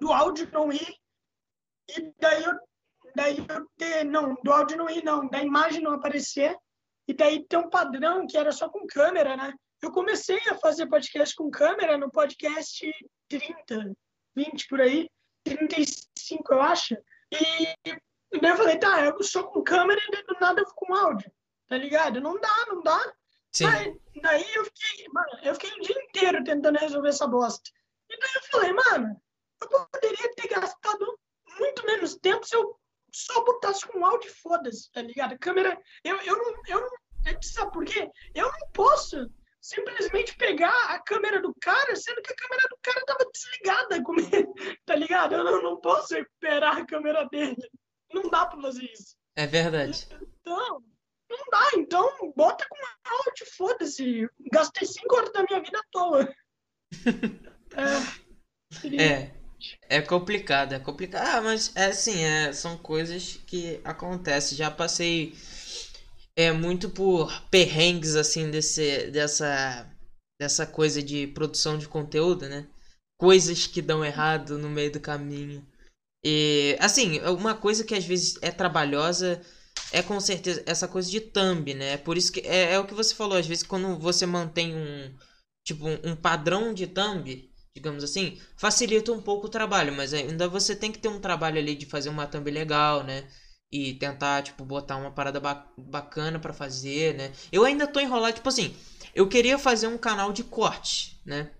[0.00, 0.94] do áudio não ir.
[1.96, 2.52] E daí eu.
[3.16, 4.04] Daí eu ter.
[4.04, 5.28] Não, do áudio não ir, não.
[5.28, 6.56] Da imagem não aparecer.
[7.06, 9.52] E daí tem um padrão que era só com câmera, né?
[9.80, 12.84] Eu comecei a fazer podcast com câmera no podcast
[13.28, 13.92] 30,
[14.36, 15.08] 20 por aí,
[15.44, 16.94] 35, eu acho.
[17.32, 20.94] E daí eu falei, tá, eu sou com câmera e do nada eu fico com
[20.94, 21.30] áudio,
[21.68, 22.20] tá ligado?
[22.20, 23.14] Não dá, não dá.
[23.52, 23.64] Sim.
[23.64, 27.70] Daí, daí eu fiquei, mano, eu fiquei o dia inteiro tentando resolver essa bosta.
[28.10, 29.22] E daí eu falei, mano,
[29.60, 31.18] eu poderia ter gastado
[31.58, 32.78] muito menos tempo se eu
[33.12, 35.38] só botasse com áudio foda-se, tá ligado?
[35.38, 36.90] Câmera, eu, eu não, eu não,
[37.26, 38.10] é, sabe por quê?
[38.34, 39.30] Eu não posso
[39.60, 44.54] simplesmente pegar a câmera do cara, sendo que a câmera do cara tava desligada comigo,
[44.86, 45.34] tá ligado?
[45.34, 47.56] Eu não, não posso recuperar a câmera dele.
[48.12, 49.16] Não dá pra fazer isso.
[49.36, 50.08] É verdade.
[50.40, 50.82] Então,
[51.30, 51.70] não dá.
[51.76, 52.76] Então, bota com
[53.10, 54.26] áudio, foda-se.
[54.52, 56.34] Gastei cinco horas da minha vida à toa.
[58.96, 59.02] é.
[59.02, 59.38] É.
[59.88, 61.26] É complicado, é complicado.
[61.26, 64.56] Ah, mas é assim, é, são coisas que acontecem.
[64.56, 65.34] Já passei
[66.38, 69.90] é muito por perrengues assim desse dessa
[70.40, 72.68] dessa coisa de produção de conteúdo, né?
[73.18, 75.66] Coisas que dão errado no meio do caminho.
[76.24, 79.42] E assim, uma coisa que às vezes é trabalhosa
[79.92, 81.96] é com certeza essa coisa de thumb, né?
[81.96, 85.12] Por isso que é, é o que você falou, às vezes quando você mantém um
[85.66, 90.76] tipo um, padrão de thumb, digamos assim, facilita um pouco o trabalho, mas ainda você
[90.76, 93.28] tem que ter um trabalho ali de fazer uma thumb legal, né?
[93.70, 97.32] E tentar, tipo, botar uma parada ba bacana pra fazer, né?
[97.52, 98.74] Eu ainda tô enrolado, tipo assim,
[99.14, 101.50] eu queria fazer um canal de corte, né?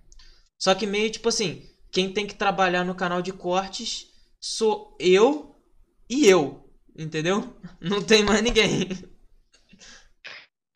[0.59, 4.09] Só que meio tipo assim, quem tem que trabalhar no canal de cortes
[4.41, 5.55] sou eu
[6.09, 7.57] e eu, entendeu?
[7.81, 8.89] Não tem mais ninguém.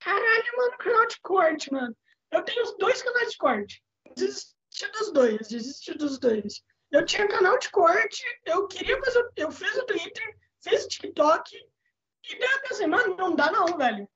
[0.01, 1.97] Caralho, mano, canal de corte, mano.
[2.31, 3.83] Eu tenho dois canais de corte.
[4.17, 6.63] Desisti dos dois, desisti dos dois.
[6.91, 9.25] Eu tinha canal de corte, eu queria fazer.
[9.37, 13.77] Eu fiz o Twitter, fiz o TikTok, e daí eu pensei, mano, não dá não,
[13.77, 14.09] velho.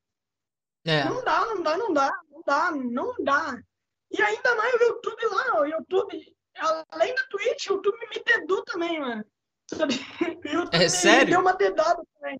[0.85, 3.57] É, Não dá, não dá, não dá, não dá, não dá.
[4.09, 6.35] E ainda mais o YouTube lá, o YouTube,
[6.89, 9.25] além da Twitch, o YouTube me dedou também, mano.
[9.69, 9.93] Sabe?
[10.45, 11.25] O YouTube É me- sério?
[11.25, 12.39] me deu uma dedada também.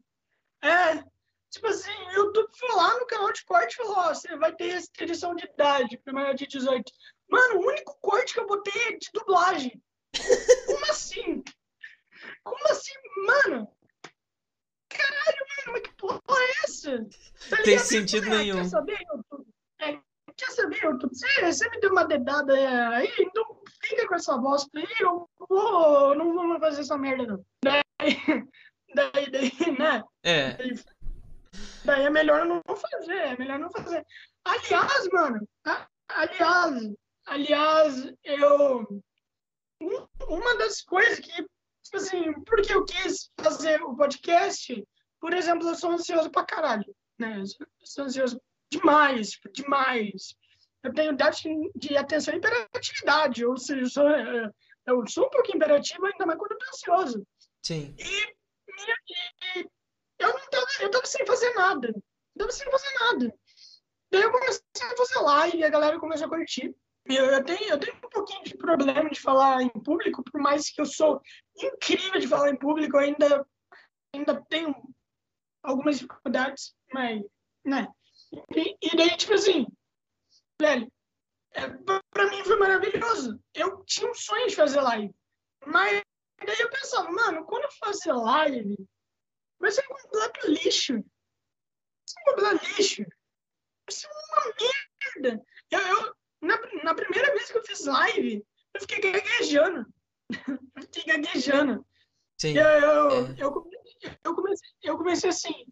[0.63, 1.03] É,
[1.49, 4.55] tipo assim, o YouTube foi lá no canal de corte e falou, ó, você vai
[4.55, 6.89] ter restrição de idade para maior de 18.
[7.29, 9.84] Mano, o único corte que eu botei é de dublagem.
[10.67, 11.43] Como assim?
[12.45, 12.93] Como assim?
[13.25, 13.76] Mano,
[14.89, 17.05] caralho, mano, mas que porra é essa?
[17.49, 18.57] Tá Tem sentido nenhum.
[18.57, 19.47] Quer saber, YouTube?
[19.80, 19.99] É,
[20.35, 21.15] quer saber, YouTube?
[21.15, 25.30] Você, você me deu uma dedada é, aí, então fica com essa bosta aí, eu
[25.49, 27.45] vou, não vou fazer essa merda, não.
[27.64, 27.84] Daí,
[28.95, 30.03] daí, daí né?
[30.23, 30.53] é.
[30.53, 30.73] Daí,
[31.85, 34.05] daí é melhor não fazer, é melhor não fazer.
[34.45, 35.47] Aliás, mano,
[36.09, 36.93] aliás,
[37.26, 38.88] aliás, eu.
[39.81, 41.45] um- Uma das coisas que,
[41.89, 44.88] tipo assim, porque eu quis fazer o podcast,
[45.19, 47.39] por exemplo, eu sou ansioso pra caralho, né?
[47.39, 47.45] Eu
[47.85, 48.41] sou- ansioso
[48.72, 50.35] demais, tipo, demais.
[50.84, 54.51] Eu tenho déficit de atenção e hiperatividade, ou seja, eu sou, eh,
[54.85, 57.27] eu sou um pouco imperativo, ainda mais quando eu tô ansioso.
[57.64, 57.95] Sim.
[57.97, 59.68] E, e- e
[60.19, 61.88] eu não tava, eu tava sem fazer nada.
[61.89, 63.34] Eu tava sem fazer nada.
[64.11, 66.73] Daí eu comecei a fazer live e a galera começou a curtir.
[67.09, 70.69] Eu, eu, tenho, eu tenho um pouquinho de problema de falar em público, por mais
[70.69, 71.21] que eu sou
[71.57, 73.47] incrível de falar em público, ainda,
[74.13, 74.75] ainda tenho
[75.63, 77.21] algumas dificuldades, mas,
[77.63, 77.88] né.
[78.55, 79.65] E, e daí, tipo assim,
[80.59, 80.91] velho,
[81.53, 81.69] é,
[82.11, 83.39] pra mim foi maravilhoso.
[83.53, 85.13] Eu tinha um sonho de fazer live.
[85.65, 86.01] Mas
[86.45, 88.75] daí eu pensava, mano, quando eu fazer live,
[89.59, 90.93] vai ser um completo lixo.
[90.93, 91.03] Vai
[92.05, 93.03] ser um completo lixo.
[93.03, 94.53] Vai ser uma
[95.23, 95.45] merda.
[95.71, 99.85] Eu, eu, na, na primeira vez que eu fiz live, eu fiquei gaguejando.
[100.30, 101.85] eu fiquei gaguejando.
[102.39, 102.57] Sim.
[102.57, 103.35] Eu, eu, é.
[103.39, 103.69] eu,
[104.23, 105.65] eu, comecei, eu comecei assim.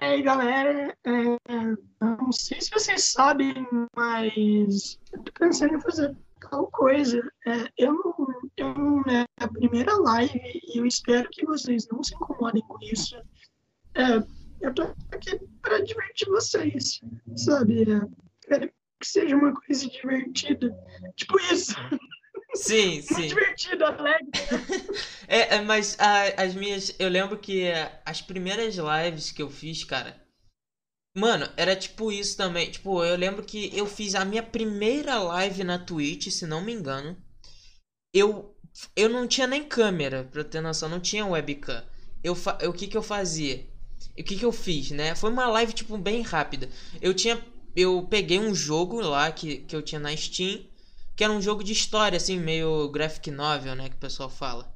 [0.00, 1.60] É, galera, é,
[2.00, 3.54] não sei se vocês sabem,
[3.96, 7.20] mas eu tô pensando em fazer tal coisa.
[7.46, 8.14] É, eu, não,
[8.56, 13.16] eu é a primeira live e eu espero que vocês não se incomodem com isso.
[13.94, 14.22] É,
[14.60, 17.00] eu tô aqui para divertir vocês,
[17.36, 17.84] sabe?
[18.48, 18.72] É,
[19.02, 20.74] que seja uma coisa divertida.
[21.16, 21.74] Tipo isso.
[22.54, 23.26] Sim, Muito sim.
[23.28, 24.30] divertido, alegre.
[25.28, 26.94] É, é, mas a- as minhas.
[26.98, 30.20] Eu lembro que é, as primeiras lives que eu fiz, cara.
[31.16, 32.70] Mano, era tipo isso também.
[32.70, 36.72] Tipo, eu lembro que eu fiz a minha primeira live na Twitch, se não me
[36.72, 37.16] engano.
[38.14, 38.54] Eu,
[38.96, 41.82] eu não tinha nem câmera, pra ter noção, não tinha webcam.
[42.22, 43.66] Eu, fa- o que que eu fazia?
[44.18, 45.14] O que que eu fiz, né?
[45.14, 46.68] Foi uma live, tipo, bem rápida.
[47.00, 47.42] Eu tinha.
[47.74, 50.64] Eu peguei um jogo lá que, que eu tinha na Steam.
[51.14, 53.88] Que era um jogo de história, assim, meio graphic novel, né?
[53.88, 54.72] Que o pessoal fala.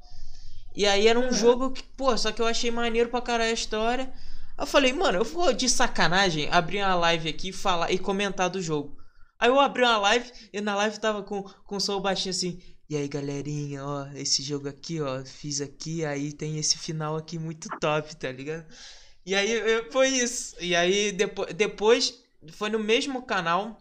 [0.75, 3.53] E aí era um jogo que, pô, só que eu achei maneiro pra caralho a
[3.53, 4.13] história.
[4.57, 8.49] Eu falei, mano, eu vou de sacanagem abrir uma live aqui e falar e comentar
[8.49, 8.95] do jogo.
[9.39, 12.59] Aí eu abri uma live e na live tava com, com o som baixinho assim.
[12.89, 17.37] E aí, galerinha, ó, esse jogo aqui, ó, fiz aqui, aí tem esse final aqui
[17.37, 18.65] muito top, tá ligado?
[19.25, 20.55] E aí foi isso.
[20.59, 23.79] E aí depois, depois foi no mesmo canal.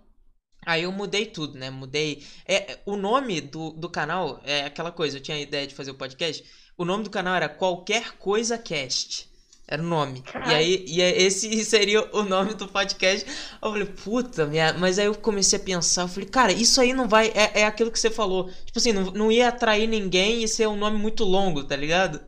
[0.65, 1.71] Aí eu mudei tudo, né?
[1.71, 2.25] Mudei.
[2.45, 5.75] É, é, o nome do, do canal é aquela coisa, eu tinha a ideia de
[5.75, 6.45] fazer o podcast.
[6.77, 9.29] O nome do canal era Qualquer Coisa Cast.
[9.69, 10.23] Era o nome.
[10.49, 13.27] E aí, e é- esse seria o nome do podcast.
[13.61, 14.73] Eu falei, puta, minha...
[14.75, 17.29] mas aí eu comecei a pensar, eu falei, cara, isso aí não vai.
[17.35, 18.49] É, é aquilo que você falou.
[18.65, 22.21] Tipo assim, não, não ia atrair ninguém e ser um nome muito longo, tá ligado?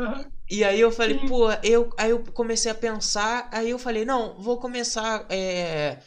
[0.00, 0.24] Aham.
[0.50, 4.34] E aí eu falei, pô, eu, aí eu comecei a pensar, aí eu falei, não,
[4.42, 5.98] vou começar é,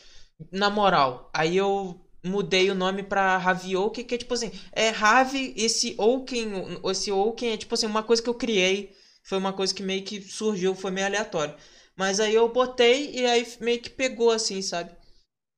[0.52, 1.30] na moral.
[1.34, 6.80] Aí eu mudei o nome pra Ravioken, que é tipo assim, é Ravi, esse Oken,
[6.92, 8.94] esse Oken é tipo assim, uma coisa que eu criei,
[9.24, 11.56] foi uma coisa que meio que surgiu, foi meio aleatório.
[11.96, 14.92] Mas aí eu botei e aí meio que pegou assim, sabe?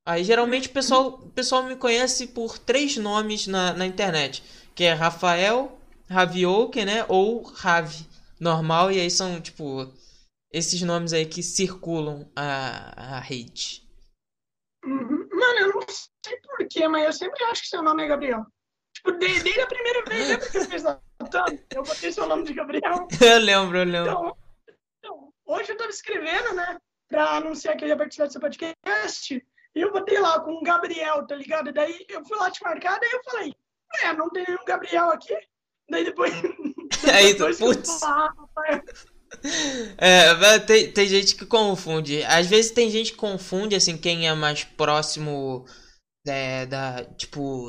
[0.05, 4.43] Aí geralmente o pessoal, o pessoal me conhece por três nomes na, na internet,
[4.75, 5.75] que é Rafael,
[6.07, 9.91] Ravioken, né, ou Ravi normal, e aí são, tipo,
[10.51, 13.83] esses nomes aí que circulam a, a rede.
[14.83, 18.45] Mano, eu não sei porquê, mas eu sempre acho que seu nome é Gabriel.
[18.93, 21.01] Tipo, de- desde a primeira vez, lembra que eu fiz a?
[21.73, 23.07] Eu botei seu nome de Gabriel.
[23.21, 24.11] Eu lembro, eu lembro.
[24.11, 24.37] Então,
[24.99, 29.35] então, hoje eu tava escrevendo, né, pra anunciar que eu ia participar do seu podcast,
[29.75, 31.73] e eu botei lá com o Gabriel, tá ligado?
[31.73, 33.53] Daí eu fui lá te marcar, daí eu falei,
[34.03, 35.35] ué, não tem nenhum Gabriel aqui?
[35.89, 36.31] Daí depois.
[37.35, 37.99] Que eu putz.
[39.97, 42.23] É, tem, tem gente que confunde.
[42.23, 45.65] Às vezes tem gente que confunde, assim, quem é mais próximo
[46.27, 47.67] é, da, tipo,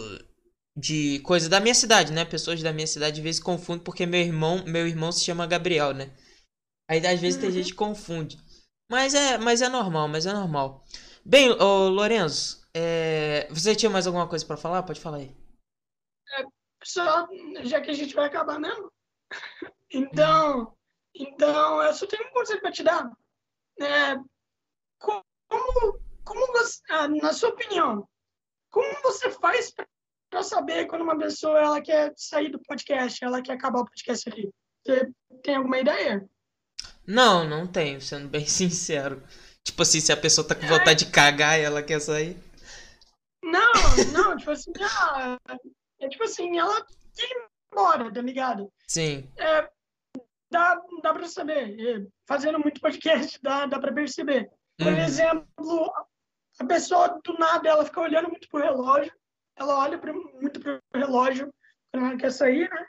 [0.76, 2.24] de coisa da minha cidade, né?
[2.24, 5.94] Pessoas da minha cidade às vezes confundem porque meu irmão, meu irmão se chama Gabriel,
[5.94, 6.10] né?
[6.90, 7.56] Aí às vezes tem Uhum.
[7.56, 8.38] gente que confunde.
[8.90, 10.84] Mas é, mas é normal, mas é normal.
[11.24, 14.82] Bem, ô Lorenzo, é, você tinha mais alguma coisa pra falar?
[14.84, 15.34] Pode falar aí.
[16.84, 17.26] só,
[17.64, 18.90] já que a gente vai acabar mesmo.
[19.92, 20.74] Então,
[21.14, 23.10] então eu só tenho um conselho para te dar.
[23.80, 24.16] É,
[24.98, 28.08] como, como você, ah, na sua opinião,
[28.70, 29.72] como você faz
[30.30, 34.28] para saber quando uma pessoa ela quer sair do podcast, ela quer acabar o podcast
[34.28, 34.50] ali?
[34.84, 35.10] Você
[35.42, 36.28] tem alguma ideia?
[37.06, 39.22] Não, não tenho, sendo bem sincero.
[39.64, 42.36] Tipo assim, se a pessoa tá com vontade de cagar e ela quer sair.
[43.42, 43.72] Não,
[44.12, 45.38] não, tipo assim, ah,
[46.00, 46.84] é tipo assim, ela
[47.14, 47.45] quer
[47.76, 48.72] embora, tá ligado?
[48.88, 49.30] Sim.
[49.36, 49.68] É,
[50.50, 51.78] dá, dá para saber.
[51.78, 54.50] É, Fazendo muito podcast, dá, dá para perceber.
[54.78, 54.98] Por Uhum.
[54.98, 55.92] exemplo,
[56.58, 59.12] a pessoa do nada ela fica olhando muito pro relógio,
[59.54, 61.52] ela olha pro, muito pro relógio
[61.92, 62.86] quando ela quer sair, né?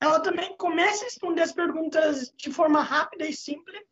[0.00, 3.84] Ela também começa a responder as perguntas de forma rápida e simples,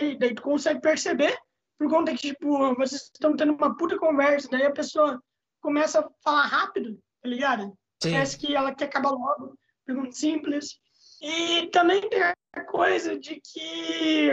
[0.00, 1.38] e daí tu consegue perceber,
[1.78, 5.22] por conta que, tipo, vocês estão tendo uma puta conversa, daí a pessoa
[5.60, 7.76] começa a falar rápido, tá ligado?
[8.02, 8.12] Sim.
[8.12, 9.54] Parece que ela quer acabar logo,
[9.84, 10.78] pergunta simples.
[11.20, 14.30] E também tem a coisa de que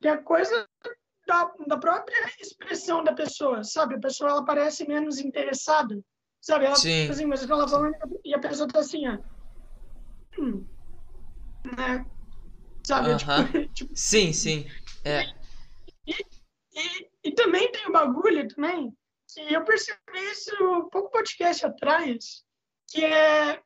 [0.00, 0.66] tem a coisa
[1.26, 3.94] da, da própria expressão da pessoa, sabe?
[3.96, 5.98] A pessoa ela parece menos interessada,
[6.40, 6.66] sabe?
[6.66, 7.08] Ela, Sim.
[7.08, 7.94] assim, você fala falando
[8.24, 9.18] e a pessoa tá assim, ó.
[10.38, 10.66] Hum,
[11.76, 12.04] né?
[12.84, 13.16] Sabe?
[13.16, 14.66] Tipo, tipo, Sim, sim.
[15.04, 15.22] É.
[16.06, 18.92] e, e também tem o bagulho também
[19.36, 19.98] E eu percebi
[20.32, 22.44] isso um pouco podcast atrás,
[22.88, 23.62] que é,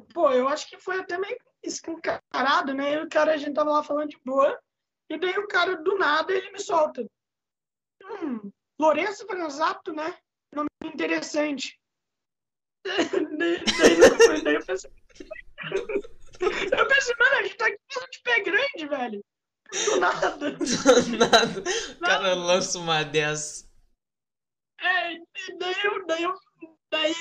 [0.00, 2.94] pô, eu acho que foi até meio escancarado, né?
[2.94, 4.58] E o cara, a gente tava lá falando de boa,
[5.08, 7.04] e daí o cara, do nada, ele me solta.
[8.02, 10.16] Hum, Lourenço Franzato, né?
[10.54, 11.78] Nome interessante.
[13.38, 14.90] daí, daí, daí eu pensei...
[16.40, 19.24] Eu pensei, mano, a gente tá aqui falando de pé grande, velho.
[19.84, 20.50] Do nada.
[20.52, 21.62] Do nada.
[21.96, 23.66] O cara lança uma dessa.
[24.80, 25.16] É,
[25.58, 26.34] daí eu, daí eu,
[26.90, 27.14] daí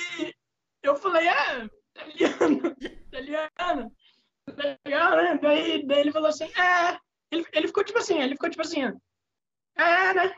[0.81, 3.91] eu falei, é, italiano, italiano,
[4.47, 5.39] italiano, né?
[5.41, 6.97] Daí, daí ele falou assim, é,
[7.31, 10.35] ele, ele ficou tipo assim, ele ficou tipo assim, é, né,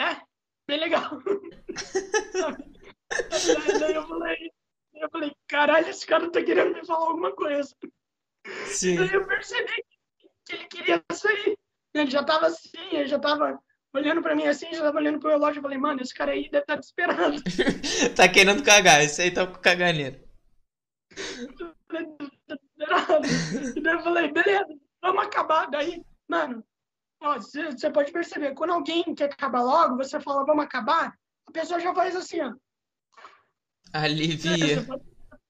[0.00, 0.20] é,
[0.66, 1.18] bem legal.
[3.30, 4.50] daí, daí eu falei,
[4.94, 7.74] eu falei, caralho, esse cara tá querendo me falar alguma coisa.
[8.66, 8.96] Sim.
[8.96, 9.84] Daí eu percebi
[10.46, 11.58] que ele queria sair.
[11.92, 13.58] Ele já tava assim, ele já tava
[13.92, 15.58] olhando pra mim assim, já tava olhando pro relógio.
[15.58, 17.42] Eu falei, mano, esse cara aí deve estar tá te esperando.
[18.14, 20.29] tá querendo cagar, esse aí tá com caganeira.
[23.74, 24.68] E daí eu falei, beleza,
[25.02, 25.66] vamos acabar.
[25.70, 26.64] Daí, mano,
[27.20, 31.14] você pode perceber, quando alguém quer acabar logo, você fala, vamos acabar,
[31.46, 32.54] a pessoa já faz assim, ó.
[33.92, 34.86] Alivia.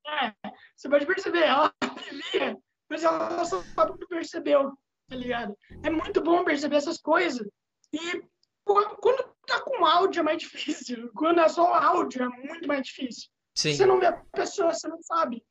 [0.07, 0.33] É,
[0.75, 2.57] você pode perceber, ela alivia,
[2.89, 4.73] mas ela só não percebeu,
[5.09, 5.57] tá ligado?
[5.83, 7.47] É muito bom perceber essas coisas.
[7.93, 8.23] E
[8.65, 11.11] quando tá com áudio é mais difícil.
[11.15, 13.29] Quando é só áudio é muito mais difícil.
[13.55, 13.75] Sim.
[13.75, 15.45] Você não vê a pessoa, você não sabe.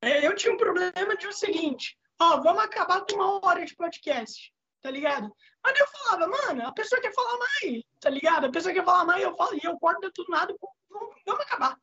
[0.00, 3.74] É, eu tinha um problema de o seguinte: ó, vamos acabar com uma hora de
[3.74, 5.32] podcast, tá ligado?
[5.62, 8.46] Mas eu falava, mano, a pessoa quer falar mais, tá ligado?
[8.46, 10.54] A pessoa quer falar mais, eu falo, e eu corto tudo nada,
[10.90, 11.76] vamos, acabar.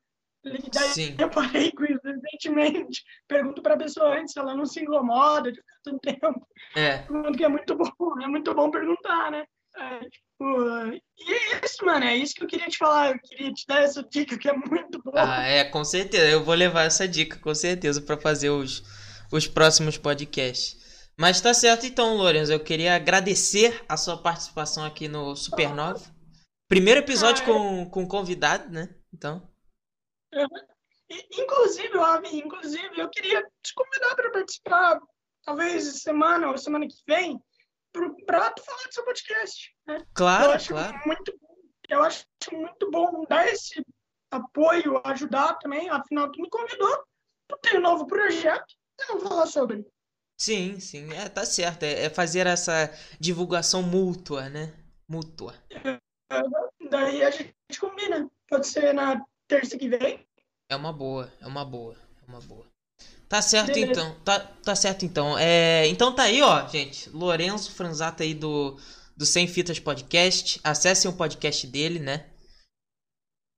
[0.44, 1.16] Daí Sim.
[1.20, 3.04] eu parei com isso recentemente.
[3.28, 6.48] Pergunto pra pessoa antes se ela não se incomoda de ficar tanto tempo.
[6.76, 7.00] É.
[7.00, 9.46] Pergunto que é muito bom, é muito bom perguntar, né?
[9.78, 12.06] É, tipo, e é isso, mano.
[12.06, 13.12] É isso que eu queria te falar.
[13.12, 15.16] Eu queria te dar essa dica que é muito boa.
[15.18, 16.26] Ah, é, com certeza.
[16.26, 18.84] Eu vou levar essa dica, com certeza, para fazer os,
[19.32, 21.10] os próximos podcasts.
[21.18, 22.52] Mas tá certo então, Lourenço.
[22.52, 26.02] Eu queria agradecer a sua participação aqui no Supernova.
[26.68, 27.54] Primeiro episódio ah, é.
[27.54, 28.90] com, com convidado, né?
[29.14, 29.48] Então.
[31.38, 35.00] Inclusive, Avi, inclusive, eu queria te convidar para participar,
[35.44, 37.40] talvez semana ou semana que vem,
[38.26, 39.76] para falar do seu podcast.
[39.88, 40.06] Né?
[40.14, 41.02] Claro, eu acho claro.
[41.06, 41.40] Muito,
[41.90, 43.84] eu acho muito bom dar esse
[44.32, 45.90] apoio, ajudar também.
[45.90, 47.04] Afinal, tu me convidou,
[47.48, 49.86] tu tem um novo projeto, e não falar sobre.
[50.38, 51.84] Sim, sim, é, tá certo.
[51.84, 54.74] É, é fazer essa divulgação mútua, né?
[55.08, 55.54] Mútua.
[55.70, 56.00] É,
[56.90, 58.30] daí a gente combina.
[58.48, 60.28] Pode ser na terça que vem.
[60.70, 62.75] É uma boa, é uma boa, é uma boa.
[63.28, 63.92] Tá certo Beleza.
[63.92, 65.38] então, tá, tá certo então.
[65.38, 67.10] É, então tá aí, ó, gente.
[67.10, 68.78] Lourenço Franzata aí do,
[69.18, 70.60] do Sem Fitas Podcast.
[70.64, 72.30] Acessem o podcast dele, né?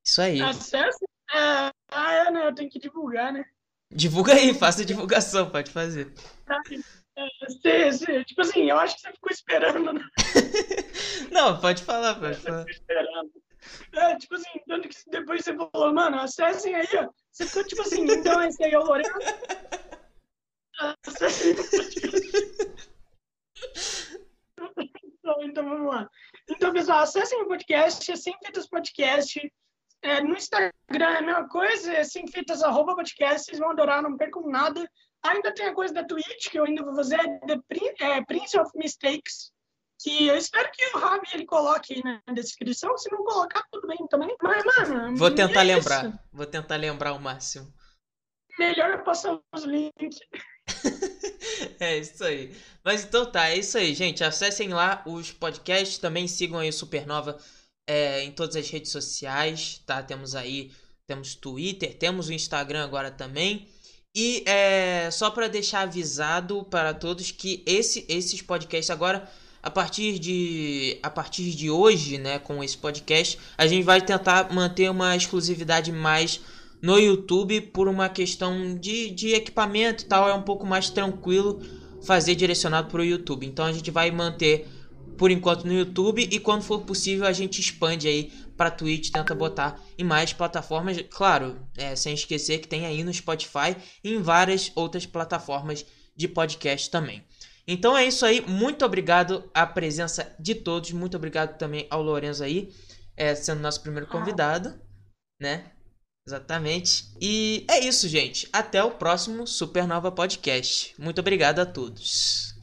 [0.05, 0.41] Isso aí.
[0.41, 1.05] Acesse?
[1.33, 2.47] É, ah, é, né?
[2.47, 3.45] Eu tenho que divulgar, né?
[3.91, 6.13] Divulga aí, faça divulgação, pode fazer.
[7.65, 10.01] É, cê, tipo assim, eu acho que você ficou esperando, né?
[11.31, 12.65] Não, pode falar, pode falar.
[12.69, 13.31] Esperando.
[13.93, 17.09] É, tipo assim, tanto que depois você falou, mano, acessem aí, ó.
[17.31, 19.11] Você ficou tipo assim, então esse aí é o Lourenço.
[21.05, 21.55] Acessem
[25.03, 26.09] então, então vamos lá.
[26.49, 29.51] Então, pessoal, acessem o podcast, é Sem Fitas Podcast.
[30.03, 34.03] É, no Instagram é a mesma coisa, é sem fitas arroba podcast, vocês vão adorar,
[34.03, 34.87] não percam nada.
[35.23, 37.17] Ainda tem a coisa da Twitch, que eu ainda vou fazer,
[37.47, 37.59] The
[37.99, 39.51] é, Prince of Mistakes
[39.99, 42.97] que eu espero que o Ravi ele coloque aí na descrição.
[42.97, 44.35] Se não colocar, tudo bem também.
[44.41, 45.17] Mas, mano.
[45.17, 46.05] Vou tentar é lembrar.
[46.05, 46.19] Isso.
[46.31, 47.73] Vou tentar lembrar o máximo.
[48.59, 50.19] Melhor eu passar os links.
[51.79, 52.55] é isso aí.
[52.83, 54.23] Mas então tá, é isso aí, gente.
[54.23, 55.97] Acessem lá os podcasts.
[55.97, 57.37] Também sigam aí o Supernova
[57.87, 60.01] é, em todas as redes sociais, tá?
[60.03, 60.71] Temos aí.
[61.07, 63.69] Temos Twitter, temos o Instagram agora também.
[64.13, 69.29] E é, só para deixar avisado para todos que esse, esses podcasts agora
[69.67, 74.53] a partir de a partir de hoje, né, com esse podcast, a gente vai tentar
[74.53, 76.39] manter uma exclusividade mais
[76.81, 81.59] no YouTube por uma questão de, de equipamento e tal, é um pouco mais tranquilo
[82.01, 83.45] fazer direcionado para o YouTube.
[83.45, 84.65] Então a gente vai manter
[85.17, 89.35] por enquanto no YouTube e quando for possível a gente expande aí para Twitch, tenta
[89.35, 94.21] botar em mais plataformas, claro, é, sem esquecer que tem aí no Spotify e em
[94.21, 95.85] várias outras plataformas
[96.15, 97.21] de podcast também.
[97.67, 98.41] Então é isso aí.
[98.41, 100.91] Muito obrigado à presença de todos.
[100.91, 102.73] Muito obrigado também ao Lourenço aí,
[103.15, 104.79] é, sendo nosso primeiro convidado,
[105.41, 105.71] né?
[106.25, 107.13] Exatamente.
[107.21, 108.47] E é isso, gente.
[108.51, 110.93] Até o próximo Supernova Podcast.
[110.97, 112.56] Muito obrigado a todos.